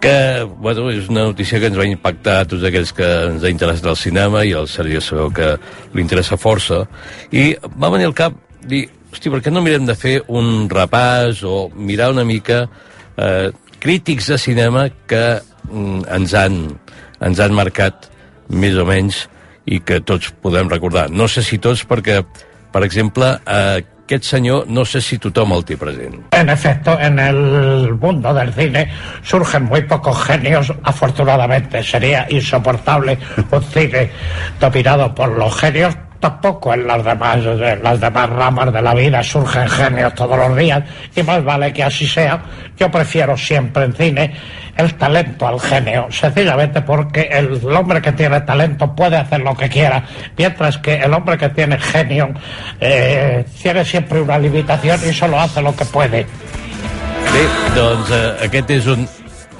Que, 0.00 0.44
bueno, 0.58 0.90
és 0.92 1.08
una 1.08 1.24
notícia 1.28 1.58
que 1.60 1.66
ens 1.72 1.78
va 1.78 1.86
impactar 1.88 2.38
a 2.40 2.46
tots 2.48 2.64
aquells 2.68 2.92
que 2.96 3.08
ens 3.30 3.44
ha 3.44 3.50
interessat 3.52 3.90
el 3.90 3.96
cinema 3.96 4.44
i 4.44 4.52
el 4.56 4.68
Sergi 4.68 5.00
sabeu 5.04 5.32
que 5.34 5.54
li 5.94 6.04
interessa 6.04 6.38
força. 6.40 6.84
I 7.32 7.54
va 7.80 7.90
venir 7.92 8.06
al 8.08 8.14
cap 8.16 8.36
dir, 8.64 8.86
hosti, 9.12 9.30
per 9.32 9.40
què 9.42 9.52
no 9.52 9.62
mirem 9.64 9.86
de 9.88 9.96
fer 9.98 10.20
un 10.28 10.68
repàs 10.70 11.42
o 11.48 11.68
mirar 11.74 12.10
una 12.14 12.24
mica 12.24 12.62
eh, 13.16 13.50
crítics 13.80 14.28
de 14.32 14.38
cinema 14.38 14.88
que 15.08 15.40
mm, 15.70 16.06
ens, 16.16 16.34
han, 16.36 16.60
ens 17.20 17.40
han 17.40 17.56
marcat 17.56 18.10
més 18.50 18.76
o 18.76 18.84
menys 18.88 19.26
i 19.70 19.80
que 19.84 20.00
tots 20.00 20.32
podem 20.42 20.68
recordar. 20.70 21.08
No 21.10 21.28
sé 21.28 21.42
si 21.46 21.58
tots, 21.62 21.84
perquè, 21.86 22.20
per 22.72 22.82
exemple, 22.84 23.36
eh, 23.46 23.82
aquest 24.10 24.24
senyor 24.24 24.66
no 24.66 24.84
sé 24.84 25.00
si 25.00 25.18
tothom 25.22 25.52
el 25.54 25.64
té 25.64 25.76
present. 25.78 26.16
En 26.34 26.50
efecto, 26.50 26.96
en 26.98 27.18
el 27.22 27.94
mundo 27.94 28.34
del 28.34 28.52
cine 28.52 28.88
surgen 29.22 29.64
muy 29.64 29.82
pocos 29.82 30.24
genios, 30.24 30.72
afortunadamente. 30.82 31.82
Sería 31.82 32.26
insoportable 32.28 33.18
un 33.50 33.62
cine 33.62 34.10
dominado 34.58 35.14
por 35.14 35.30
los 35.38 35.54
genios. 35.56 35.94
Tampoco 36.20 36.74
en 36.74 36.86
las 36.86 37.02
demás, 37.02 37.38
en 37.38 37.82
las 37.82 37.98
demás 37.98 38.28
ramas 38.28 38.72
de 38.72 38.82
la 38.82 38.94
vida 38.94 39.22
surgen 39.22 39.66
genios 39.68 40.14
todos 40.14 40.36
los 40.36 40.54
días 40.56 40.82
y 41.16 41.22
más 41.22 41.42
vale 41.42 41.72
que 41.72 41.82
así 41.82 42.06
sea. 42.06 42.42
Yo 42.76 42.90
prefiero 42.90 43.36
siempre 43.38 43.84
en 43.84 43.94
cine 43.94 44.34
el 44.76 44.94
talento 44.94 45.48
al 45.48 45.58
genio, 45.58 46.08
sencillamente 46.10 46.82
porque 46.82 47.22
el 47.32 47.58
hombre 47.74 48.02
que 48.02 48.12
tiene 48.12 48.40
talento 48.42 48.94
puede 48.94 49.16
hacer 49.16 49.40
lo 49.40 49.54
que 49.54 49.68
quiera, 49.68 50.04
mientras 50.36 50.78
que 50.78 50.94
el 50.94 51.12
hombre 51.12 51.38
que 51.38 51.48
tiene 51.50 51.78
genio 51.78 52.30
eh, 52.80 53.44
tiene 53.62 53.84
siempre 53.84 54.20
una 54.20 54.38
limitación 54.38 55.00
y 55.08 55.12
solo 55.12 55.40
hace 55.40 55.62
lo 55.62 55.74
que 55.74 55.84
puede. 55.86 56.26
Bé, 57.30 57.42
doncs 57.76 58.10
eh, 58.10 58.46
aquest 58.46 58.70
és 58.74 58.86
un... 58.90 59.04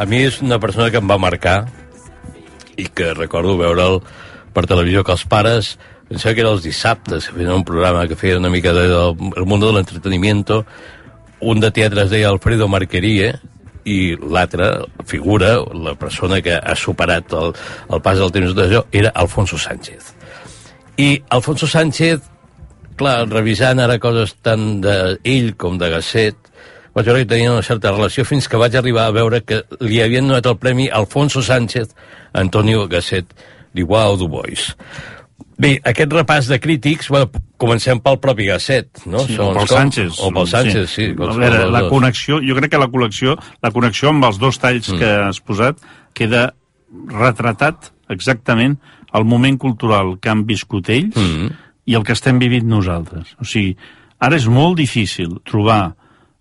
A 0.01 0.07
mi 0.09 0.23
és 0.25 0.41
una 0.41 0.57
persona 0.59 0.89
que 0.91 0.99
em 0.99 1.07
va 1.07 1.19
marcar 1.21 1.67
i 2.81 2.87
que 2.89 3.13
recordo 3.15 3.59
veure'l 3.61 4.01
per 4.57 4.65
televisió 4.67 5.05
que 5.05 5.13
els 5.13 5.27
pares 5.29 5.75
sembla 6.19 6.35
que 6.35 6.43
era 6.43 6.55
els 6.55 6.65
dissabtes 6.67 7.29
que 7.29 7.37
feien 7.37 7.53
un 7.55 7.65
programa 7.65 8.07
que 8.11 8.19
feia 8.19 8.39
una 8.39 8.51
mica 8.51 8.73
de, 8.75 8.89
del 8.91 9.33
el 9.37 9.47
mundo 9.47 9.69
de 9.69 9.79
l'entretenimiento 9.79 10.65
un 11.41 11.61
de 11.61 11.71
teatre 11.71 12.05
es 12.05 12.11
deia 12.11 12.29
Alfredo 12.29 12.69
Marquerie 12.69 13.33
i 13.89 14.15
l'altra 14.21 14.85
figura, 15.09 15.55
la 15.73 15.95
persona 15.99 16.41
que 16.45 16.57
ha 16.57 16.75
superat 16.77 17.33
el, 17.33 17.55
el 17.89 18.03
pas 18.05 18.19
del 18.21 18.33
temps 18.35 18.53
d'això, 18.57 18.85
era 18.93 19.13
Alfonso 19.17 19.59
Sánchez. 19.59 20.13
I 21.01 21.23
Alfonso 21.33 21.67
Sánchez, 21.71 22.21
clar, 23.01 23.25
revisant 23.31 23.81
ara 23.81 23.97
coses 24.03 24.35
tant 24.45 24.83
d'ell 24.85 25.55
com 25.57 25.79
de 25.81 25.89
Gasset, 25.95 26.37
vaig 26.93 27.07
veure 27.07 27.23
que 27.23 27.31
tenien 27.33 27.55
una 27.55 27.65
certa 27.65 27.95
relació 27.95 28.27
fins 28.29 28.51
que 28.51 28.61
vaig 28.61 28.77
arribar 28.77 29.07
a 29.09 29.15
veure 29.17 29.41
que 29.47 29.63
li 29.81 30.03
havien 30.03 30.29
donat 30.29 30.47
el 30.51 30.59
premi 30.61 30.91
Alfonso 30.91 31.41
Sánchez 31.41 31.95
Antonio 32.35 32.85
Gasset 32.91 33.33
d'Igual 33.73 34.19
Dubois. 34.21 34.75
Bé, 35.61 35.75
aquest 35.85 36.13
repàs 36.13 36.47
de 36.49 36.59
crítics, 36.59 37.09
bueno, 37.13 37.29
comencem 37.61 37.99
pel 38.01 38.17
propi 38.19 38.47
Gasset, 38.47 39.03
no? 39.07 39.21
Sí, 39.27 39.35
o 39.39 39.51
pel 39.53 39.67
com. 39.67 39.77
Sánchez. 39.77 40.19
O 40.25 40.31
pel 40.33 40.47
Sánchez, 40.49 40.89
sí. 40.91 41.11
A 41.11 41.15
qualsevol 41.17 41.41
veure, 41.45 41.67
la 41.71 41.81
dos. 41.85 41.91
connexió, 41.93 42.41
jo 42.41 42.55
crec 42.57 42.71
que 42.71 42.79
la 42.81 42.89
col·lecció, 42.89 43.37
la 43.63 43.71
connexió 43.71 44.09
amb 44.09 44.25
els 44.25 44.39
dos 44.39 44.59
talls 44.59 44.89
Mm. 44.89 44.99
que 44.99 45.11
has 45.29 45.41
posat 45.41 45.77
queda 46.15 46.55
retratat 47.09 47.93
exactament 48.09 48.79
el 49.13 49.25
moment 49.25 49.59
cultural 49.59 50.19
que 50.21 50.31
han 50.31 50.45
viscut 50.47 50.89
ells 50.89 51.17
Mm. 51.17 51.51
i 51.87 51.95
el 51.95 52.05
que 52.05 52.13
estem 52.13 52.39
vivint 52.39 52.65
nosaltres. 52.67 53.35
O 53.41 53.45
sigui, 53.45 53.77
ara 54.19 54.37
és 54.37 54.47
molt 54.47 54.77
difícil 54.79 55.41
trobar 55.45 55.95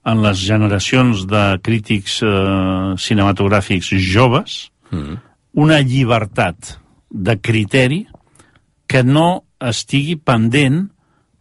en 0.05 0.21
les 0.23 0.37
generacions 0.39 1.25
de 1.27 1.59
crítics 1.61 2.21
eh, 2.23 2.95
cinematogràfics 2.97 3.89
joves 3.99 4.71
Mm. 4.91 5.17
una 5.55 5.81
llibertat 5.81 6.79
de 7.11 7.35
criteri 7.41 8.07
que 8.89 9.03
no 9.05 9.45
estigui 9.61 10.17
pendent 10.17 10.87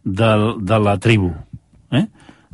de, 0.05 0.31
de 0.61 0.79
la 0.79 0.95
tribu. 1.01 1.31
Eh? 1.91 2.05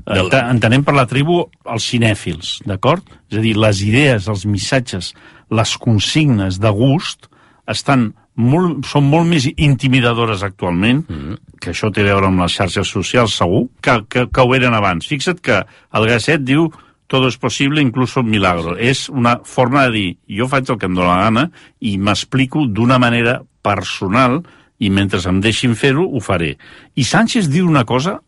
Entenem 0.06 0.84
per 0.86 0.96
la 0.96 1.08
tribu 1.10 1.42
els 1.72 1.88
cinèfils, 1.92 2.60
d'acord? 2.68 3.06
És 3.32 3.40
a 3.40 3.44
dir, 3.44 3.56
les 3.60 3.82
idees, 3.84 4.30
els 4.32 4.46
missatges, 4.48 5.14
les 5.50 5.76
consignes 5.82 6.60
de 6.62 6.72
gust 6.74 7.30
estan 7.70 8.12
molt, 8.36 8.84
són 8.86 9.08
molt 9.10 9.28
més 9.30 9.48
intimidadores 9.56 10.44
actualment, 10.46 11.04
mm. 11.08 11.38
que 11.62 11.72
això 11.74 11.90
té 11.94 12.04
a 12.04 12.10
veure 12.12 12.30
amb 12.30 12.44
les 12.44 12.56
xarxes 12.56 12.92
socials, 12.92 13.38
segur, 13.40 13.66
que, 13.82 14.02
que, 14.12 14.28
que 14.30 14.44
ho 14.44 14.56
eren 14.58 14.76
abans. 14.78 15.08
Fixa't 15.10 15.42
que 15.44 15.62
el 15.66 16.10
Gasset 16.12 16.44
diu 16.46 16.70
todo 17.08 17.30
es 17.30 17.38
posible, 17.38 17.82
incluso 17.82 18.22
un 18.22 18.30
milagro. 18.30 18.76
És 18.78 19.08
una 19.10 19.40
forma 19.46 19.86
de 19.86 19.92
dir, 19.94 20.08
jo 20.40 20.50
faig 20.52 20.70
el 20.70 20.80
que 20.82 20.90
em 20.90 20.96
dóna 20.98 21.16
la 21.16 21.26
gana 21.28 21.48
i 21.86 21.98
m'explico 22.02 22.66
d'una 22.66 22.98
manera 23.02 23.40
personal 23.66 24.42
i 24.80 24.90
mentre 24.92 25.22
em 25.30 25.40
deixin 25.42 25.76
fer-ho, 25.76 26.06
ho 26.06 26.22
faré. 26.24 26.56
I 26.96 27.04
Sánchez 27.04 27.50
diu 27.52 27.68
una 27.68 27.86
cosa 27.86 28.20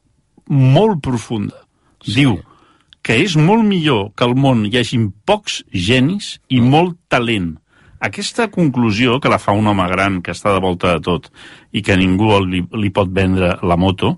molt 0.47 1.01
profunda. 1.03 1.65
Sí. 2.03 2.21
Diu 2.21 2.37
que 3.07 3.15
és 3.23 3.37
molt 3.39 3.63
millor 3.63 4.11
que 4.19 4.25
al 4.25 4.35
món 4.35 4.65
hi 4.67 4.75
hagin 4.79 5.09
pocs 5.27 5.61
genis 5.71 6.37
i 6.51 6.59
molt 6.59 6.97
talent. 7.07 7.55
Aquesta 8.03 8.49
conclusió, 8.53 9.17
que 9.23 9.31
la 9.31 9.39
fa 9.41 9.55
un 9.57 9.67
home 9.71 9.85
gran 9.89 10.19
que 10.21 10.35
està 10.35 10.51
de 10.53 10.61
volta 10.61 10.91
de 10.93 11.03
tot 11.05 11.29
i 11.71 11.81
que 11.81 11.95
ningú 11.97 12.29
li, 12.45 12.61
li 12.77 12.91
pot 12.93 13.09
vendre 13.09 13.55
la 13.63 13.77
moto, 13.79 14.17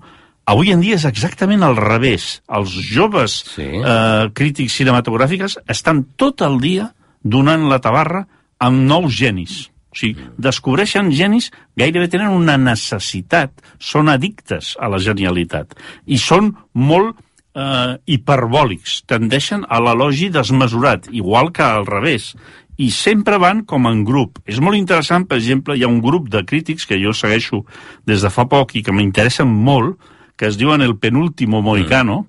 avui 0.50 0.74
en 0.74 0.82
dia 0.82 0.98
és 0.98 1.06
exactament 1.06 1.64
al 1.64 1.78
revés. 1.78 2.42
Els 2.50 2.74
joves 2.90 3.38
sí. 3.54 3.70
eh, 3.70 4.26
crítics 4.34 4.76
cinematogràfics 4.82 5.60
estan 5.70 6.04
tot 6.18 6.42
el 6.46 6.60
dia 6.60 6.90
donant 7.24 7.70
la 7.70 7.80
tabarra 7.84 8.26
amb 8.60 8.84
nous 8.90 9.14
genis. 9.16 9.70
O 9.90 9.98
sigui, 9.98 10.28
descobreixen 10.38 11.10
genis, 11.16 11.50
gairebé 11.80 12.10
tenen 12.14 12.36
una 12.36 12.60
necessitat, 12.62 13.56
són 13.82 14.12
addictes 14.14 14.76
a 14.78 14.90
la 14.92 15.00
genialitat 15.02 15.74
i 16.06 16.20
són 16.22 16.54
molt 16.78 17.18
eh, 17.18 17.98
hiperbòlics, 18.06 19.02
tendeixen 19.10 19.66
a 19.68 19.82
l'elogi 19.82 20.30
desmesurat, 20.34 21.10
igual 21.12 21.50
que 21.56 21.66
al 21.66 21.88
revés, 21.90 22.36
i 22.80 22.92
sempre 22.96 23.40
van 23.42 23.66
com 23.68 23.90
en 23.90 24.06
grup. 24.08 24.40
És 24.48 24.62
molt 24.64 24.78
interessant, 24.80 25.26
per 25.28 25.40
exemple, 25.42 25.76
hi 25.76 25.84
ha 25.84 25.92
un 25.92 26.00
grup 26.06 26.30
de 26.32 26.46
crítics 26.48 26.88
que 26.88 27.00
jo 27.02 27.12
segueixo 27.12 27.66
des 28.08 28.24
de 28.24 28.32
fa 28.32 28.48
poc 28.48 28.78
i 28.78 28.84
que 28.86 28.96
m'interessen 28.96 29.50
molt, 29.50 29.98
que 30.40 30.48
es 30.48 30.56
diuen 30.56 30.82
El 30.82 30.96
Penúltimo 30.96 31.60
Moicano, 31.62 32.22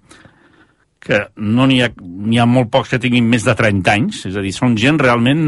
que 1.01 1.23
no 1.41 1.67
n'hi 1.67 1.81
ha, 1.83 1.89
n'hi 1.97 2.39
ha 2.39 2.47
molt 2.47 2.69
pocs 2.73 2.93
que 2.93 3.01
tinguin 3.01 3.29
més 3.29 3.47
de 3.49 3.55
30 3.57 3.93
anys, 3.93 4.25
és 4.29 4.37
a 4.37 4.45
dir, 4.45 4.53
són 4.53 4.77
gent 4.79 5.01
realment 5.01 5.43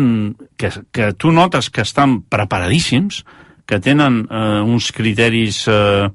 que, 0.56 0.72
que 0.90 1.12
tu 1.12 1.32
notes 1.34 1.68
que 1.70 1.84
estan 1.84 2.22
preparadíssims, 2.32 3.20
que 3.68 3.78
tenen 3.84 4.22
eh, 4.24 4.60
uns 4.64 4.88
criteris 4.96 5.66
eh, 5.70 6.08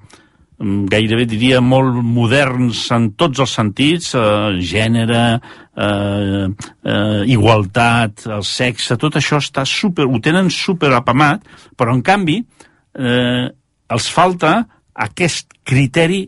gairebé 0.57 1.27
diria 1.29 1.61
molt 1.61 1.99
moderns 2.01 2.87
en 2.95 3.11
tots 3.19 3.43
els 3.45 3.53
sentits, 3.59 4.13
eh, 4.17 4.57
gènere, 4.57 5.25
eh, 5.37 6.47
eh, 6.83 7.21
igualtat, 7.29 8.25
el 8.25 8.43
sexe, 8.43 8.97
tot 8.97 9.15
això 9.21 9.37
està 9.37 9.65
super, 9.65 10.05
ho 10.09 10.19
tenen 10.19 10.49
super 10.49 10.91
apamat, 10.97 11.45
però 11.77 11.93
en 11.93 12.01
canvi 12.01 12.39
eh, 12.41 13.45
els 13.87 14.09
falta 14.09 14.57
aquest 14.97 15.53
criteri 15.63 16.25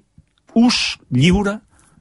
ús 0.54 1.00
lliure 1.10 1.58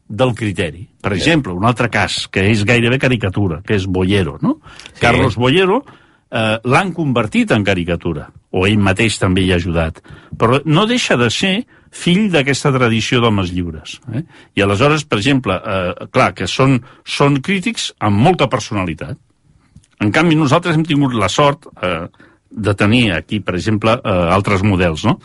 del 0.08 0.34
criteri. 0.34 0.86
Per 1.02 1.12
exemple, 1.12 1.52
un 1.52 1.66
altre 1.68 1.90
cas, 1.92 2.26
que 2.32 2.48
és 2.50 2.64
gairebé 2.64 2.98
caricatura, 2.98 3.60
que 3.64 3.76
és 3.76 3.86
Bollero, 3.86 4.38
no? 4.42 4.58
Sí. 4.88 5.00
Carlos 5.02 5.36
Bollero 5.36 5.82
eh, 5.84 6.56
l'han 6.64 6.92
convertit 6.96 7.52
en 7.52 7.64
caricatura, 7.64 8.28
o 8.50 8.64
ell 8.66 8.80
mateix 8.80 9.18
també 9.20 9.44
hi 9.44 9.52
ha 9.52 9.58
ajudat. 9.60 10.00
Però 10.38 10.62
no 10.64 10.86
deixa 10.88 11.18
de 11.20 11.28
ser 11.30 11.54
fill 11.92 12.28
d'aquesta 12.32 12.72
tradició 12.74 13.20
d'homes 13.20 13.52
lliures. 13.52 13.98
Eh? 14.12 14.24
I 14.56 14.64
aleshores, 14.64 15.04
per 15.08 15.20
exemple, 15.20 15.56
eh, 15.60 16.08
clar, 16.12 16.32
que 16.36 16.48
són, 16.48 16.78
són 17.04 17.40
crítics 17.44 17.92
amb 18.00 18.20
molta 18.28 18.48
personalitat. 18.48 19.18
En 20.00 20.12
canvi, 20.14 20.36
nosaltres 20.38 20.76
hem 20.76 20.84
tingut 20.86 21.16
la 21.18 21.28
sort 21.32 21.68
eh, 21.82 22.06
de 22.50 22.74
tenir 22.74 23.12
aquí, 23.12 23.40
per 23.44 23.56
exemple, 23.58 23.98
eh, 23.98 24.18
altres 24.32 24.62
models, 24.64 25.04
no? 25.04 25.18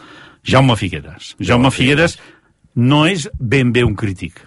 Jaume 0.43 0.75
Figueres. 0.75 1.35
Jaume 1.39 1.71
Figueres 1.71 2.17
no 2.75 3.05
és 3.07 3.29
ben 3.39 3.71
bé 3.71 3.83
un 3.87 3.95
crític. 3.95 4.41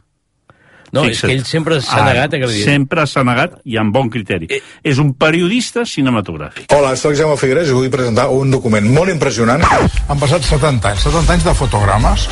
No, 0.97 1.05
és 1.13 1.21
que 1.21 1.33
ell 1.37 1.45
sempre 1.47 1.81
s'ha 1.85 2.01
Ah, 2.03 2.07
negat 2.09 2.33
a 2.35 2.37
acreditar. 2.41 2.65
Sempre 2.73 3.07
s'ha 3.07 3.23
negat 3.25 3.59
i 3.65 3.77
amb 3.79 3.93
bon 3.95 4.09
criteri. 4.11 4.47
Eh. 4.51 4.61
És 4.83 4.99
un 5.03 5.13
periodista 5.15 5.85
cinematogràfic. 5.85 6.67
Hola, 6.77 6.95
soc 6.97 7.15
Jaume 7.19 7.37
Figueres 7.41 7.69
i 7.71 7.77
vull 7.77 7.91
presentar 7.93 8.29
un 8.33 8.51
document 8.51 8.87
molt 8.93 9.11
impressionant. 9.13 9.63
Han 10.09 10.19
passat 10.19 10.43
70 10.47 10.91
anys, 10.93 11.05
70 11.07 11.33
anys 11.37 11.45
de 11.45 11.55
fotogrames. 11.55 12.29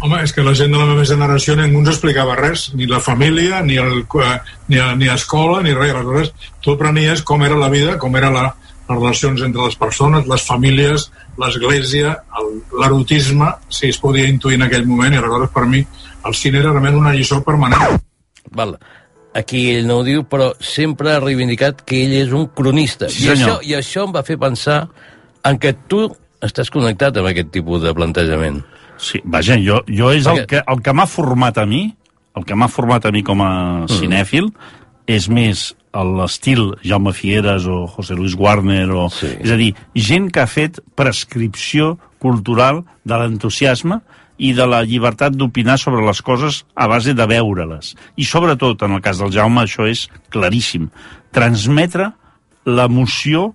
Home, 0.00 0.22
és 0.24 0.32
que 0.32 0.42
la 0.46 0.54
gent 0.54 0.72
de 0.72 0.78
la 0.80 0.86
meva 0.86 1.04
generació 1.04 1.56
ningú 1.58 1.80
ens 1.84 1.92
explicava 1.94 2.36
res, 2.38 2.70
ni 2.74 2.86
la 2.90 3.00
família, 3.00 3.60
ni, 3.62 3.76
el, 3.76 4.04
eh, 4.22 4.38
ni, 4.68 4.78
a- 4.78 4.94
ni 4.96 5.08
a 5.08 5.14
escola, 5.14 5.62
ni 5.62 5.74
res. 5.74 5.90
Aleshores, 5.94 6.32
tu 6.60 6.72
aprenies 6.72 7.22
com 7.22 7.42
era 7.44 7.56
la 7.56 7.68
vida, 7.68 7.98
com 7.98 8.16
era 8.16 8.30
la, 8.30 8.54
les 8.90 8.98
relacions 8.98 9.42
entre 9.46 9.62
les 9.68 9.76
persones, 9.78 10.26
les 10.26 10.42
famílies, 10.46 11.10
l'església, 11.38 12.16
el- 12.40 12.62
l'erotisme, 12.80 13.48
si 13.68 13.88
es 13.88 13.98
podia 13.98 14.26
intuir 14.28 14.56
en 14.58 14.62
aquell 14.66 14.86
moment, 14.86 15.14
i 15.14 15.18
aleshores 15.18 15.50
per 15.54 15.66
mi 15.66 15.84
el 16.26 16.34
cine 16.34 16.58
era 16.58 16.72
realment 16.72 16.96
una 16.98 17.14
lliçó 17.14 17.42
permanent. 17.44 18.00
Val. 18.50 18.76
Aquí 19.32 19.70
ell 19.76 19.86
no 19.86 20.00
ho 20.00 20.04
diu, 20.04 20.24
però 20.26 20.50
sempre 20.58 21.12
ha 21.14 21.20
reivindicat 21.22 21.84
que 21.86 22.00
ell 22.04 22.16
és 22.26 22.32
un 22.34 22.48
cronista. 22.48 23.08
Sí, 23.08 23.28
I, 23.28 23.30
això. 23.36 23.60
I 23.62 23.76
això 23.78 24.04
em 24.08 24.12
va 24.16 24.24
fer 24.26 24.36
pensar 24.42 24.88
en 25.46 25.58
que 25.62 25.72
tu 25.86 26.02
estàs 26.42 26.68
connectat 26.72 27.16
amb 27.16 27.28
aquest 27.30 27.52
tipus 27.54 27.82
de 27.84 27.94
plantejament. 27.94 28.58
Sí, 28.98 29.20
vaja, 29.24 29.54
jo, 29.62 29.84
jo 29.88 30.10
és 30.12 30.26
el 30.26 30.42
Perquè- 30.42 30.46
que, 30.46 30.62
el 30.66 30.82
que 30.82 30.92
m'ha 30.92 31.06
format 31.06 31.58
a 31.62 31.64
mi, 31.66 31.94
el 32.36 32.44
que 32.44 32.54
m'ha 32.58 32.68
format 32.68 33.06
a 33.06 33.12
mi 33.12 33.22
com 33.22 33.40
a 33.40 33.86
cinèfil, 33.88 34.50
és 35.06 35.28
més 35.28 35.74
l'estil 35.94 36.76
Jaume 36.86 37.12
Figueres 37.12 37.66
o 37.66 37.86
José 37.90 38.14
Luis 38.14 38.36
Warner, 38.38 38.88
o, 38.94 39.08
sí. 39.10 39.32
és 39.40 39.50
a 39.50 39.58
dir, 39.58 39.72
gent 39.94 40.30
que 40.30 40.42
ha 40.42 40.50
fet 40.50 40.80
prescripció 40.98 41.96
cultural 42.22 42.84
de 43.04 43.18
l'entusiasme 43.18 44.00
i 44.40 44.54
de 44.56 44.64
la 44.68 44.80
llibertat 44.86 45.34
d'opinar 45.36 45.76
sobre 45.80 46.04
les 46.06 46.22
coses 46.24 46.62
a 46.74 46.86
base 46.88 47.12
de 47.16 47.26
veure-les. 47.28 47.94
I 48.16 48.24
sobretot, 48.24 48.86
en 48.86 48.96
el 48.96 49.02
cas 49.04 49.20
del 49.20 49.32
Jaume, 49.34 49.66
això 49.66 49.88
és 49.90 50.06
claríssim. 50.32 50.88
Transmetre 51.34 52.12
l'emoció 52.64 53.50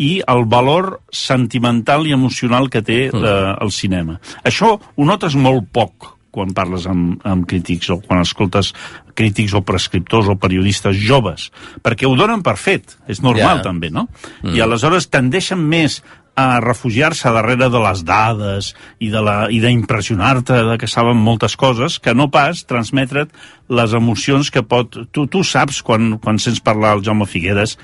i 0.00 0.20
el 0.32 0.46
valor 0.48 1.00
sentimental 1.12 2.06
i 2.08 2.14
emocional 2.16 2.70
que 2.72 2.84
té 2.84 3.02
eh, 3.10 3.34
el 3.60 3.72
cinema. 3.74 4.20
Això 4.44 4.76
ho 4.78 5.08
notes 5.08 5.36
molt 5.36 5.68
poc 5.74 6.14
quan 6.30 6.52
parles 6.54 6.86
amb, 6.86 7.20
amb 7.26 7.46
crítics 7.50 7.90
o 7.90 7.98
quan 8.00 8.22
escoltes 8.22 8.72
crítics 9.18 9.54
o 9.58 9.62
prescriptors 9.66 10.28
o 10.30 10.36
periodistes 10.40 10.96
joves, 10.96 11.50
perquè 11.82 12.06
ho 12.08 12.14
donen 12.16 12.42
per 12.46 12.56
fet, 12.56 12.96
és 13.10 13.20
normal 13.22 13.58
Ja. 13.58 13.62
també, 13.62 13.90
no? 13.90 14.08
I 14.42 14.60
aleshores 14.60 15.08
tendeixen 15.10 15.58
més 15.58 16.02
a 16.40 16.60
refugiar-se 16.64 17.30
darrere 17.34 17.68
de 17.72 17.80
les 17.82 18.02
dades 18.08 18.72
i 18.98 19.10
de 19.12 19.22
la- 19.24 19.48
i 19.52 19.60
d'impressionar-te 19.62 20.52
de, 20.56 20.66
de 20.72 20.76
que 20.80 20.88
saben 20.90 21.16
moltes 21.20 21.56
coses, 21.60 21.98
que 22.00 22.14
no 22.14 22.30
pas 22.32 22.64
transmetre't 22.66 23.32
les 23.70 23.92
emocions 23.94 24.50
que 24.50 24.62
pot... 24.66 24.96
Tu, 25.14 25.26
tu 25.30 25.42
saps 25.46 25.82
quan, 25.86 26.16
quan 26.18 26.38
sents 26.42 26.62
parlar 26.64 26.96
el 26.96 27.04
Jaume 27.06 27.26
Figueres 27.30 27.76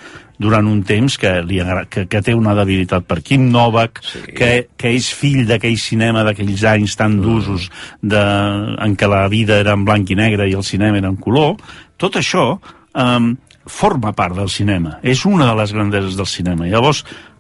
durant 0.43 0.67
un 0.69 0.83
temps 0.85 1.17
que, 1.19 1.31
li 1.47 1.61
agra... 1.63 1.87
que, 1.89 2.05
que 2.11 2.21
té 2.23 2.35
una 2.37 2.55
debilitat 2.59 3.07
per 3.09 3.21
Kim 3.25 3.47
Novak, 3.53 4.03
sí. 4.05 4.25
que, 4.37 4.51
que 4.77 4.93
és 4.97 5.09
fill 5.15 5.47
d'aquell 5.49 5.79
cinema 5.81 6.25
d'aquells 6.27 6.65
anys 6.75 6.97
tan 6.99 7.21
d'usos 7.23 7.71
de... 8.03 8.25
en 8.83 8.97
què 8.99 9.09
la 9.09 9.25
vida 9.33 9.61
era 9.63 9.77
en 9.79 9.87
blanc 9.87 10.11
i 10.11 10.19
negre 10.19 10.49
i 10.51 10.57
el 10.59 10.67
cinema 10.67 10.99
era 11.01 11.13
en 11.13 11.17
color, 11.23 11.57
tot 11.97 12.19
això 12.21 12.51
um, 12.59 13.31
forma 13.67 14.13
part 14.15 14.37
del 14.37 14.51
cinema. 14.53 14.99
És 15.03 15.25
una 15.27 15.49
de 15.51 15.57
les 15.59 15.73
grandeses 15.75 16.19
del 16.19 16.29
cinema. 16.31 16.69
Llavors, 16.71 17.03
mm, 17.07 17.36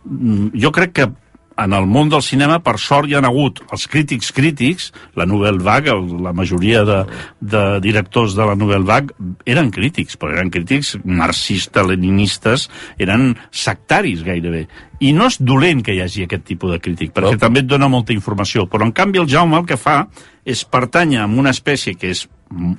jo 0.54 0.72
crec 0.72 0.92
que 0.96 1.08
en 1.56 1.72
el 1.72 1.86
món 1.88 2.10
del 2.12 2.22
cinema, 2.22 2.58
per 2.60 2.76
sort, 2.78 3.08
hi 3.08 3.16
han 3.16 3.24
hagut 3.24 3.62
els 3.72 3.86
crítics 3.88 4.28
crítics, 4.36 4.90
la 5.16 5.24
Nouvelle 5.28 5.62
Vague, 5.64 5.94
la 6.20 6.34
majoria 6.36 6.82
de, 6.84 6.98
de 7.40 7.62
directors 7.84 8.36
de 8.36 8.44
la 8.44 8.56
Nouvelle 8.58 8.84
Vague 8.84 9.16
eren 9.48 9.70
crítics, 9.72 10.18
però 10.20 10.34
eren 10.36 10.52
crítics 10.52 10.94
marxistes-leninistes, 11.04 12.68
eren 13.00 13.30
sectaris 13.50 14.24
gairebé. 14.26 14.66
I 15.00 15.14
no 15.16 15.30
és 15.32 15.40
dolent 15.40 15.82
que 15.84 15.96
hi 15.96 16.02
hagi 16.04 16.26
aquest 16.26 16.44
tipus 16.52 16.76
de 16.76 16.80
crític, 16.82 17.14
perquè 17.16 17.40
també 17.40 17.64
et 17.64 17.70
dona 17.70 17.88
molta 17.92 18.12
informació. 18.16 18.66
Però, 18.68 18.84
en 18.84 18.92
canvi, 18.96 19.22
el 19.22 19.30
Jaume 19.32 19.60
el 19.60 19.68
que 19.68 19.80
fa 19.80 20.02
és 20.44 20.64
pertànyer 20.68 21.24
a 21.24 21.30
una 21.30 21.56
espècie 21.56 21.96
que 21.96 22.12
és 22.12 22.26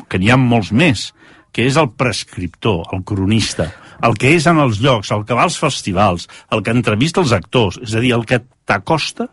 que 0.08 0.22
n'hi 0.22 0.30
ha 0.32 0.38
molts 0.40 0.72
més, 0.72 1.12
que 1.52 1.66
és 1.66 1.78
el 1.82 1.90
prescriptor, 1.98 2.86
el 2.94 3.02
cronista, 3.08 3.72
el 4.04 4.18
que 4.20 4.36
és 4.36 4.48
en 4.50 4.60
els 4.62 4.82
llocs, 4.84 5.12
el 5.16 5.26
que 5.26 5.38
va 5.38 5.48
als 5.48 5.58
festivals, 5.62 6.28
el 6.52 6.64
que 6.64 6.76
entrevista 6.76 7.24
els 7.24 7.34
actors, 7.36 7.80
és 7.84 7.96
a 7.96 8.04
dir, 8.04 8.14
el 8.18 8.26
que 8.30 8.42
t'acosta, 8.68 9.30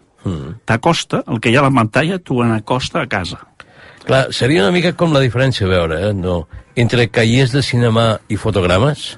t'acosta, 0.64 1.22
el 1.28 1.40
que 1.40 1.50
hi 1.52 1.56
ha 1.58 1.64
a 1.64 1.68
la 1.68 1.74
pantalla, 1.74 2.18
t'ho 2.18 2.44
n'acosta 2.44 3.02
a 3.02 3.08
casa. 3.10 3.40
Clar, 4.04 4.26
seria 4.36 4.64
una 4.64 4.72
mica 4.72 4.92
com 4.96 5.12
la 5.12 5.22
diferència, 5.24 5.66
a 5.66 5.72
veure, 5.72 6.00
eh, 6.08 6.12
no, 6.16 6.44
entre 6.76 7.08
cahiers 7.08 7.54
de 7.54 7.62
cinema 7.64 8.18
i 8.28 8.36
fotogrames? 8.40 9.14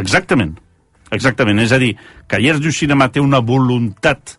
Exactament, 0.00 0.54
exactament. 1.10 1.60
És 1.60 1.72
a 1.76 1.80
dir, 1.82 1.94
Callers 2.30 2.60
du 2.62 2.72
Cinema 2.72 3.10
té 3.12 3.20
una 3.20 3.40
voluntat 3.44 4.36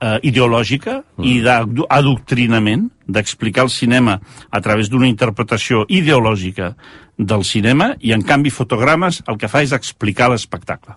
eh, 0.00 0.18
ideològica 0.22 1.00
i 1.22 1.38
d'adoctrinament, 1.44 2.88
d'explicar 3.06 3.66
el 3.66 3.72
cinema 3.72 4.18
a 4.50 4.60
través 4.64 4.90
d'una 4.90 5.08
interpretació 5.08 5.84
ideològica 5.88 6.74
del 7.18 7.44
cinema, 7.44 7.94
i 8.00 8.12
en 8.12 8.24
canvi 8.26 8.50
fotogrames 8.50 9.22
el 9.28 9.38
que 9.38 9.50
fa 9.50 9.62
és 9.62 9.74
explicar 9.76 10.30
l'espectacle. 10.32 10.96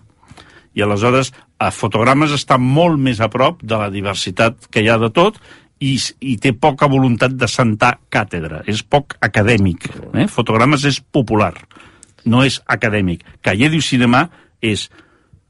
I 0.74 0.84
aleshores, 0.84 1.32
a 1.58 1.70
fotogrames 1.74 2.32
està 2.34 2.58
molt 2.58 3.00
més 3.02 3.20
a 3.20 3.28
prop 3.32 3.62
de 3.62 3.78
la 3.78 3.90
diversitat 3.90 4.68
que 4.70 4.82
hi 4.82 4.90
ha 4.90 4.98
de 5.00 5.10
tot 5.10 5.40
i, 5.80 5.96
i 6.20 6.36
té 6.38 6.52
poca 6.54 6.88
voluntat 6.90 7.34
de 7.38 7.48
sentar 7.50 7.96
càtedra, 8.10 8.62
és 8.66 8.82
poc 8.82 9.16
acadèmic. 9.24 9.88
Eh? 10.14 10.26
Fotogrames 10.30 10.84
és 10.88 11.00
popular, 11.00 11.54
no 12.26 12.44
és 12.46 12.60
acadèmic. 12.66 13.24
Cahiers 13.42 13.74
du 13.74 13.82
Cinema 13.82 14.26
és 14.62 14.88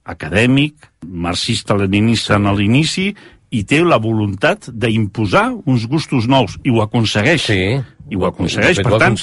acadèmic, 0.09 0.89
marxista-leninista 1.05 2.39
en 2.39 2.49
l'inici, 2.57 3.11
i 3.51 3.65
té 3.65 3.81
la 3.85 3.99
voluntat 4.03 4.69
d'imposar 4.69 5.49
uns 5.67 5.87
gustos 5.89 6.29
nous, 6.29 6.59
i 6.65 6.73
ho 6.73 6.83
aconsegueix. 6.85 7.47
Sí. 7.49 7.61
I 8.09 8.17
ho 8.17 8.25
aconsegueix, 8.29 8.81
per 8.85 8.95
ho 8.97 9.01
tant, 9.01 9.17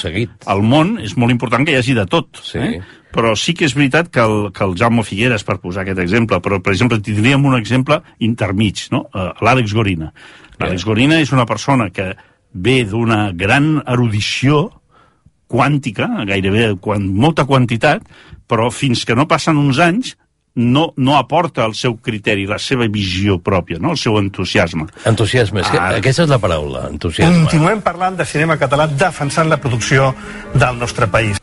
al 0.46 0.62
món 0.62 0.96
és 1.02 1.16
molt 1.18 1.34
important 1.34 1.66
que 1.66 1.74
hi 1.74 1.78
hagi 1.80 1.94
de 1.96 2.06
tot. 2.10 2.40
Sí. 2.42 2.62
Eh? 2.62 2.80
Però 3.16 3.32
sí 3.38 3.54
que 3.56 3.66
és 3.66 3.74
veritat 3.74 4.10
que 4.12 4.22
el, 4.22 4.50
que 4.54 4.64
el 4.66 4.76
Jaume 4.78 5.02
Figueres, 5.06 5.46
per 5.46 5.58
posar 5.62 5.82
aquest 5.82 6.02
exemple, 6.02 6.38
però, 6.44 6.60
per 6.62 6.74
exemple, 6.74 7.00
tindríem 7.02 7.46
un 7.48 7.56
exemple 7.58 8.00
intermig, 8.22 8.86
no? 8.92 9.06
Uh, 9.14 9.30
L'Àlex 9.46 9.74
Gorina. 9.74 10.10
L'Àlex 10.60 10.84
Gorina 10.86 11.20
és 11.22 11.32
una 11.34 11.46
persona 11.48 11.88
que 11.94 12.12
ve 12.52 12.82
d'una 12.88 13.30
gran 13.34 13.76
erudició 13.86 14.66
quàntica, 15.50 16.08
gairebé 16.26 16.72
quan, 16.82 17.06
molta 17.14 17.46
quantitat, 17.46 18.06
però 18.46 18.70
fins 18.74 19.04
que 19.06 19.16
no 19.18 19.26
passen 19.30 19.58
uns 19.58 19.80
anys 19.82 20.14
no, 20.56 20.92
no 20.96 21.16
aporta 21.18 21.64
el 21.68 21.74
seu 21.76 21.96
criteri, 22.00 22.46
la 22.48 22.58
seva 22.58 22.86
visió 22.88 23.38
pròpia, 23.44 23.78
no? 23.78 23.92
el 23.92 23.98
seu 24.00 24.16
entusiasme. 24.18 24.86
Entusiasme, 25.04 25.60
és 25.60 25.68
que 25.68 25.78
Ah. 25.78 25.90
aquesta 26.00 26.24
és 26.24 26.28
la 26.32 26.38
paraula, 26.40 26.88
entusiasme. 26.90 27.44
Continuem 27.44 27.82
parlant 27.84 28.16
de 28.16 28.24
cinema 28.24 28.56
català 28.56 28.88
defensant 28.88 29.48
la 29.48 29.58
producció 29.60 30.14
del 30.54 30.78
nostre 30.78 31.06
país. 31.06 31.36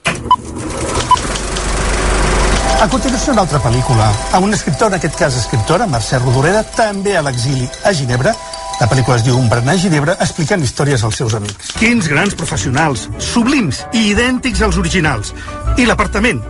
A 2.81 2.87
continuació, 2.89 3.31
una 3.31 3.45
altra 3.45 3.61
pel·lícula, 3.63 4.09
amb 4.33 4.43
un 4.49 4.53
escriptor, 4.53 4.89
en 4.91 4.97
aquest 4.97 5.15
cas 5.15 5.37
escriptora, 5.39 5.85
Mercè 5.87 6.19
Rodoreda, 6.19 6.63
també 6.75 7.15
a 7.15 7.21
l'exili 7.23 7.69
a 7.85 7.93
Ginebra. 7.95 8.33
La 8.81 8.89
pel·lícula 8.89 9.15
es 9.21 9.23
diu 9.23 9.37
Un 9.37 9.47
berenar 9.47 9.75
a 9.77 9.79
Ginebra, 9.79 10.17
explicant 10.19 10.61
històries 10.65 11.03
als 11.05 11.15
seus 11.21 11.33
amics. 11.37 11.71
Quins 11.79 12.09
grans 12.11 12.35
professionals, 12.35 13.07
sublims 13.19 13.85
i 13.93 14.09
idèntics 14.11 14.61
als 14.65 14.75
originals. 14.81 15.31
I 15.77 15.85
l'apartament, 15.85 16.41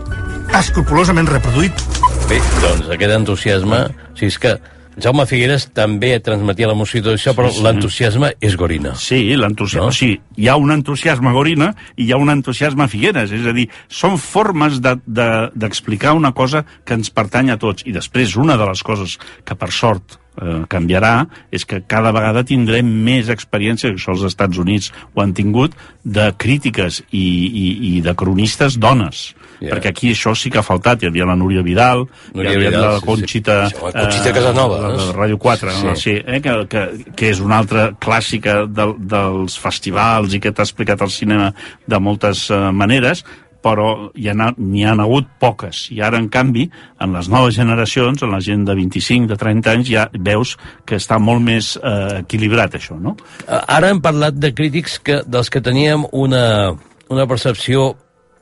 escrupulosament 0.52 1.28
reproduït. 1.30 1.84
Bé, 2.28 2.40
doncs 2.62 2.88
aquest 2.92 3.16
entusiasme... 3.18 3.82
O 4.14 4.16
sigui, 4.18 4.30
és 4.32 4.38
que 4.40 4.54
Jaume 5.02 5.24
Figueres 5.26 5.64
també 5.74 6.12
transmetia 6.22 6.68
l'emoció 6.70 7.00
i 7.00 7.02
tot 7.02 7.16
això, 7.16 7.32
però 7.34 7.48
Sí, 7.50 7.58
sí. 7.58 7.64
l'entusiasme 7.66 8.28
és 8.40 8.54
gorina. 8.56 8.92
Sí, 8.94 9.20
l'entusiasme. 9.34 9.88
No? 9.90 9.94
Sigui, 9.96 10.20
hi 10.38 10.48
ha 10.48 10.54
un 10.60 10.70
entusiasme 10.70 11.32
Gorina 11.34 11.72
i 11.96 12.06
hi 12.06 12.12
ha 12.14 12.20
un 12.20 12.30
entusiasme 12.30 12.86
Figueres. 12.88 13.32
És 13.34 13.46
a 13.46 13.54
dir, 13.56 13.66
són 13.88 14.18
formes 14.22 14.78
d'explicar 14.80 15.00
de, 15.18 15.30
d'explicar 15.58 16.14
una 16.14 16.30
cosa 16.32 16.64
que 16.84 16.94
ens 16.94 17.10
pertany 17.10 17.50
a 17.50 17.58
tots. 17.58 17.82
I 17.86 17.96
després, 17.96 18.36
una 18.36 18.56
de 18.60 18.68
les 18.70 18.82
coses 18.86 19.18
que, 19.44 19.56
per 19.58 19.72
sort, 19.74 20.20
eh, 20.40 20.62
canviarà 20.70 21.26
és 21.50 21.66
que 21.66 21.82
cada 21.82 22.12
vegada 22.14 22.44
tindrem 22.46 22.86
més 22.86 23.28
experiència, 23.28 23.90
que 23.90 23.98
això 23.98 24.14
els 24.14 24.22
Estats 24.30 24.58
Units 24.62 24.92
ho 25.14 25.22
han 25.22 25.34
tingut, 25.34 25.74
de 26.04 26.30
crítiques 26.38 27.02
i, 27.10 27.18
i, 27.18 27.66
i 27.96 28.00
de 28.00 28.14
cronistes 28.14 28.78
dones. 28.78 29.32
Ja. 29.64 29.74
Perquè 29.74 29.92
aquí 29.94 30.12
això 30.14 30.34
sí 30.38 30.50
que 30.52 30.60
ha 30.60 30.66
faltat. 30.66 31.02
Hi 31.02 31.10
havia 31.10 31.28
la 31.28 31.36
Núria 31.36 31.62
Vidal, 31.66 32.06
Núria 32.34 32.52
hi 32.52 32.58
havia 32.58 32.72
Vidal, 32.72 32.84
la 32.84 32.98
sí, 32.98 33.00
sí. 33.00 33.06
Conxita... 33.10 33.58
Sí, 33.70 33.76
la 33.82 33.92
Conxita 33.92 34.34
Casanova, 34.36 34.78
eh, 34.78 34.82
no? 34.82 34.96
de 34.96 35.12
Ràdio 35.18 35.38
4, 35.38 35.70
Sí. 35.74 35.86
no? 35.86 35.96
sí, 35.96 36.16
eh, 36.24 36.40
que, 36.44 36.58
que, 36.68 36.84
que 37.16 37.30
és 37.32 37.40
una 37.40 37.58
altra 37.62 37.88
clàssica 37.98 38.64
del, 38.66 38.96
dels 38.98 39.56
festivals 39.60 40.34
i 40.34 40.40
que 40.40 40.52
t'ha 40.52 40.66
explicat 40.66 41.00
el 41.04 41.10
cinema 41.10 41.52
de 41.86 41.98
moltes 42.00 42.48
uh, 42.50 42.68
maneres, 42.72 43.24
però 43.64 44.10
ha, 44.12 44.48
n'hi 44.58 44.84
ha 44.84 44.92
hagut 44.92 45.28
poques. 45.40 45.86
I 45.94 46.02
ara, 46.04 46.18
en 46.20 46.28
canvi, 46.28 46.66
en 47.00 47.14
les 47.16 47.30
noves 47.32 47.56
generacions, 47.56 48.22
en 48.22 48.34
la 48.34 48.40
gent 48.44 48.66
de 48.68 48.76
25, 48.76 49.30
de 49.30 49.38
30 49.40 49.72
anys, 49.72 49.88
ja 49.88 50.04
veus 50.12 50.56
que 50.84 50.98
està 51.00 51.16
molt 51.18 51.40
més 51.44 51.74
eh, 51.80 52.20
equilibrat, 52.20 52.76
això, 52.76 52.98
no? 53.00 53.16
Ara 53.48 53.88
hem 53.88 54.02
parlat 54.04 54.36
de 54.36 54.52
crítics 54.52 54.98
que, 55.00 55.22
dels 55.24 55.48
que 55.48 55.64
teníem 55.64 56.04
una, 56.12 56.74
una 57.08 57.26
percepció 57.30 57.94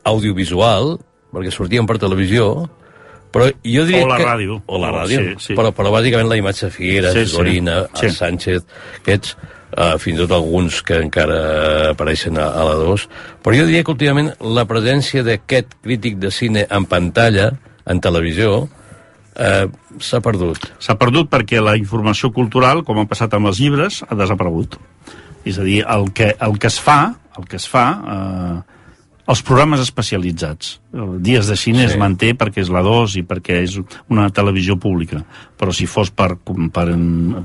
audiovisual, 0.02 0.96
perquè 1.32 1.52
sortien 1.54 1.86
per 1.88 1.98
televisió, 2.02 2.68
però 3.32 3.46
jo 3.64 3.86
diria 3.88 4.04
O 4.04 4.10
la 4.10 4.18
que... 4.20 4.26
ràdio. 4.28 4.60
O 4.66 4.78
la 4.80 4.90
ràdio, 4.92 5.22
Sí, 5.38 5.48
sí. 5.48 5.54
Però, 5.56 5.70
però 5.72 5.92
bàsicament 5.94 6.28
la 6.28 6.36
imatge 6.36 6.66
de 6.68 6.74
Figueres, 6.74 7.14
Sí, 7.16 7.26
sí. 7.26 7.36
Gorina, 7.36 7.86
Sí. 7.94 8.06
el 8.06 8.12
Sánchez, 8.12 8.66
aquests, 9.00 9.36
uh, 9.72 9.96
fins 9.98 10.18
i 10.18 10.20
tot 10.26 10.34
alguns 10.36 10.82
que 10.84 11.00
encara 11.00 11.38
apareixen 11.94 12.36
a, 12.38 12.50
a 12.52 12.66
la 12.68 12.74
2, 12.82 13.08
però 13.42 13.56
jo 13.56 13.64
diria 13.66 13.82
que 13.84 13.94
últimament 13.94 14.34
la 14.40 14.66
presència 14.68 15.24
d'aquest 15.24 15.78
crític 15.82 16.20
de 16.20 16.30
cine 16.30 16.66
en 16.68 16.84
pantalla, 16.84 17.52
en 17.88 17.98
televisió, 18.04 18.68
eh, 19.34 19.66
s'ha 19.98 20.20
perdut. 20.20 20.68
S'ha 20.78 20.94
perdut 21.00 21.30
perquè 21.32 21.62
la 21.64 21.72
informació 21.80 22.30
cultural, 22.36 22.84
com 22.84 23.00
ha 23.00 23.06
passat 23.08 23.32
amb 23.34 23.48
els 23.48 23.58
llibres, 23.58 24.02
ha 24.06 24.14
desaparegut. 24.14 24.76
És 25.48 25.56
a 25.58 25.64
dir, 25.66 25.80
el 25.88 26.12
que, 26.12 26.36
el 26.38 26.58
que 26.60 26.68
es 26.68 26.76
fa, 26.78 27.14
el 27.38 27.48
que 27.48 27.56
es 27.56 27.66
fa, 27.66 27.86
eh, 28.04 28.81
els 29.30 29.42
programes 29.46 29.80
especialitzats. 29.80 30.80
Dies 31.22 31.46
de 31.46 31.56
cine 31.56 31.84
Sí. 31.86 31.92
es 31.92 31.96
manté 31.96 32.32
perquè 32.34 32.58
és 32.62 32.68
la 32.68 32.82
2 32.82 33.16
i 33.16 33.22
perquè 33.22 33.62
és 33.62 33.78
una 34.08 34.28
televisió 34.30 34.76
pública. 34.76 35.22
Però 35.56 35.72
si 35.72 35.86
fos 35.86 36.10
per, 36.10 36.36
per, 36.72 36.86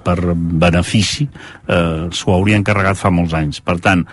per 0.03 0.33
benefici, 0.35 1.27
eh, 1.67 2.07
s'ho 2.11 2.33
haurien 2.33 2.63
carregat 2.63 2.97
fa 2.97 3.11
molts 3.11 3.33
anys. 3.33 3.61
Per 3.61 3.77
tant, 3.79 4.05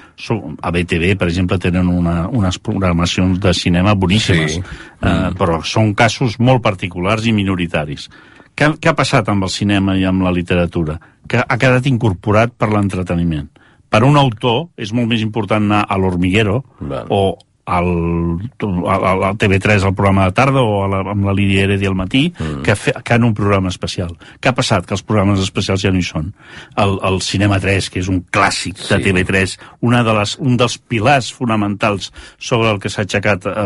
a 0.61 0.71
BTV, 0.71 1.17
per 1.17 1.29
exemple, 1.29 1.59
tenen 1.59 1.89
una, 1.89 2.29
unes 2.29 2.59
programacions 2.59 3.41
de 3.41 3.55
cinema 3.55 3.95
boníssimes. 3.95 4.53
Sí. 4.53 4.63
Eh, 5.01 5.31
però 5.39 5.63
són 5.65 5.95
casos 5.95 6.39
molt 6.39 6.63
particulars 6.63 7.25
i 7.27 7.33
minoritaris. 7.33 8.11
Què, 8.55 8.79
què 8.79 8.89
ha 8.93 8.95
passat 8.95 9.29
amb 9.29 9.43
el 9.43 9.51
cinema 9.51 9.97
i 9.97 10.05
amb 10.05 10.23
la 10.23 10.31
literatura? 10.31 11.01
Que 11.27 11.41
ha 11.41 11.59
quedat 11.59 11.87
incorporat 11.87 12.53
per 12.53 12.69
l'entreteniment. 12.71 13.49
Per 13.89 14.03
un 14.05 14.17
autor 14.19 14.69
és 14.77 14.93
molt 14.93 15.09
més 15.09 15.23
important 15.23 15.63
anar 15.63 15.87
a 15.89 15.97
l'Hormiguero 15.97 16.63
o 17.09 17.39
al, 17.67 17.87
al, 18.61 19.23
al 19.25 19.37
TV3 19.41 19.85
al 19.85 19.95
programa 19.95 20.27
de 20.27 20.33
tarda 20.37 20.61
o 20.61 20.83
a 20.85 20.89
la, 20.93 20.99
amb 21.13 21.25
la 21.25 21.33
Lídia 21.33 21.63
Heredi 21.65 21.87
al 21.89 21.95
matí 21.97 22.27
mm. 22.39 22.61
que, 22.67 22.77
fe, 22.77 22.93
que 23.05 23.15
en 23.17 23.25
un 23.25 23.33
programa 23.35 23.71
especial. 23.73 24.13
Què 24.41 24.51
ha 24.51 24.55
passat? 24.55 24.85
Que 24.85 24.93
els 24.99 25.03
programes 25.07 25.41
especials 25.41 25.81
ja 25.81 25.93
no 25.95 25.99
hi 25.99 26.05
són. 26.05 26.33
El, 26.77 26.99
el 27.09 27.21
Cinema 27.25 27.57
3, 27.63 27.89
que 27.91 28.03
és 28.03 28.11
un 28.13 28.21
clàssic 28.31 28.77
de 28.83 28.85
Sí. 28.99 29.01
TV3, 29.09 29.57
una 29.89 30.03
de 30.05 30.13
les, 30.19 30.37
un 30.45 30.59
dels 30.61 30.77
pilars 30.79 31.33
fonamentals 31.33 32.11
sobre 32.39 32.71
el 32.75 32.79
que 32.83 32.93
s'ha 32.93 33.07
aixecat 33.07 33.47
eh, 33.49 33.57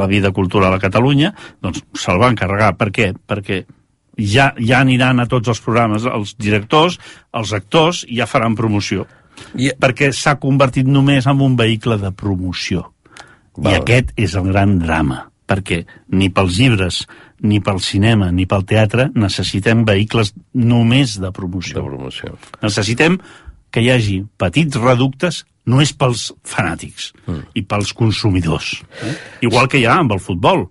la 0.00 0.06
vida 0.10 0.32
cultural 0.34 0.74
a 0.74 0.82
Catalunya, 0.82 1.32
doncs 1.62 1.84
se'l 2.02 2.18
van 2.22 2.34
carregar. 2.38 2.72
Per 2.76 2.90
què? 2.90 3.12
Perquè 3.14 3.62
ja, 4.18 4.50
ja 4.58 4.80
aniran 4.80 5.20
a 5.22 5.26
tots 5.30 5.48
els 5.54 5.60
programes 5.62 6.04
els 6.08 6.34
directors, 6.40 6.98
els 7.36 7.52
actors, 7.52 8.02
i 8.08 8.18
ja 8.18 8.26
faran 8.26 8.56
promoció. 8.58 9.06
I- 9.54 9.70
Perquè 9.78 10.10
s'ha 10.16 10.38
convertit 10.40 10.86
només 10.88 11.26
en 11.28 11.40
un 11.44 11.54
vehicle 11.56 11.98
de 12.00 12.10
promoció. 12.10 12.86
Val. 13.56 13.72
I 13.72 13.80
aquest 13.80 14.12
és 14.20 14.36
el 14.38 14.50
gran 14.52 14.76
drama, 14.82 15.24
perquè 15.46 15.82
ni 16.12 16.28
pels 16.34 16.58
llibres, 16.58 17.02
ni 17.46 17.60
pel 17.60 17.80
cinema, 17.84 18.30
ni 18.32 18.46
pel 18.48 18.64
teatre 18.68 19.10
necessitem 19.14 19.84
vehicles 19.88 20.32
només 20.54 21.18
de 21.20 21.32
promoció. 21.32 21.80
De 21.80 21.84
promoció. 21.88 22.36
Necessitem 22.62 23.18
que 23.70 23.82
hi 23.84 23.90
hagi 23.92 24.22
petits 24.40 24.78
reductes 24.80 25.44
només 25.66 25.92
pels 25.98 26.30
fanàtics 26.46 27.10
mm. 27.26 27.52
i 27.58 27.64
pels 27.66 27.92
consumidors. 27.96 28.76
Eh? 29.02 29.14
Igual 29.48 29.68
que 29.68 29.82
hi 29.82 29.86
ha 29.86 29.98
amb 30.00 30.14
el 30.16 30.22
futbol, 30.22 30.68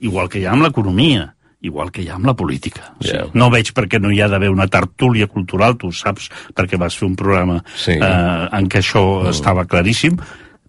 igual 0.00 0.30
que 0.30 0.40
hi 0.40 0.46
ha 0.46 0.54
amb 0.54 0.66
l'economia, 0.68 1.32
igual 1.62 1.90
que 1.94 2.02
hi 2.02 2.08
ha 2.10 2.16
amb 2.18 2.26
la 2.30 2.34
política. 2.38 2.92
O 2.98 3.06
sigui. 3.06 3.32
No 3.38 3.50
veig 3.52 3.72
per 3.74 3.86
què 3.90 4.00
no 4.02 4.10
hi 4.10 4.20
ha 4.22 4.30
d'haver 4.30 4.50
una 4.50 4.66
tertúlia 4.70 5.28
cultural, 5.30 5.76
tu 5.78 5.92
saps, 5.94 6.28
perquè 6.56 6.78
vas 6.78 6.96
fer 6.98 7.06
un 7.10 7.18
programa 7.18 7.60
Sí. 7.74 7.98
eh, 7.98 8.48
en 8.58 8.70
què 8.70 8.82
això 8.82 9.04
mm. 9.22 9.34
estava 9.34 9.66
claríssim, 9.66 10.18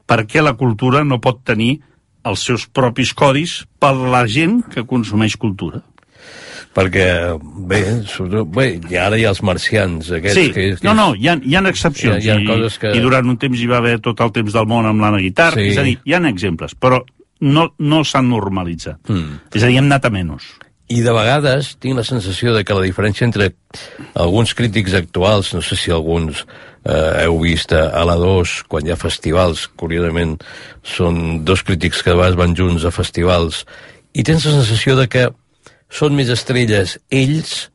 per 0.05 0.25
què 0.27 0.43
la 0.43 0.53
cultura 0.59 1.03
no 1.03 1.19
pot 1.23 1.43
tenir 1.47 1.79
els 2.25 2.43
seus 2.45 2.67
propis 2.67 3.13
codis 3.13 3.63
per 3.79 3.93
la 3.95 4.25
gent 4.27 4.61
que 4.71 4.85
consumeix 4.87 5.35
cultura? 5.37 5.81
Perquè, 6.73 7.05
bé, 7.69 7.79
bé, 8.49 8.63
i 8.89 8.95
ara 8.97 9.17
hi 9.19 9.25
ha 9.27 9.29
els 9.29 9.43
marcians, 9.45 10.07
aquests 10.17 10.39
sí, 10.39 10.45
que... 10.55 10.63
que 10.79 10.87
no, 10.87 10.95
no, 10.97 11.11
hi 11.13 11.27
ha, 11.29 11.35
hi 11.37 11.53
ha 11.55 11.61
excepcions. 11.69 12.23
Hi 12.25 12.31
ha- 12.31 12.39
hi 12.39 12.39
ha 12.39 12.41
I, 12.41 12.47
coses 12.49 12.79
que- 12.81 12.93
I 12.97 13.03
durant 13.03 13.29
un 13.29 13.37
temps 13.37 13.59
hi 13.61 13.67
va 13.69 13.77
haver 13.77 13.99
tot 14.01 14.23
el 14.25 14.31
temps 14.33 14.55
del 14.55 14.65
món 14.71 14.87
amb 14.89 15.03
l'Anna 15.03 15.19
Guitar. 15.21 15.51
Sí. 15.53 15.67
És 15.69 15.77
a 15.77 15.83
dir, 15.85 15.99
hi 16.03 16.15
ha 16.17 16.21
exemples, 16.31 16.73
però 16.73 17.03
no, 17.45 17.67
no 17.77 18.01
s'han 18.07 18.29
normalitzat. 18.31 19.03
Mm. 19.11 19.37
És 19.53 19.61
a 19.61 19.69
dir, 19.69 19.77
hem 19.77 19.85
anat 19.91 20.07
a 20.09 20.13
menys. 20.15 20.47
I 20.91 20.99
de 21.01 21.13
vegades 21.15 21.73
tinc 21.81 21.95
la 21.95 22.03
sensació 22.03 22.53
de 22.53 22.63
que 22.67 22.75
la 22.75 22.83
diferència 22.83 23.25
entre 23.25 23.53
alguns 24.19 24.51
crítics 24.57 24.93
actuals, 24.97 25.53
no 25.55 25.61
sé 25.63 25.77
si 25.79 25.93
alguns 25.95 26.43
eh, 26.83 27.23
heu 27.23 27.39
vist 27.39 27.71
a, 27.71 28.03
la 28.05 28.17
2, 28.19 28.55
quan 28.67 28.85
hi 28.85 28.91
ha 28.91 28.99
festivals, 28.99 29.67
curiosament, 29.79 30.35
són 30.83 31.43
dos 31.47 31.63
crítics 31.63 32.03
que 32.03 32.15
de 32.15 32.33
van 32.39 32.55
junts 32.57 32.83
a 32.83 32.91
festivals, 32.91 33.63
i 34.13 34.25
tens 34.27 34.45
la 34.45 34.57
sensació 34.59 34.97
de 34.99 35.07
que 35.07 35.29
són 35.93 36.17
més 36.17 36.29
estrelles 36.33 36.97
ells 37.13 37.69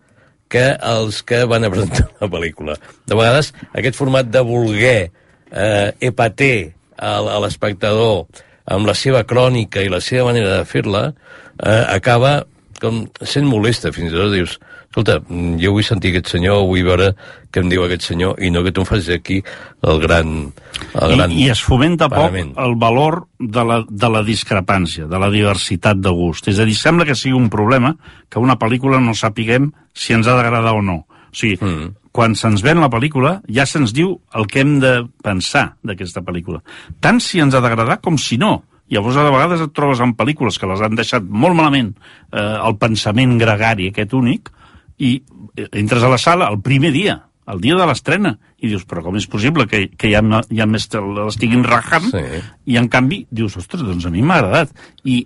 que 0.53 0.67
els 0.77 1.23
que 1.23 1.45
van 1.49 1.65
a 1.65 1.71
presentar 1.73 2.09
la 2.21 2.29
pel·lícula. 2.29 2.77
De 3.09 3.17
vegades, 3.17 3.53
aquest 3.73 3.97
format 3.97 4.29
de 4.29 4.43
voler 4.45 5.11
eh, 5.51 5.93
epater 6.09 6.75
a 6.99 7.41
l'espectador 7.45 8.27
amb 8.69 8.89
la 8.89 8.95
seva 8.99 9.25
crònica 9.25 9.81
i 9.85 9.91
la 9.93 10.01
seva 10.05 10.29
manera 10.29 10.59
de 10.59 10.69
fer-la, 10.69 11.05
eh, 11.09 11.85
acaba 11.95 12.43
com 12.83 13.05
sent 13.23 13.49
molesta, 13.49 13.93
fins 13.95 14.13
i 14.13 14.17
tot 14.17 14.35
dius 14.35 14.59
escolta, 14.89 15.21
mm, 15.21 15.59
jo 15.61 15.73
vull 15.77 15.85
sentir 15.85 16.11
aquest 16.13 16.33
senyor, 16.33 16.65
vull 16.67 16.85
veure 16.87 17.13
què 17.53 17.61
em 17.61 17.69
diu 17.69 17.85
aquest 17.85 18.07
senyor, 18.09 18.39
i 18.41 18.51
no 18.51 18.63
que 18.65 18.73
tu 18.73 18.83
em 18.83 18.89
facis 18.89 19.11
aquí 19.15 19.43
el 19.83 20.01
gran... 20.01 20.53
El 20.95 21.15
gran 21.17 21.33
I, 21.33 21.45
I 21.45 21.51
es 21.53 21.61
fomenta 21.61 22.09
poc 22.09 22.17
parament. 22.17 22.55
el 22.57 22.75
valor 22.81 23.27
de 23.39 23.65
la, 23.65 23.83
de 23.89 24.09
la 24.09 24.23
discrepància, 24.25 25.07
de 25.07 25.21
la 25.21 25.31
diversitat 25.31 26.01
de 26.01 26.11
gust. 26.11 26.49
És 26.49 26.59
a 26.59 26.65
dir, 26.65 26.75
sembla 26.75 27.05
que 27.05 27.17
sigui 27.19 27.37
un 27.37 27.51
problema 27.53 27.95
que 28.29 28.41
una 28.41 28.59
pel·lícula 28.59 29.01
no 29.01 29.15
sapiguem 29.15 29.71
si 29.93 30.17
ens 30.17 30.27
ha 30.27 30.37
d'agradar 30.39 30.75
o 30.75 30.83
no. 30.83 31.05
O 31.29 31.37
sigui, 31.37 31.59
mm. 31.61 32.09
quan 32.13 32.35
se'ns 32.35 32.65
ven 32.65 32.81
la 32.81 32.91
pel·lícula 32.91 33.39
ja 33.53 33.69
se'ns 33.69 33.93
diu 33.93 34.17
el 34.35 34.49
que 34.49 34.65
hem 34.65 34.79
de 34.81 34.95
pensar 35.23 35.75
d'aquesta 35.85 36.25
pel·lícula. 36.25 36.63
Tant 37.05 37.21
si 37.21 37.45
ens 37.45 37.55
ha 37.55 37.61
d'agradar 37.61 38.01
com 38.01 38.17
si 38.17 38.41
no. 38.41 38.63
Llavors, 38.93 39.19
a 39.21 39.27
vegades 39.29 39.63
et 39.65 39.73
trobes 39.77 40.01
en 40.05 40.15
pel·lícules 40.17 40.59
que 40.59 40.69
les 40.71 40.83
han 40.85 40.97
deixat 40.97 41.25
molt 41.25 41.57
malament 41.59 41.95
eh, 42.33 42.41
el 42.41 42.79
pensament 42.81 43.37
gregari 43.41 43.91
aquest 43.91 44.15
únic 44.17 44.53
i 44.99 45.19
eh, 45.57 45.69
entres 45.81 46.05
a 46.05 46.13
la 46.13 46.21
sala 46.21 46.49
el 46.49 46.61
primer 46.65 46.93
dia, 46.95 47.19
el 47.49 47.63
dia 47.65 47.77
de 47.79 47.87
l'estrena, 47.89 48.35
i 48.61 48.69
dius, 48.69 48.85
però 48.89 49.03
com 49.07 49.17
és 49.17 49.27
possible 49.31 49.65
que, 49.71 49.87
que 49.97 50.13
ja, 50.13 50.23
ja 50.53 50.67
més 50.69 50.89
l'estiguin 50.93 51.65
rajant? 51.65 52.11
Sí. 52.13 52.43
I 52.73 52.79
en 52.81 52.89
canvi 52.93 53.23
dius, 53.31 53.57
ostres, 53.61 53.87
doncs 53.87 54.09
a 54.09 54.13
mi 54.13 54.25
m'ha 54.25 54.41
agradat. 54.43 54.73
I 55.09 55.23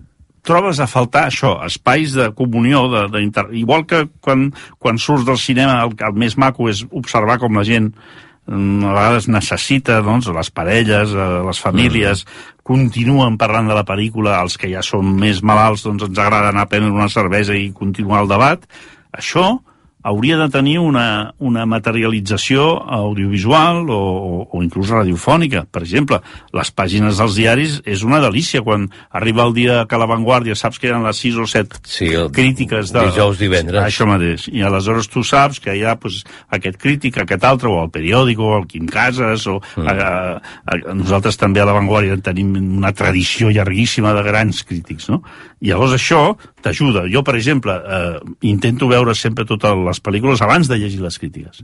trobes 0.46 0.80
a 0.82 0.88
faltar 0.90 1.26
això, 1.28 1.54
espais 1.66 2.16
de 2.18 2.30
comunió, 2.38 2.86
de, 2.90 3.06
de 3.14 3.22
inter... 3.24 3.46
igual 3.58 3.86
que 3.86 4.04
quan, 4.20 4.50
quan 4.82 4.98
surts 4.98 5.26
del 5.26 5.38
cinema 5.38 5.80
el, 5.86 5.94
el 5.98 6.18
més 6.18 6.36
maco 6.38 6.68
és 6.70 6.84
observar 6.90 7.38
com 7.42 7.58
la 7.58 7.64
gent 7.66 7.92
mm, 7.92 8.82
a 8.90 8.94
vegades 8.96 9.28
necessita, 9.30 10.00
doncs, 10.02 10.30
les 10.34 10.50
parelles, 10.54 11.14
eh, 11.14 11.28
les 11.46 11.62
famílies, 11.62 12.26
continuen 12.62 13.36
parlant 13.40 13.68
de 13.70 13.76
la 13.76 13.86
pel·lícula, 13.86 14.38
els 14.42 14.56
que 14.58 14.70
ja 14.70 14.82
són 14.86 15.16
més 15.18 15.42
malalts, 15.42 15.84
doncs 15.86 16.06
ens 16.06 16.18
agrada 16.18 16.52
anar 16.52 16.66
a 16.66 16.70
prendre 16.70 16.92
una 16.94 17.10
cervesa 17.10 17.56
i 17.58 17.72
continuar 17.74 18.22
el 18.22 18.30
debat. 18.30 18.66
Això 19.12 19.58
hauria 20.02 20.36
de 20.38 20.48
tenir 20.50 20.78
una, 20.82 21.34
una 21.38 21.64
materialització 21.66 22.66
audiovisual 22.82 23.88
o, 23.90 23.98
o, 23.98 24.32
o 24.50 24.62
inclús 24.64 24.90
radiofònica. 24.90 25.64
Per 25.70 25.82
exemple, 25.84 26.18
les 26.54 26.72
pàgines 26.74 27.20
dels 27.20 27.38
diaris 27.38 27.78
és 27.86 28.02
una 28.06 28.20
delícia 28.22 28.62
quan 28.66 28.88
arriba 29.10 29.46
el 29.46 29.54
dia 29.56 29.82
que 29.86 29.96
a 29.96 30.02
l'avantguàrdia 30.02 30.56
saps 30.58 30.80
que 30.82 30.90
ha 30.90 31.00
les 31.02 31.22
6 31.22 31.38
o 31.42 31.46
7 31.46 31.82
sí, 31.86 32.10
el 32.18 32.32
crítiques 32.34 32.92
de... 32.92 33.06
dijous, 33.12 33.38
divendres. 33.40 33.82
Això 33.86 34.06
mateix. 34.08 34.48
I 34.52 34.64
aleshores 34.66 35.10
tu 35.12 35.22
saps 35.26 35.62
que 35.62 35.76
hi 35.78 35.84
ha 35.86 35.94
pues, 36.00 36.22
aquest 36.50 36.80
crític, 36.82 37.20
aquest 37.22 37.46
altre, 37.46 37.70
o 37.70 37.82
el 37.84 37.92
periòdico, 37.94 38.48
o 38.48 38.58
el 38.60 38.68
Quim 38.70 38.90
Casas, 38.90 39.46
o 39.46 39.60
mm. 39.60 39.86
a, 39.86 39.94
a, 39.94 40.76
a, 40.76 40.96
nosaltres 40.98 41.38
també 41.40 41.62
a 41.62 41.68
l'avantguàrdia 41.68 42.18
tenim 42.24 42.54
una 42.58 42.92
tradició 42.96 43.52
llarguíssima 43.54 44.14
de 44.16 44.26
grans 44.26 44.64
crítics, 44.66 45.08
no? 45.12 45.22
I 45.62 45.70
llavors 45.70 45.94
això 45.94 46.34
t'ajuda. 46.62 47.04
Jo, 47.10 47.22
per 47.22 47.36
exemple, 47.38 47.74
eh, 47.74 48.18
intento 48.50 48.88
veure 48.90 49.14
sempre 49.14 49.46
totes 49.46 49.76
les 49.92 50.02
pel·lícules 50.02 50.42
abans 50.42 50.68
de 50.72 50.80
llegir 50.80 51.00
les 51.04 51.20
crítiques. 51.20 51.62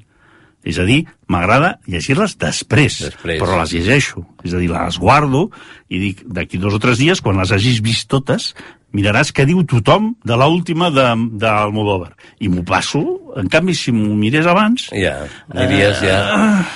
És 0.68 0.76
a 0.82 0.84
dir, 0.84 1.04
m'agrada 1.30 1.76
llegir-les 1.86 2.34
després, 2.36 2.96
Després. 3.08 3.38
però 3.40 3.60
les 3.60 3.70
llegeixo. 3.72 4.24
És 4.44 4.52
a 4.52 4.58
dir, 4.58 4.68
les 4.72 4.96
guardo 4.98 5.46
i 5.88 6.00
dic, 6.02 6.24
d'aquí 6.26 6.58
dos 6.58 6.74
o 6.74 6.80
tres 6.82 6.98
dies, 6.98 7.22
quan 7.24 7.38
les 7.38 7.52
hagis 7.54 7.78
vist 7.80 8.08
totes, 8.10 8.50
miraràs 8.92 9.30
què 9.36 9.44
diu 9.46 9.62
tothom 9.68 10.14
de 10.26 10.34
l'última 10.40 10.88
d'Almodóvar. 10.90 12.10
I 12.42 12.48
m'ho 12.50 12.64
passo, 12.66 13.02
en 13.38 13.46
canvi, 13.52 13.74
si 13.76 13.92
m'ho 13.94 14.16
mirés 14.18 14.48
abans... 14.50 14.88
Ja, 14.96 15.14
diries 15.54 16.00
ja... 16.02 16.18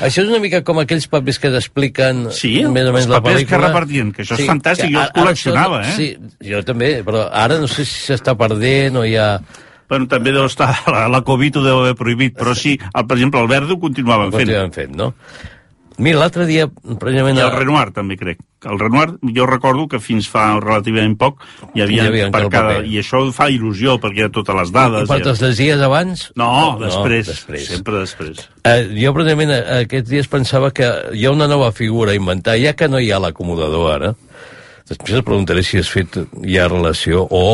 Això 0.05 0.23
és 0.23 0.31
una 0.31 0.39
mica 0.45 0.61
com 0.67 0.79
aquells 0.83 1.09
papers 1.11 1.41
que 1.43 1.51
t'expliquen 1.55 2.29
Sí, 2.37 2.53
més 2.69 2.87
o 2.87 2.95
menys 2.95 3.09
els 3.09 3.13
la 3.17 3.19
papers 3.21 3.41
que 3.43 3.49
pel·lícula. 3.49 3.67
repartien, 3.73 4.13
que 4.15 4.23
això 4.27 4.39
és 4.39 4.47
fantàstic, 4.47 4.93
jo 4.93 5.01
els 5.01 5.09
ara 5.11 5.17
col·leccionava, 5.19 5.83
això- 5.83 5.91
eh? 5.91 5.99
Sí, 5.99 6.49
jo 6.53 6.63
també, 6.69 6.93
però 7.07 7.27
ara 7.33 7.59
no 7.59 7.67
sé 7.69 7.85
si 7.89 7.99
s'està 8.13 8.37
perdent 8.39 9.03
o 9.03 9.05
ja... 9.09 9.33
Bueno, 9.93 10.09
també 10.09 10.33
deu 10.33 10.47
estar, 10.49 10.71
la, 10.95 11.05
la 11.13 11.21
Covid 11.27 11.61
ho 11.61 11.65
deu 11.69 11.83
haver 11.83 11.97
prohibit, 11.99 12.33
però 12.39 12.55
sí, 12.57 12.79
el, 12.81 13.05
per 13.05 13.19
exemple, 13.19 13.43
el 13.45 13.51
Verdi 13.51 13.77
ho 13.77 13.81
continuaven 13.83 14.31
fent. 14.33 14.47
Continuaven 14.47 14.73
fent, 14.73 14.95
no? 14.97 15.13
Mira, 16.03 16.17
l'altre 16.23 16.47
dia, 16.49 16.65
precisament... 16.99 17.37
I 17.37 17.43
el 17.45 17.51
Renoir 17.53 17.91
també 17.93 18.17
crec. 18.17 18.39
El 18.65 18.79
Renoir, 18.81 19.11
jo 19.37 19.45
recordo 19.47 19.85
que 19.93 19.99
fins 20.01 20.25
fa 20.33 20.47
relativament 20.57 21.19
poc 21.21 21.43
hi 21.77 21.83
havia, 21.85 22.07
Hi 22.07 22.09
havia 22.09 22.29
per 22.33 22.41
cada... 22.47 22.79
paper. 22.79 22.87
I 22.89 22.97
això 23.03 23.21
fa 23.37 23.51
il·lusió, 23.53 23.99
perquè 24.01 24.23
hi 24.23 24.25
ha 24.25 24.31
totes 24.33 24.57
les 24.57 24.73
I 24.73 24.77
dades. 24.79 25.05
per 25.11 25.19
hi 25.19 25.21
ha- 25.21 25.27
te'ls 25.29 25.43
llegies 25.45 25.85
abans? 25.85 26.25
No, 26.41 26.49
després, 26.81 27.29
després. 27.29 27.69
sempre 27.75 27.99
després. 28.01 28.41
Eh, 28.65 28.79
jo, 28.97 29.13
precisament, 29.19 29.53
aquests 29.83 30.09
dies 30.15 30.31
pensava 30.33 30.73
que 30.75 30.89
hi 31.13 31.29
ha 31.29 31.35
una 31.37 31.51
nova 31.53 31.69
figura 31.77 32.17
a 32.17 32.19
inventar, 32.19 32.57
ja 32.65 32.73
que 32.73 32.89
no 32.89 32.99
hi 33.03 33.13
ha 33.13 33.21
l'acomodador 33.23 33.93
ara. 33.99 34.15
Després 34.89 35.21
et 35.21 35.29
preguntaré 35.29 35.63
si 35.63 35.79
has 35.79 35.93
fet 35.93 36.17
ja 36.49 36.67
relació 36.73 37.27
o 37.29 37.45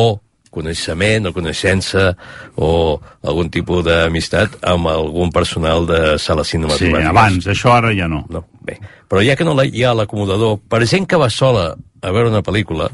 coneixement 0.49 1.27
o 1.29 1.33
coneixença 1.33 2.15
o 2.57 2.99
algun 3.23 3.49
tipus 3.53 3.83
d'amistat 3.85 4.57
amb 4.65 4.87
algun 4.89 5.31
personal 5.31 5.85
de 5.85 6.17
sales 6.19 6.47
Sí, 6.47 6.57
cinematogràfiques. 6.57 7.09
abans, 7.09 7.47
això 7.47 7.73
ara 7.77 7.93
ja 7.93 8.07
no. 8.07 8.25
No, 8.29 8.45
bé. 8.61 8.79
Però 9.09 9.21
ja 9.25 9.35
que 9.35 9.43
no 9.45 9.53
la- 9.53 9.65
hi 9.65 9.83
ha 9.83 9.93
l'acomodador, 9.93 10.59
per 10.67 10.85
gent 10.87 11.05
que 11.07 11.17
va 11.17 11.29
sola 11.29 11.75
a 12.01 12.11
veure 12.11 12.29
una 12.29 12.41
pel·lícula, 12.43 12.89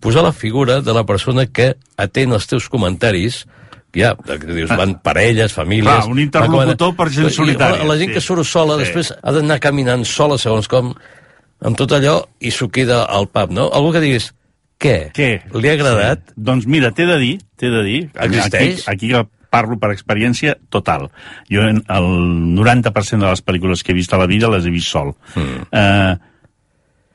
posar 0.00 0.22
la 0.22 0.32
figura 0.32 0.80
de 0.80 0.92
la 0.94 1.04
persona 1.04 1.46
que 1.46 1.76
atén 1.96 2.32
els 2.32 2.46
teus 2.46 2.68
comentaris 2.68 3.46
ja, 3.94 4.14
que 4.14 4.38
dius, 4.46 4.70
van 4.70 4.98
parelles, 5.02 5.52
famílies... 5.52 5.88
Clar, 6.04 6.06
un 6.12 6.18
interlocutor 6.20 6.94
per 6.94 7.08
gent 7.10 7.30
solitària, 7.30 7.82
La, 7.82 7.94
la 7.94 7.96
gent 7.98 8.10
sí. 8.10 8.14
que 8.14 8.20
surt 8.20 8.44
sola, 8.46 8.76
Sí. 8.76 8.84
després 8.84 9.14
ha 9.22 9.32
d'anar 9.32 9.58
caminant 9.58 10.04
sola, 10.06 10.36
segons 10.38 10.68
com, 10.68 10.92
amb 11.64 11.76
tot 11.76 11.90
allò, 11.96 12.20
i 12.38 12.50
s'ho 12.54 12.68
queda 12.70 13.04
al 13.08 13.26
pub, 13.32 13.50
no? 13.50 13.70
Algú 13.74 13.90
que 13.92 14.00
diguis, 14.04 14.28
què? 14.78 15.10
Què? 15.14 15.28
Li 15.58 15.68
ha 15.68 15.74
agradat? 15.74 16.22
Sí. 16.30 16.34
Doncs 16.48 16.66
mira, 16.70 16.92
t'he 16.94 17.06
de 17.08 17.18
dir, 17.18 17.34
t'he 17.58 17.70
de 17.72 17.82
dir... 17.86 18.00
Existeix? 18.14 18.84
Aquí, 18.86 19.12
aquí 19.14 19.28
parlo 19.50 19.78
per 19.80 19.90
experiència 19.94 20.56
total. 20.70 21.06
Jo 21.50 21.62
el 21.64 22.08
90% 22.54 23.24
de 23.24 23.30
les 23.30 23.40
pel·lícules 23.42 23.82
que 23.82 23.94
he 23.94 23.96
vist 23.96 24.12
a 24.12 24.18
la 24.20 24.26
vida 24.28 24.50
les 24.52 24.66
he 24.68 24.70
vist 24.70 24.90
sol. 24.92 25.14
Mm. 25.34 25.62
Eh, 25.72 26.16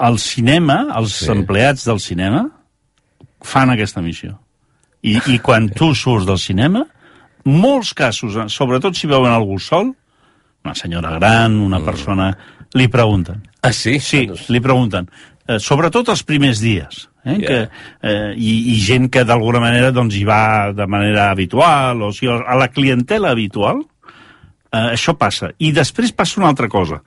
el 0.09 0.17
cinema, 0.19 0.79
els 0.97 1.13
Sí. 1.13 1.25
sí. 1.25 1.31
empleats 1.31 1.85
del 1.85 1.99
cinema, 2.01 2.41
fan 3.43 3.69
aquesta 3.69 4.01
missió. 4.01 4.39
I, 5.03 5.19
I 5.35 5.37
quan 5.43 5.69
tu 5.69 5.93
surts 5.95 6.25
del 6.25 6.39
cinema, 6.41 6.85
molts 7.45 7.93
casos, 7.93 8.35
eh, 8.39 8.47
sobretot 8.49 8.95
si 8.97 9.07
veuen 9.07 9.31
algú 9.31 9.59
sol, 9.59 9.93
una 10.65 10.73
senyora 10.75 11.11
gran, 11.19 11.55
una 11.59 11.79
Mm. 11.79 11.85
persona, 11.85 12.37
li 12.73 12.87
pregunten. 12.87 13.43
Ah, 13.61 13.71
sí? 13.71 13.99
Sí, 13.99 14.27
li 14.49 14.59
pregunten. 14.59 15.07
Eh, 15.47 15.59
sobretot 15.59 16.09
els 16.09 16.23
primers 16.23 16.59
dies. 16.63 17.09
Eh, 17.25 17.37
Ja. 17.39 17.47
que, 17.47 17.69
eh, 18.01 18.33
i, 18.35 18.75
I 18.75 18.79
gent 18.83 19.09
que 19.09 19.23
d'alguna 19.23 19.61
manera 19.63 19.91
doncs, 19.91 20.15
hi 20.15 20.25
va 20.27 20.73
de 20.75 20.87
manera 20.87 21.29
habitual, 21.31 22.01
o 22.01 22.11
sigui, 22.11 22.33
a 22.33 22.55
la 22.59 22.67
clientela 22.67 23.31
habitual, 23.31 23.79
eh, 24.71 24.89
això 24.91 25.15
passa. 25.17 25.51
I 25.59 25.71
després 25.71 26.11
passa 26.11 26.41
una 26.41 26.49
altra 26.49 26.67
cosa. 26.67 27.01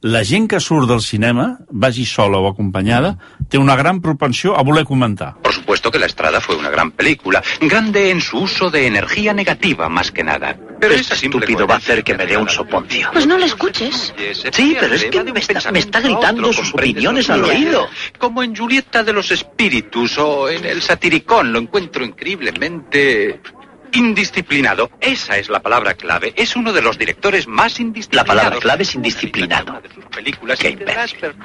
La 0.00 0.24
gent 0.24 0.46
que 0.46 0.60
surt 0.60 0.86
del 0.86 1.00
cinema, 1.02 1.58
vagi 1.70 2.04
sola 2.06 2.38
o 2.38 2.46
acompanyada, 2.46 3.16
té 3.50 3.58
una 3.58 3.74
gran 3.74 3.98
propensió 4.00 4.54
a 4.54 4.62
voler 4.62 4.84
comentar. 4.86 5.34
Por 5.42 5.52
supuesto 5.52 5.90
que 5.90 5.98
La 5.98 6.06
Estrada 6.06 6.40
fue 6.40 6.54
una 6.54 6.70
gran 6.70 6.92
película, 6.92 7.42
grande 7.60 8.10
en 8.10 8.20
su 8.20 8.38
uso 8.38 8.70
de 8.70 8.86
energía 8.86 9.34
negativa 9.34 9.88
más 9.88 10.12
que 10.12 10.22
nada. 10.22 10.56
Pero 10.78 10.94
Este 10.94 11.14
estúpido 11.14 11.66
va 11.66 11.74
a 11.74 11.78
hacer 11.78 12.04
que 12.04 12.14
me 12.14 12.26
dé 12.26 12.36
un 12.36 12.48
soponcio. 12.48 13.10
Pues 13.12 13.26
no 13.26 13.36
le 13.36 13.46
escuches. 13.46 14.14
Sí, 14.52 14.76
pero 14.78 14.94
es 14.94 15.06
que 15.06 15.24
me 15.24 15.40
está, 15.40 15.72
me 15.72 15.80
está 15.80 16.00
gritando 16.00 16.52
sus 16.52 16.72
opiniones 16.74 17.28
al 17.28 17.42
oído. 17.42 17.88
Como 18.18 18.44
en 18.44 18.54
Julieta 18.54 19.02
de 19.02 19.12
los 19.12 19.32
Espíritus 19.32 20.16
o 20.18 20.48
en 20.48 20.64
El 20.64 20.80
Satiricón, 20.80 21.52
lo 21.52 21.58
encuentro 21.58 22.04
increíblemente 22.04 23.40
indisciplinado. 23.92 24.90
Esa 25.00 25.38
es 25.38 25.48
la 25.48 25.60
palabra 25.60 25.94
clave. 25.94 26.32
Es 26.36 26.56
uno 26.56 26.72
de 26.72 26.82
los 26.82 26.98
directores 26.98 27.46
más 27.46 27.80
indisciplinados. 27.80 28.28
La 28.28 28.34
palabra 28.34 28.58
clave 28.58 28.82
es 28.82 28.94
indisciplinado. 28.94 29.80
películas 30.14 30.58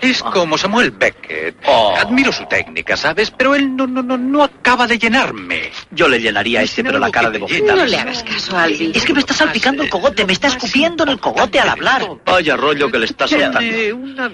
es 0.01 0.23
como 0.23 0.57
Samuel 0.57 0.91
Beckett. 0.91 1.55
Oh. 1.65 1.95
Admiro 1.97 2.31
su 2.31 2.45
técnica, 2.45 2.97
¿sabes? 2.97 3.31
Pero 3.31 3.55
él 3.55 3.75
no, 3.75 3.87
no, 3.87 4.01
no, 4.01 4.17
no 4.17 4.43
acaba 4.43 4.87
de 4.87 4.97
llenarme. 4.97 5.71
Yo 5.91 6.07
le 6.07 6.19
llenaría 6.19 6.59
a 6.59 6.63
este, 6.63 6.83
pero 6.83 6.99
la 6.99 7.11
cara 7.11 7.29
de 7.29 7.39
bofeta. 7.39 7.75
No 7.75 7.85
le 7.85 7.97
hagas 7.97 8.23
caso, 8.23 8.57
Albi. 8.57 8.91
Es 8.93 9.05
que 9.05 9.13
me 9.13 9.19
está 9.19 9.33
salpicando 9.33 9.83
el 9.83 9.89
cogote, 9.89 10.25
me 10.25 10.33
está 10.33 10.47
escupiendo 10.47 11.03
en 11.03 11.09
el 11.09 11.19
cogote 11.19 11.59
al 11.59 11.69
hablar. 11.69 12.07
Vaya 12.25 12.57
rollo 12.57 12.91
que 12.91 12.99
le 12.99 13.05
está 13.05 13.27
soltando. 13.27 13.59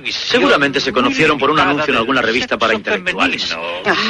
Seguramente 0.10 0.80
se 0.80 0.92
conocieron 0.92 1.38
por 1.38 1.50
un 1.52 1.60
anuncio 1.60 1.94
en 1.94 1.98
alguna 1.98 2.22
revista 2.22 2.58
para 2.58 2.74
intelectuales. 2.74 3.56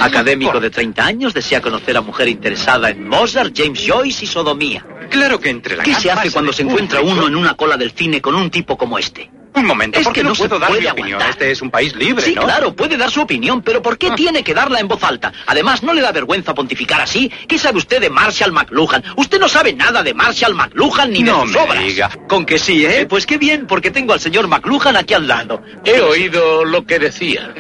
Académico 0.02 0.60
de 0.60 0.70
30 0.70 1.06
años 1.06 1.34
desea 1.34 1.62
conocer 1.62 1.98
a 1.98 2.02
mujer 2.02 2.28
interesada 2.28 2.90
en 2.90 3.08
Mozart, 3.08 3.54
James 3.56 3.89
Joyce 3.90 4.26
y 4.26 4.28
sodomía. 4.28 4.86
Claro 5.10 5.40
que 5.40 5.50
entre 5.50 5.76
la 5.76 5.84
¿Qué 5.84 5.96
se 5.96 6.12
hace 6.12 6.32
cuando 6.32 6.54
se 6.54 6.62
encuentra 6.64 7.02
uno 7.02 7.28
en 7.28 7.36
una 7.36 7.56
cola 7.56 7.78
del 7.78 7.92
cine 7.92 8.22
con 8.22 8.36
un 8.36 8.50
tipo 8.52 8.78
como 8.78 8.98
este? 9.00 9.30
Un 9.56 9.66
momento, 9.66 9.98
Es 9.98 10.06
porque 10.06 10.20
que 10.20 10.24
no, 10.24 10.30
no 10.30 10.36
se 10.36 10.44
puedo 10.48 10.60
dar 10.60 10.70
puede 10.70 10.82
mi 10.82 10.88
opinión. 10.88 11.14
aguantar. 11.16 11.30
Este 11.32 11.52
es 11.52 11.62
un 11.64 11.72
país 11.72 11.96
libre, 11.96 12.24
Sí, 12.24 12.36
¿no? 12.36 12.44
claro, 12.44 12.76
puede 12.76 12.96
dar 12.98 13.10
su 13.10 13.20
opinión, 13.22 13.64
pero 13.64 13.82
¿por 13.82 13.98
qué 13.98 14.12
tiene 14.12 14.44
que 14.44 14.54
darla 14.54 14.80
en 14.80 14.88
voz 14.88 15.04
alta? 15.04 15.34
Además, 15.48 15.82
¿no 15.82 15.92
le 15.94 16.02
da 16.02 16.12
vergüenza 16.12 16.54
pontificar 16.54 17.02
así? 17.02 17.32
¿Qué 17.48 17.58
sabe 17.58 17.80
usted 17.80 18.00
de 18.00 18.12
Marshall 18.12 18.52
McLuhan? 18.52 19.04
Usted 19.18 19.40
no 19.40 19.50
sabe 19.50 19.74
nada 19.74 20.04
de 20.04 20.14
Marshall 20.14 20.54
McLuhan 20.54 21.12
ni 21.12 21.24
No 21.24 21.40
de 21.42 21.48
sus 21.48 21.52
me 21.56 21.62
obras. 21.62 21.84
diga. 21.84 22.10
Con 22.28 22.46
que 22.46 22.60
sí, 22.60 22.86
¿eh? 22.86 23.08
Pues 23.10 23.26
qué 23.26 23.40
bien, 23.40 23.66
porque 23.66 23.90
tengo 23.90 24.14
al 24.14 24.20
señor 24.20 24.48
McLuhan 24.48 24.96
aquí 24.96 25.16
al 25.16 25.28
lado. 25.28 25.64
He 25.84 26.00
oído 26.00 26.64
lo 26.64 26.86
que 26.86 27.00
decía. 27.00 27.52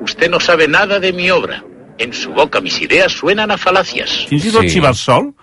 Usted 0.00 0.28
no 0.28 0.40
sabe 0.40 0.66
nada 0.66 0.98
de 0.98 1.12
mi 1.12 1.30
obra. 1.30 1.62
En 1.98 2.12
su 2.12 2.30
boca 2.30 2.60
mis 2.60 2.80
ideas 2.80 3.12
suenan 3.12 3.50
a 3.52 3.58
falacias. 3.58 4.26
Fins 4.28 4.44
i 4.44 4.50
tot 4.50 4.62
Sí. 4.62 4.70
si 4.70 4.80
vas 4.80 4.98
sol, 4.98 5.34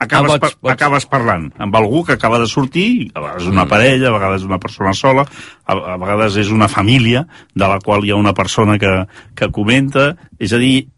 acabes, 0.00 0.32
Ah, 0.34 0.38
pots- 0.40 0.56
par 0.60 0.72
acabes 0.72 1.06
parlant 1.06 1.50
amb 1.60 1.76
algú 1.76 2.02
que 2.06 2.14
acaba 2.16 2.38
de 2.40 2.46
sortir, 2.48 3.10
a 3.14 3.20
vegades 3.20 3.46
una 3.46 3.66
parella, 3.68 4.08
a 4.08 4.16
vegades 4.16 4.42
una 4.48 4.58
persona 4.58 4.92
sola, 4.96 5.26
a, 5.66 5.72
a 5.94 5.96
vegades 6.00 6.36
és 6.40 6.50
una 6.50 6.68
família 6.68 7.26
de 7.54 7.68
la 7.68 7.78
qual 7.84 8.04
hi 8.04 8.10
ha 8.10 8.16
una 8.16 8.34
persona 8.34 8.78
que, 8.80 8.94
que 9.36 9.50
comenta, 9.52 10.16
és 10.40 10.52
a 10.52 10.58
dir, 10.58 10.88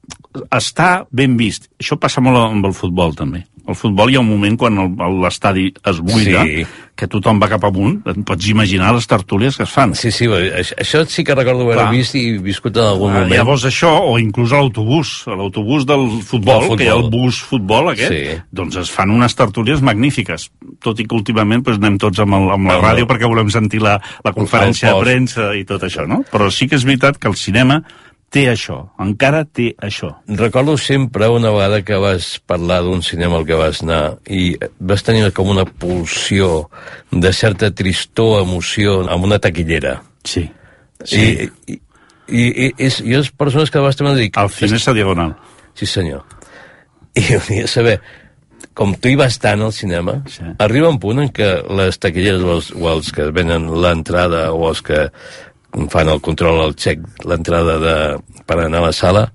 està 0.51 1.05
ben 1.11 1.37
vist. 1.37 1.69
Això 1.81 1.99
passa 2.01 2.23
molt 2.25 2.39
amb 2.39 2.65
el 2.71 2.73
futbol, 2.75 3.15
també. 3.19 3.45
Al 3.67 3.77
futbol 3.79 4.11
hi 4.11 4.17
ha 4.17 4.21
un 4.21 4.29
moment 4.29 4.57
quan 4.59 4.75
l'estadi 5.23 5.73
es 5.87 6.01
buida, 6.01 6.45
Sí. 6.45 6.65
que 6.97 7.07
tothom 7.09 7.39
va 7.41 7.49
cap 7.49 7.63
amunt, 7.65 8.03
et 8.07 8.19
pots 8.27 8.47
imaginar 8.49 8.93
les 8.95 9.07
tertúlies 9.07 9.57
que 9.57 9.63
es 9.63 9.71
fan. 9.71 9.95
Sí, 9.95 10.11
sí, 10.11 10.27
això, 10.27 11.05
sí 11.07 11.25
que 11.25 11.35
recordo 11.35 11.63
haver 11.63 11.77
Clar. 11.79 11.91
vist 11.91 12.15
i 12.15 12.39
viscut 12.39 12.77
en 12.77 12.85
algun 12.85 13.11
Ah, 13.11 13.21
moment. 13.21 13.33
Llavors 13.33 13.65
això, 13.65 13.89
o 14.03 14.19
inclús 14.19 14.53
a 14.53 14.57
l'autobús, 14.57 15.25
a 15.27 15.35
l'autobús 15.37 15.87
del 15.87 16.21
futbol, 16.23 16.63
futbol. 16.63 16.77
que 16.77 16.85
hi 16.85 16.89
ha 16.89 16.95
el 16.95 17.09
bus 17.11 17.41
futbol 17.41 17.89
aquest, 17.91 18.13
Sí. 18.13 18.41
doncs 18.51 18.77
es 18.77 18.91
fan 18.91 19.11
unes 19.11 19.35
tertúlies 19.35 19.81
magnífiques, 19.81 20.51
tot 20.81 20.99
i 21.01 21.05
que 21.07 21.15
últimament 21.15 21.65
doncs, 21.65 21.79
anem 21.79 21.99
tots 21.99 22.19
amb, 22.19 22.35
el, 22.35 22.51
amb 22.51 22.67
la 22.69 22.75
Amb 22.75 22.85
ràdio 22.85 23.01
el- 23.01 23.07
perquè 23.09 23.27
volem 23.29 23.49
sentir 23.51 23.81
la, 23.81 24.01
la 24.25 24.33
conferència 24.33 24.93
de 24.95 25.01
premsa 25.01 25.55
i 25.57 25.65
tot 25.65 25.83
això, 25.83 26.07
no? 26.07 26.25
Però 26.31 26.51
sí 26.51 26.69
que 26.69 26.75
és 26.77 26.85
veritat 26.85 27.17
que 27.19 27.29
el 27.29 27.37
cinema 27.37 27.83
té 28.33 28.47
això, 28.49 28.79
encara 29.03 29.43
té 29.45 29.69
això. 29.85 30.15
Recordo 30.41 30.79
sempre 30.81 31.29
una 31.29 31.53
vegada 31.53 31.83
que 31.85 31.99
vas 32.01 32.39
parlar 32.49 32.81
d'un 32.87 33.03
cinema 33.05 33.39
al 33.39 33.47
que 33.49 33.59
vas 33.59 33.83
anar 33.85 34.17
i 34.27 34.55
vas 34.81 35.05
tenir 35.05 35.29
com 35.37 35.53
una 35.53 35.67
pulsió 35.67 36.69
de 37.11 37.33
certa 37.37 37.71
tristor, 37.71 38.41
emoció, 38.43 39.03
amb 39.13 39.29
una 39.29 39.39
taquillera. 39.43 39.99
Sí. 40.25 40.47
Sí. 41.05 41.21
I, 41.21 41.75
i, 41.75 41.79
i, 42.33 42.49
i, 42.49 42.73
és, 42.79 43.01
i 43.05 43.15
les 43.19 43.31
persones 43.37 43.71
que 43.71 43.83
vas 43.85 43.99
tenir. 43.99 44.31
Al 44.41 44.51
Cinesa 44.51 44.95
Diagonal. 44.97 45.37
Sí, 45.77 45.87
senyor. 45.87 46.25
I 47.19 47.27
volia 47.35 47.69
saber, 47.69 47.99
com 48.73 48.95
tu 48.97 49.11
hi 49.11 49.17
vas 49.21 49.37
tant 49.41 49.61
al 49.61 49.73
cinema, 49.77 50.23
sí. 50.33 50.45
arriba 50.65 50.89
un 50.89 51.01
punt 51.03 51.21
en 51.21 51.33
què 51.35 51.49
les 51.77 52.01
taquilleres 52.01 52.45
o 52.45 52.55
els, 52.57 52.71
o 52.73 52.89
els 52.95 53.13
que 53.13 53.29
venen 53.35 53.69
l'entrada 53.83 54.47
o 54.57 54.71
els 54.71 54.81
que 54.87 55.09
fan 55.93 56.11
el 56.13 56.21
control, 56.25 56.61
el 56.67 56.75
xec, 56.77 57.05
l'entrada 57.29 57.79
de, 57.81 57.97
per 58.47 58.59
anar 58.61 58.83
a 58.83 58.87
la 58.89 58.95
sala, 58.97 59.27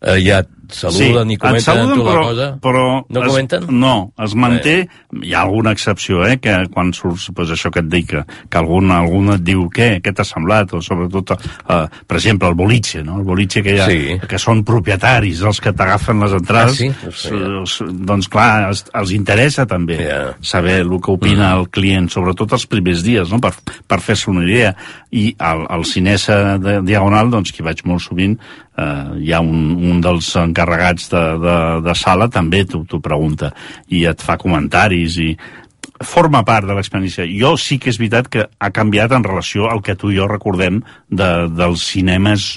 eh, 0.00 0.18
ja 0.22 0.42
et 0.72 0.78
saluden 0.80 1.30
i 1.30 1.34
et 1.36 1.40
comenten 1.42 1.64
saluden, 1.66 1.94
tu 1.98 2.04
la 2.04 2.10
però, 2.10 2.22
cosa. 2.30 2.48
Però 2.64 2.84
No 3.08 3.20
es, 3.22 3.28
comenten? 3.28 3.66
No, 3.82 3.94
es 4.24 4.34
manté... 4.34 4.88
Hi 5.22 5.34
ha 5.36 5.42
alguna 5.44 5.72
excepció, 5.76 6.22
eh, 6.26 6.38
que 6.40 6.54
quan 6.72 6.92
surts, 6.96 7.28
pues, 7.36 7.50
això 7.52 7.70
que 7.70 7.82
et 7.84 7.88
dic, 7.92 8.06
que, 8.08 8.22
que 8.48 8.58
algun, 8.58 8.90
algun 8.90 9.34
et 9.34 9.42
diu 9.44 9.66
què, 9.68 10.00
què 10.02 10.14
t'ha 10.16 10.24
semblat, 10.24 10.72
o 10.72 10.80
sobretot, 10.80 11.34
eh, 11.36 11.82
per 12.08 12.16
exemple, 12.16 12.48
el 12.48 12.54
boliche, 12.56 13.02
no? 13.04 13.18
El 13.20 13.26
boliche 13.28 13.62
que, 13.62 13.76
ha, 13.80 13.86
Sí. 13.92 14.16
que 14.28 14.38
són 14.40 14.64
propietaris, 14.64 15.42
els 15.44 15.60
que 15.60 15.72
t'agafen 15.76 16.18
les 16.24 16.32
entrades, 16.32 16.72
Ah, 16.72 16.76
sí? 16.78 16.88
No 16.88 17.12
sabia. 17.12 17.62
s- 17.66 17.84
doncs 18.08 18.28
clar, 18.32 18.68
els, 18.70 18.86
els 18.94 19.12
interessa 19.12 19.66
també 19.66 19.98
Ja. 20.08 20.34
saber 20.40 20.80
el 20.80 20.88
que 21.00 21.12
opina 21.12 21.52
el 21.58 21.68
client, 21.68 22.08
sobretot 22.10 22.52
els 22.52 22.66
primers 22.66 23.02
dies, 23.04 23.30
no? 23.30 23.38
per, 23.38 23.52
per 23.86 24.00
fer-se 24.00 24.30
una 24.30 24.44
idea. 24.48 24.74
I 25.12 25.34
al, 25.38 25.66
al 25.68 25.84
Cinesa 25.84 26.56
de 26.58 26.80
Diagonal, 26.80 27.28
doncs, 27.30 27.52
que 27.52 27.60
hi 27.62 27.66
vaig 27.66 27.84
molt 27.84 28.00
sovint, 28.00 28.38
eh, 28.78 29.08
hi 29.20 29.32
ha 29.32 29.40
un, 29.40 29.76
un 29.90 30.00
dels 30.04 30.30
encarregats 30.36 31.08
de, 31.12 31.24
de, 31.42 31.56
de 31.88 31.94
sala 31.98 32.28
també 32.28 32.64
t'ho 32.64 33.00
pregunta 33.00 33.52
i 33.88 34.04
et 34.08 34.22
fa 34.22 34.38
comentaris 34.40 35.18
i 35.22 35.32
forma 36.02 36.40
part 36.42 36.66
de 36.66 36.74
l'experiència. 36.74 37.26
Jo 37.30 37.54
sí 37.60 37.78
que 37.78 37.90
és 37.92 37.98
veritat 38.00 38.26
que 38.32 38.46
ha 38.58 38.70
canviat 38.74 39.12
en 39.14 39.22
relació 39.22 39.68
al 39.70 39.82
que 39.86 39.94
tu 39.94 40.10
i 40.10 40.16
jo 40.18 40.26
recordem 40.26 40.80
de, 41.08 41.28
dels 41.54 41.84
cinemes 41.92 42.56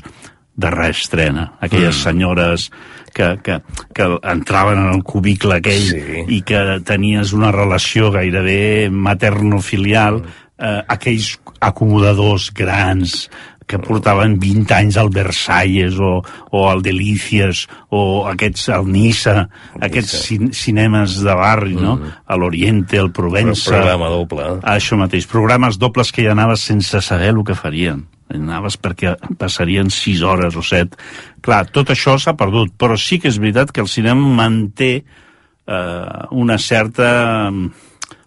de 0.55 0.69
reestrena. 0.71 1.51
Aquelles 1.59 1.97
Mm. 1.97 2.01
senyores 2.01 2.71
que, 3.13 3.37
que, 3.43 3.59
que 3.93 4.05
entraven 4.23 4.79
en 4.79 4.93
el 4.95 5.03
cubicle 5.03 5.55
aquell 5.59 5.83
Sí. 5.83 6.23
i 6.27 6.41
que 6.41 6.79
tenies 6.87 7.33
una 7.33 7.51
relació 7.51 8.09
gairebé 8.11 8.89
materno-filial, 8.89 10.23
eh, 10.57 10.81
aquells 10.87 11.35
acomodadors 11.59 12.51
grans 12.55 13.29
que 13.65 13.79
portaven 13.81 14.35
20 14.39 14.73
anys 14.75 14.97
al 15.01 15.09
Versalles 15.09 15.97
o, 15.97 16.19
o 16.51 16.63
al 16.69 16.83
Delícies 16.85 17.63
o 17.89 18.25
aquests 18.29 18.67
al 18.75 18.85
Nissa, 18.85 19.47
aquests 19.81 20.15
cin 20.27 20.51
cinemes 20.53 21.17
de 21.25 21.33
barri, 21.35 21.73
no? 21.73 21.95
A 22.25 22.37
l'Oriente, 22.37 22.99
al 23.01 23.09
Provença... 23.15 23.73
Programa 23.73 24.11
doble. 24.13 24.45
eh? 24.45 24.59
Això 24.75 24.99
mateix, 25.01 25.25
programes 25.31 25.79
dobles 25.81 26.13
que 26.13 26.21
hi 26.21 26.29
anaves 26.29 26.61
sense 26.69 27.01
saber 27.01 27.33
el 27.33 27.41
que 27.47 27.57
farien. 27.57 28.05
Anaves 28.33 28.77
perquè 28.81 29.15
passarien 29.37 29.89
6 29.93 30.21
hores 30.25 30.55
o 30.57 30.63
7. 30.65 30.97
Clar, 31.45 31.65
tot 31.73 31.91
això 31.93 32.15
s'ha 32.21 32.33
perdut, 32.37 32.73
però 32.77 32.97
sí 32.97 33.19
que 33.21 33.29
és 33.29 33.41
veritat 33.41 33.73
que 33.73 33.81
el 33.81 33.89
cinema 33.89 34.29
manté 34.39 34.93
eh, 35.01 36.25
una 36.31 36.57
certa, 36.61 37.49
un 37.49 37.69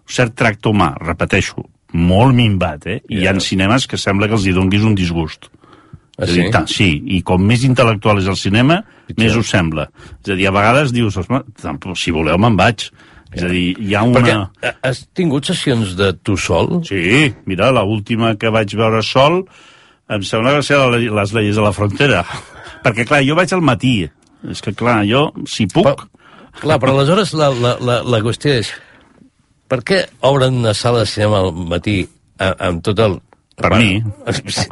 cert 0.07 0.35
tracte 0.39 0.71
humà, 0.71 0.93
repeteixo, 0.99 1.63
molt 1.93 2.35
minvat, 2.37 2.85
eh? 2.87 2.99
I 3.09 3.23
hi 3.23 3.27
ha 3.29 3.33
cinemes 3.41 3.87
que 3.89 3.97
sembla 3.97 4.27
que 4.29 4.37
els 4.37 4.45
hi 4.45 4.53
donguis 4.53 4.85
un 4.85 4.95
disgust. 4.97 5.49
Ah, 6.19 6.25
És 6.25 6.31
a 6.31 6.33
dir, 6.33 6.43
sí? 6.43 6.51
tant, 6.51 6.67
sí, 6.67 6.89
i 7.15 7.21
com 7.23 7.41
més 7.47 7.63
intel·lectual 7.63 8.19
és 8.19 8.27
el 8.27 8.35
cinema, 8.37 8.81
més 9.17 9.37
us 9.39 9.49
sembla. 9.49 9.87
És 10.19 10.33
a 10.33 10.35
dir, 10.35 10.49
a 10.49 10.51
vegades 10.51 10.91
dius, 10.91 11.17
"Osma, 11.17 11.43
tampoc, 11.61 11.97
si 11.97 12.11
voleu 12.11 12.37
me'n 12.37 12.57
vaig. 12.59 12.89
És 13.31 13.43
a 13.45 13.47
dir, 13.47 13.75
hi 13.77 13.95
ha 13.95 14.03
una... 14.03 14.19
Perquè 14.19 14.67
eh, 14.67 14.75
has 14.89 15.03
tingut 15.13 15.45
sessions 15.45 15.95
de 15.95 16.11
tu 16.25 16.35
sol? 16.37 16.81
Sí, 16.83 17.31
mira, 17.45 17.69
la 17.71 17.83
última 17.85 18.33
que 18.41 18.49
vaig 18.49 18.73
veure 18.75 19.03
sol 19.05 19.43
em 20.09 20.23
sembla 20.25 20.55
que 20.55 20.61
va 20.63 20.65
ser 20.65 20.79
les 21.13 21.33
leyes 21.37 21.55
de 21.55 21.61
la 21.61 21.71
frontera. 21.71 22.23
Perquè, 22.83 23.05
clar, 23.05 23.21
jo 23.27 23.37
vaig 23.37 23.53
al 23.53 23.61
matí. 23.61 24.09
És 24.49 24.63
que, 24.65 24.73
clar, 24.73 25.03
jo, 25.05 25.29
si 25.45 25.67
puc... 25.69 25.85
Però, 25.85 26.09
clar, 26.59 26.79
però 26.81 26.95
aleshores 26.95 27.35
la, 27.37 27.51
la, 27.53 27.75
la, 27.83 27.99
la 28.07 28.21
qüestió 28.25 28.55
és 28.57 28.71
per 29.69 29.79
què 29.85 30.01
obren 30.27 30.59
una 30.63 30.73
sala 30.77 31.03
de 31.05 31.09
cinema 31.11 31.43
al 31.45 31.53
matí 31.69 32.01
amb 32.39 32.83
tot 32.85 32.99
el... 33.05 33.19
Per 33.59 33.73
mi. 33.75 33.97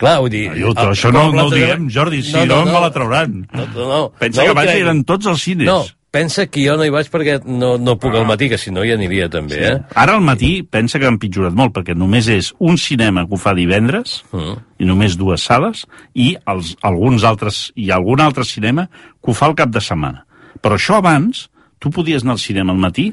Clar, 0.00 0.18
vull 0.20 0.30
dir... 0.32 0.46
El- 0.52 0.74
això 0.90 1.08
no, 1.14 1.28
no 1.32 1.46
ho 1.46 1.52
diem, 1.52 1.86
Jordi, 1.92 2.22
si 2.26 2.36
no, 2.46 2.64
me 2.68 2.80
la 2.82 2.90
trauran. 2.92 3.46
No, 3.54 3.64
no, 3.74 3.86
no. 3.88 4.00
Pensa 4.20 4.42
no 4.42 4.50
que 4.50 4.56
abans 4.58 4.72
eren 4.74 5.04
tots 5.08 5.28
els 5.30 5.40
cines. 5.46 5.64
No, 5.70 5.78
pensa 6.12 6.44
que 6.52 6.66
jo 6.66 6.74
no 6.76 6.84
hi 6.84 6.92
vaig 6.92 7.08
perquè 7.12 7.38
no, 7.48 7.74
no 7.80 7.94
puc 8.00 8.14
al 8.18 8.26
matí, 8.28 8.50
que 8.52 8.58
si 8.60 8.70
no 8.74 8.84
hi 8.84 8.92
aniria 8.92 9.30
també, 9.32 9.56
eh? 9.70 9.74
Ara 9.96 10.18
al 10.18 10.24
matí 10.26 10.50
pensa 10.68 11.00
que 11.00 11.08
han 11.08 11.16
pitjorat 11.22 11.56
molt, 11.56 11.72
perquè 11.76 11.96
només 11.96 12.28
és 12.32 12.50
un 12.60 12.76
cinema 12.80 13.24
que 13.26 13.36
ho 13.36 13.40
fa 13.40 13.54
divendres, 13.56 14.18
Mm. 14.36 14.56
i 14.84 14.88
només 14.88 15.16
dues 15.16 15.44
sales, 15.48 15.86
i 16.12 16.34
els, 16.50 16.74
alguns 16.84 17.24
altres, 17.24 17.70
i 17.76 17.88
algun 17.94 18.20
altre 18.20 18.44
cinema 18.44 18.88
que 18.92 19.32
ho 19.32 19.34
fa 19.38 19.48
el 19.48 19.56
cap 19.56 19.72
de 19.72 19.80
setmana. 19.80 20.26
Però 20.60 20.76
això 20.76 21.00
abans, 21.00 21.46
tu 21.80 21.88
podies 21.92 22.24
anar 22.24 22.36
al 22.36 22.42
cinema 22.44 22.72
al 22.76 22.80
matí 22.84 23.10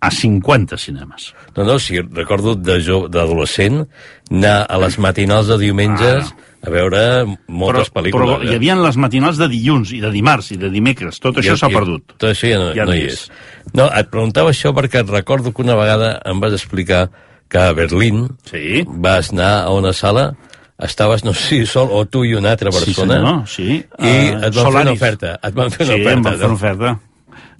a 0.00 0.10
50 0.10 0.76
cinemes. 0.78 1.34
No, 1.56 1.64
no, 1.64 1.78
sí, 1.78 2.00
recordo 2.00 2.54
de 2.54 2.78
d'adolescent 3.10 3.82
anar 4.30 4.66
a 4.68 4.78
les 4.78 4.98
matinals 4.98 5.46
de 5.50 5.58
diumenges 5.58 6.30
a 6.62 6.70
veure 6.70 7.02
moltes 7.48 7.88
pel·lícules. 7.92 8.26
Però 8.28 8.42
hi 8.44 8.54
havia 8.54 8.74
les 8.76 8.96
matinals 9.00 9.38
de 9.40 9.48
dilluns, 9.48 9.92
i 9.96 10.00
de 10.00 10.10
dimarts, 10.12 10.50
i 10.52 10.58
de 10.60 10.70
dimecres. 10.72 11.18
Tot 11.20 11.36
això 11.40 11.56
s'ha 11.56 11.68
perdut. 11.72 12.14
Tot 12.16 12.30
això 12.30 12.48
ja 12.52 12.58
no, 12.60 12.70
Ja 12.76 12.84
no 12.84 12.92
no 12.92 12.96
hi 12.96 13.02
hi 13.06 13.10
és. 13.12 13.26
No, 13.72 13.88
et 13.92 14.10
preguntava 14.12 14.50
això 14.52 14.72
perquè 14.76 15.00
et 15.04 15.10
recordo 15.10 15.52
que 15.52 15.62
una 15.62 15.76
vegada 15.76 16.20
em 16.24 16.40
vas 16.40 16.52
explicar 16.56 17.08
que 17.50 17.58
a 17.58 17.72
Berlín 17.72 18.28
sí. 18.48 18.84
vas 18.86 19.32
anar 19.32 19.64
a 19.64 19.70
una 19.74 19.92
sala 19.92 20.34
estaves, 20.80 21.24
no 21.24 21.34
sé 21.34 21.42
si 21.48 21.66
sol, 21.66 21.88
o 21.92 22.06
tu 22.06 22.24
i 22.24 22.32
una 22.34 22.52
altra 22.52 22.70
Sí, 22.72 22.78
persona, 22.86 23.14
senyor, 23.20 23.48
sí. 23.48 23.84
i 23.98 24.08
Eh, 24.08 24.28
et 24.32 24.40
van 24.40 24.52
fer 24.52 24.60
una 24.62 24.70
Solaris. 24.70 24.92
oferta. 25.02 25.38
Et 25.42 25.54
van 25.54 25.70
fer 25.70 25.84
una 25.86 25.94
sí, 25.94 26.00
oferta. 26.00 26.12
em 26.16 26.22
van 26.22 26.38
fer 26.38 26.46
una 26.46 26.54
oferta. 26.54 27.00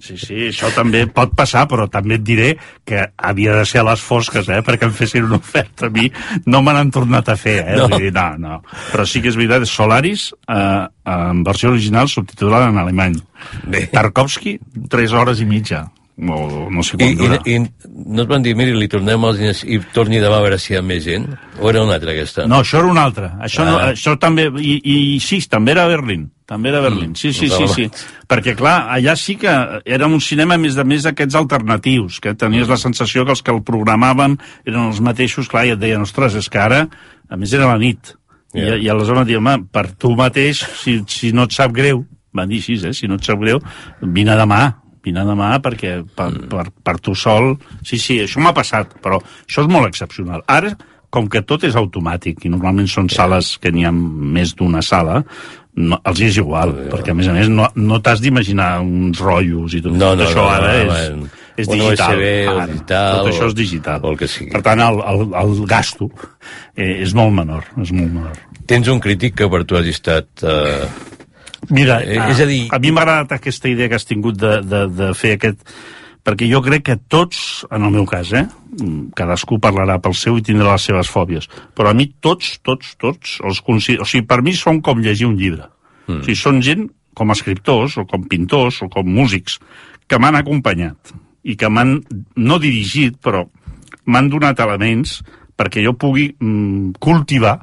Sí, 0.01 0.15
sí, 0.17 0.37
això 0.49 0.71
també 0.73 1.03
pot 1.13 1.35
passar, 1.37 1.67
però 1.69 1.85
també 1.91 2.17
et 2.17 2.23
diré 2.25 2.47
que 2.87 3.03
havia 3.17 3.59
de 3.59 3.67
ser 3.69 3.83
a 3.83 3.85
les 3.91 4.01
fosques, 4.01 4.49
eh, 4.49 4.61
perquè 4.65 4.89
em 4.89 4.95
fessin 4.97 5.27
una 5.27 5.37
oferta 5.37 5.87
a 5.87 5.93
mi. 5.93 6.07
No 6.49 6.63
me 6.65 6.73
n'han 6.73 6.89
tornat 6.93 7.29
a 7.29 7.37
fer, 7.37 7.59
eh? 7.61 7.77
No. 7.77 7.87
Vull 7.91 8.07
dir, 8.07 8.11
no, 8.17 8.27
no. 8.41 8.59
Però 8.89 9.05
sí 9.05 9.21
que 9.21 9.29
és 9.29 9.37
veritat, 9.37 9.67
Solaris, 9.69 10.31
eh, 10.49 10.87
en 11.15 11.45
versió 11.45 11.69
original, 11.69 12.09
subtitulada 12.09 12.73
en 12.73 12.81
alemany. 12.81 13.21
Bé. 13.69 13.87
Tarkovsky, 13.93 14.57
3 14.89 15.13
hores 15.13 15.41
i 15.41 15.49
mitja. 15.49 15.85
O 16.21 16.67
no 16.69 16.83
sé 16.83 16.97
I, 16.99 17.15
quant 17.15 17.17
dura. 17.17 17.37
i, 17.45 17.55
I 17.55 17.59
no 18.13 18.21
et 18.25 18.29
van 18.29 18.43
dir, 18.45 18.51
miri, 18.55 18.73
li 18.77 18.87
tornem 18.91 19.23
els 19.25 19.39
diners 19.39 19.63
i 19.65 19.79
torni 19.95 20.19
demà 20.21 20.37
a 20.37 20.43
veure 20.43 20.57
si 20.61 20.73
hi 20.73 20.77
ha 20.77 20.81
més 20.85 21.03
gent? 21.05 21.25
O 21.59 21.69
era 21.71 21.81
una 21.81 21.95
altra 21.97 22.11
aquesta? 22.13 22.45
No, 22.51 22.59
això 22.61 22.77
era 22.83 22.91
una 22.91 23.05
altra. 23.07 23.31
Això, 23.41 23.65
no, 23.65 23.77
Ah. 23.79 23.87
això 23.95 24.17
també... 24.19 24.49
I, 24.59 24.75
I 24.83 25.19
sí, 25.23 25.39
també 25.49 25.71
era 25.71 25.85
a 25.85 25.89
Berlín. 25.89 26.27
També 26.45 26.69
era 26.69 26.77
a 26.79 26.85
Berlín. 26.85 27.15
Sí, 27.15 27.31
sí, 27.33 27.47
sí, 27.49 27.63
Home. 27.63 27.73
sí. 27.73 27.89
Perquè, 28.27 28.53
clar, 28.59 28.89
allà 28.91 29.15
sí 29.15 29.37
que 29.39 29.49
era 29.85 30.05
un 30.05 30.19
cinema, 30.21 30.57
més 30.59 30.75
de 30.75 30.83
més, 30.83 31.03
d'aquests 31.07 31.35
alternatius, 31.39 32.19
que 32.19 32.35
tenies 32.35 32.67
la 32.69 32.77
sensació 32.77 33.23
que 33.25 33.31
els 33.31 33.41
que 33.41 33.51
el 33.55 33.63
programaven 33.63 34.37
eren 34.65 34.89
els 34.91 34.99
mateixos, 35.01 35.47
clar, 35.47 35.65
i 35.65 35.71
et 35.77 35.79
deien, 35.79 36.01
ostres, 36.03 36.35
és 36.35 36.49
que 36.51 36.59
ara, 36.59 36.83
a 37.29 37.37
més, 37.39 37.53
era 37.55 37.65
la 37.71 37.77
nit. 37.79 38.13
Ja. 38.53 38.75
I, 38.75 38.83
I 38.85 38.89
aleshores 38.91 39.23
em 39.23 39.27
diuen, 39.31 39.47
home, 39.47 39.65
per 39.71 39.87
tu 39.95 40.11
mateix, 40.19 40.65
si, 40.83 40.99
si 41.07 41.31
no 41.31 41.47
et 41.47 41.55
sap 41.55 41.71
greu, 41.71 42.03
van 42.35 42.47
dir 42.51 42.59
així, 42.59 42.77
eh? 42.85 42.91
si 42.93 43.07
no 43.07 43.15
et 43.15 43.23
sap 43.23 43.39
greu, 43.39 43.61
vine 44.01 44.35
demà, 44.35 44.61
vine 45.03 45.23
demà 45.27 45.55
perquè 45.63 45.97
per, 46.15 46.29
Mm. 46.31 46.47
per, 46.51 46.67
per 46.83 46.99
tu 46.99 47.15
sol... 47.15 47.55
Sí, 47.83 47.97
sí, 47.97 48.19
això 48.23 48.39
m'ha 48.43 48.53
passat, 48.53 48.93
però 49.01 49.19
això 49.21 49.63
és 49.65 49.69
molt 49.71 49.87
excepcional. 49.89 50.43
Ara, 50.47 50.75
com 51.11 51.27
que 51.27 51.41
tot 51.43 51.63
és 51.67 51.75
automàtic 51.75 52.45
i 52.45 52.49
normalment 52.53 52.87
són 52.87 53.09
sales 53.11 53.57
que 53.59 53.71
n'hi 53.71 53.83
ha 53.85 53.91
més 53.91 54.53
d'una 54.55 54.79
sala, 54.81 55.23
no, 55.75 55.97
els 56.07 56.21
és 56.23 56.37
igual, 56.39 56.71
perquè 56.91 57.11
a 57.11 57.15
més 57.15 57.27
a 57.27 57.33
més 57.35 57.49
no, 57.51 57.65
no 57.75 57.99
t'has 58.03 58.19
d'imaginar 58.23 58.79
uns 58.83 59.19
rotllos 59.23 59.73
i 59.75 59.81
tot, 59.83 59.91
No, 59.95 60.13
no, 60.15 60.23
això 60.23 60.43
no, 60.43 60.47
ara 60.51 60.71
no, 60.71 60.95
és, 60.95 61.09
no, 61.15 61.27
és 61.57 61.67
digital. 61.67 62.15
USB 62.15 62.49
ara. 62.53 62.65
digital, 62.71 63.17
tot 63.17 63.29
això 63.33 63.47
és 63.51 63.55
digital. 63.59 63.99
o 64.03 64.11
el 64.11 64.17
que 64.19 64.27
sigui. 64.31 64.51
Per 64.55 64.61
tant, 64.65 64.79
el, 64.87 64.99
el, 65.11 65.23
el 65.43 65.53
gasto 65.67 66.09
eh, 66.75 67.01
és 67.03 67.13
molt 67.15 67.33
menor, 67.35 67.67
és 67.81 67.91
molt 67.91 68.11
menor. 68.11 68.39
Tens 68.67 68.87
un 68.91 68.99
crític 69.03 69.35
que 69.35 69.49
per 69.51 69.63
tu 69.67 69.75
hagi 69.79 69.91
estat... 69.95 70.27
Eh, 70.43 70.85
Mira, 71.69 72.01
Eh, 72.03 72.17
és 72.31 72.39
a 72.41 72.45
dir- 72.45 72.67
a 72.73 72.79
mi 72.79 72.91
m'ha 72.91 73.01
agradat 73.01 73.31
aquesta 73.37 73.69
idea 73.69 73.87
que 73.89 73.95
has 73.95 74.05
tingut 74.05 74.37
de, 74.37 74.61
de, 74.61 74.87
de 74.87 75.13
fer 75.13 75.33
aquest... 75.37 75.61
Perquè 76.21 76.45
jo 76.45 76.59
crec 76.61 76.83
que 76.85 76.95
tots, 77.09 77.65
en 77.73 77.81
el 77.83 77.91
meu 77.91 78.05
cas, 78.05 78.29
eh, 78.37 78.45
cadascú 79.17 79.57
parlarà 79.59 79.95
pel 80.01 80.13
seu 80.13 80.37
i 80.37 80.43
tindrà 80.45 80.75
les 80.75 80.83
seves 80.85 81.09
fòbies, 81.09 81.47
però 81.73 81.89
a 81.89 81.93
mi 81.97 82.11
tots, 82.21 82.59
tots, 82.61 82.95
tots, 83.01 83.39
els 83.43 83.61
considero... 83.65 84.03
O 84.03 84.05
sigui, 84.05 84.25
per 84.29 84.41
mi 84.45 84.53
són 84.53 84.81
com 84.85 85.01
llegir 85.01 85.25
un 85.25 85.35
llibre. 85.39 85.65
Mm. 86.07 86.19
O 86.19 86.23
sigui, 86.27 86.37
són 86.37 86.61
gent 86.61 86.85
com 87.17 87.29
a 87.29 87.33
escriptors, 87.33 87.97
o 87.97 88.05
com 88.05 88.23
pintors, 88.29 88.81
o 88.85 88.89
com 88.89 89.07
músics, 89.09 89.57
que 90.07 90.19
m'han 90.21 90.37
acompanyat 90.37 91.13
i 91.43 91.55
que 91.57 91.69
m'han, 91.73 91.97
no 92.37 92.59
dirigit, 92.61 93.17
però 93.17 93.47
m'han 94.05 94.29
donat 94.29 94.59
elements 94.61 95.23
perquè 95.57 95.81
jo 95.83 95.93
pugui 95.97 96.29
mm, 96.37 96.99
cultivar 97.01 97.57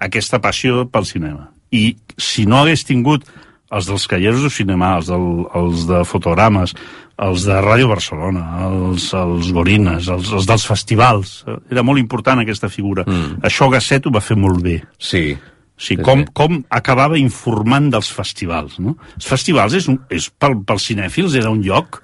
aquesta 0.00 0.40
passió 0.40 0.86
pel 0.88 1.04
cinema. 1.04 1.50
I 1.70 1.92
si 2.20 2.46
no 2.48 2.60
hagués 2.60 2.84
tingut 2.88 3.26
els 3.70 3.86
dels 3.86 4.06
Calleros 4.10 4.42
de 4.42 4.50
Cinema, 4.50 4.96
els, 4.98 5.10
del, 5.10 5.28
els 5.56 5.84
de 5.88 6.02
Fotogrames, 6.08 6.74
els 7.20 7.44
de 7.46 7.58
Ràdio 7.62 7.90
Barcelona, 7.90 8.42
els, 8.66 9.10
els 9.14 9.52
Gorines, 9.54 10.08
els, 10.10 10.32
els 10.34 10.48
dels 10.48 10.66
festivals. 10.66 11.36
Era 11.70 11.84
molt 11.86 12.02
important 12.02 12.42
aquesta 12.42 12.70
figura. 12.72 13.04
Mm. 13.06 13.40
Això 13.46 13.70
Gasset 13.70 14.08
ho 14.08 14.14
va 14.14 14.24
fer 14.24 14.38
molt 14.40 14.62
bé. 14.64 14.80
Sí. 14.98 15.24
Sí, 15.80 15.96
com, 15.96 16.26
com 16.36 16.58
acabava 16.76 17.16
informant 17.16 17.86
dels 17.94 18.10
festivals, 18.12 18.74
no? 18.84 18.98
Els 19.16 19.28
festivals 19.30 19.72
és, 19.78 19.86
un, 19.88 19.96
és 20.12 20.26
pel, 20.28 20.58
pels 20.68 20.90
cinèfils 20.90 21.38
era 21.40 21.48
un 21.48 21.62
lloc 21.64 22.02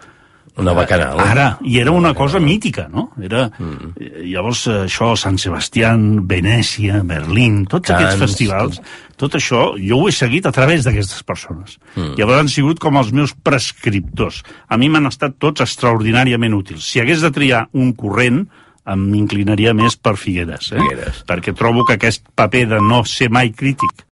una 0.57 0.73
bacanal. 0.73 1.21
Ara, 1.21 1.47
i 1.65 1.79
era 1.79 1.93
una 1.93 2.15
cosa 2.15 2.41
mítica, 2.41 2.87
no? 2.93 3.11
Era, 3.23 3.47
mm. 3.59 3.93
Llavors, 4.25 4.67
eh, 4.67 4.77
això, 4.87 5.13
Sant 5.17 5.39
Sebastián, 5.39 6.27
Venècia, 6.29 7.03
Berlín, 7.05 7.65
tots 7.69 7.91
Cans, 7.91 8.01
aquests 8.01 8.23
festivals, 8.25 8.81
tot 9.21 9.37
això, 9.37 9.69
jo 9.81 10.01
ho 10.01 10.09
he 10.09 10.15
seguit 10.17 10.49
a 10.49 10.53
través 10.57 10.85
d'aquestes 10.87 11.23
persones. 11.29 11.79
Mm. 11.95 12.15
Llavors 12.21 12.45
han 12.45 12.53
sigut 12.53 12.81
com 12.83 12.97
els 12.97 13.13
meus 13.13 13.35
prescriptors. 13.37 14.43
A 14.69 14.81
mi 14.81 14.89
m'han 14.89 15.13
estat 15.13 15.37
tots 15.39 15.65
extraordinàriament 15.65 16.57
útils. 16.57 16.89
Si 16.89 17.05
hagués 17.05 17.25
de 17.25 17.33
triar 17.35 17.67
un 17.77 17.93
corrent, 17.93 18.47
m'inclinaria 18.95 19.73
més 19.75 19.97
per 19.99 20.15
Figueres, 20.21 20.71
eh? 20.71 20.79
Figueres. 20.79 21.25
perquè 21.27 21.55
trobo 21.57 21.85
que 21.85 21.97
aquest 21.97 22.23
paper 22.39 22.67
de 22.77 22.81
no 22.81 23.03
ser 23.05 23.31
mai 23.35 23.51
crític 23.51 24.05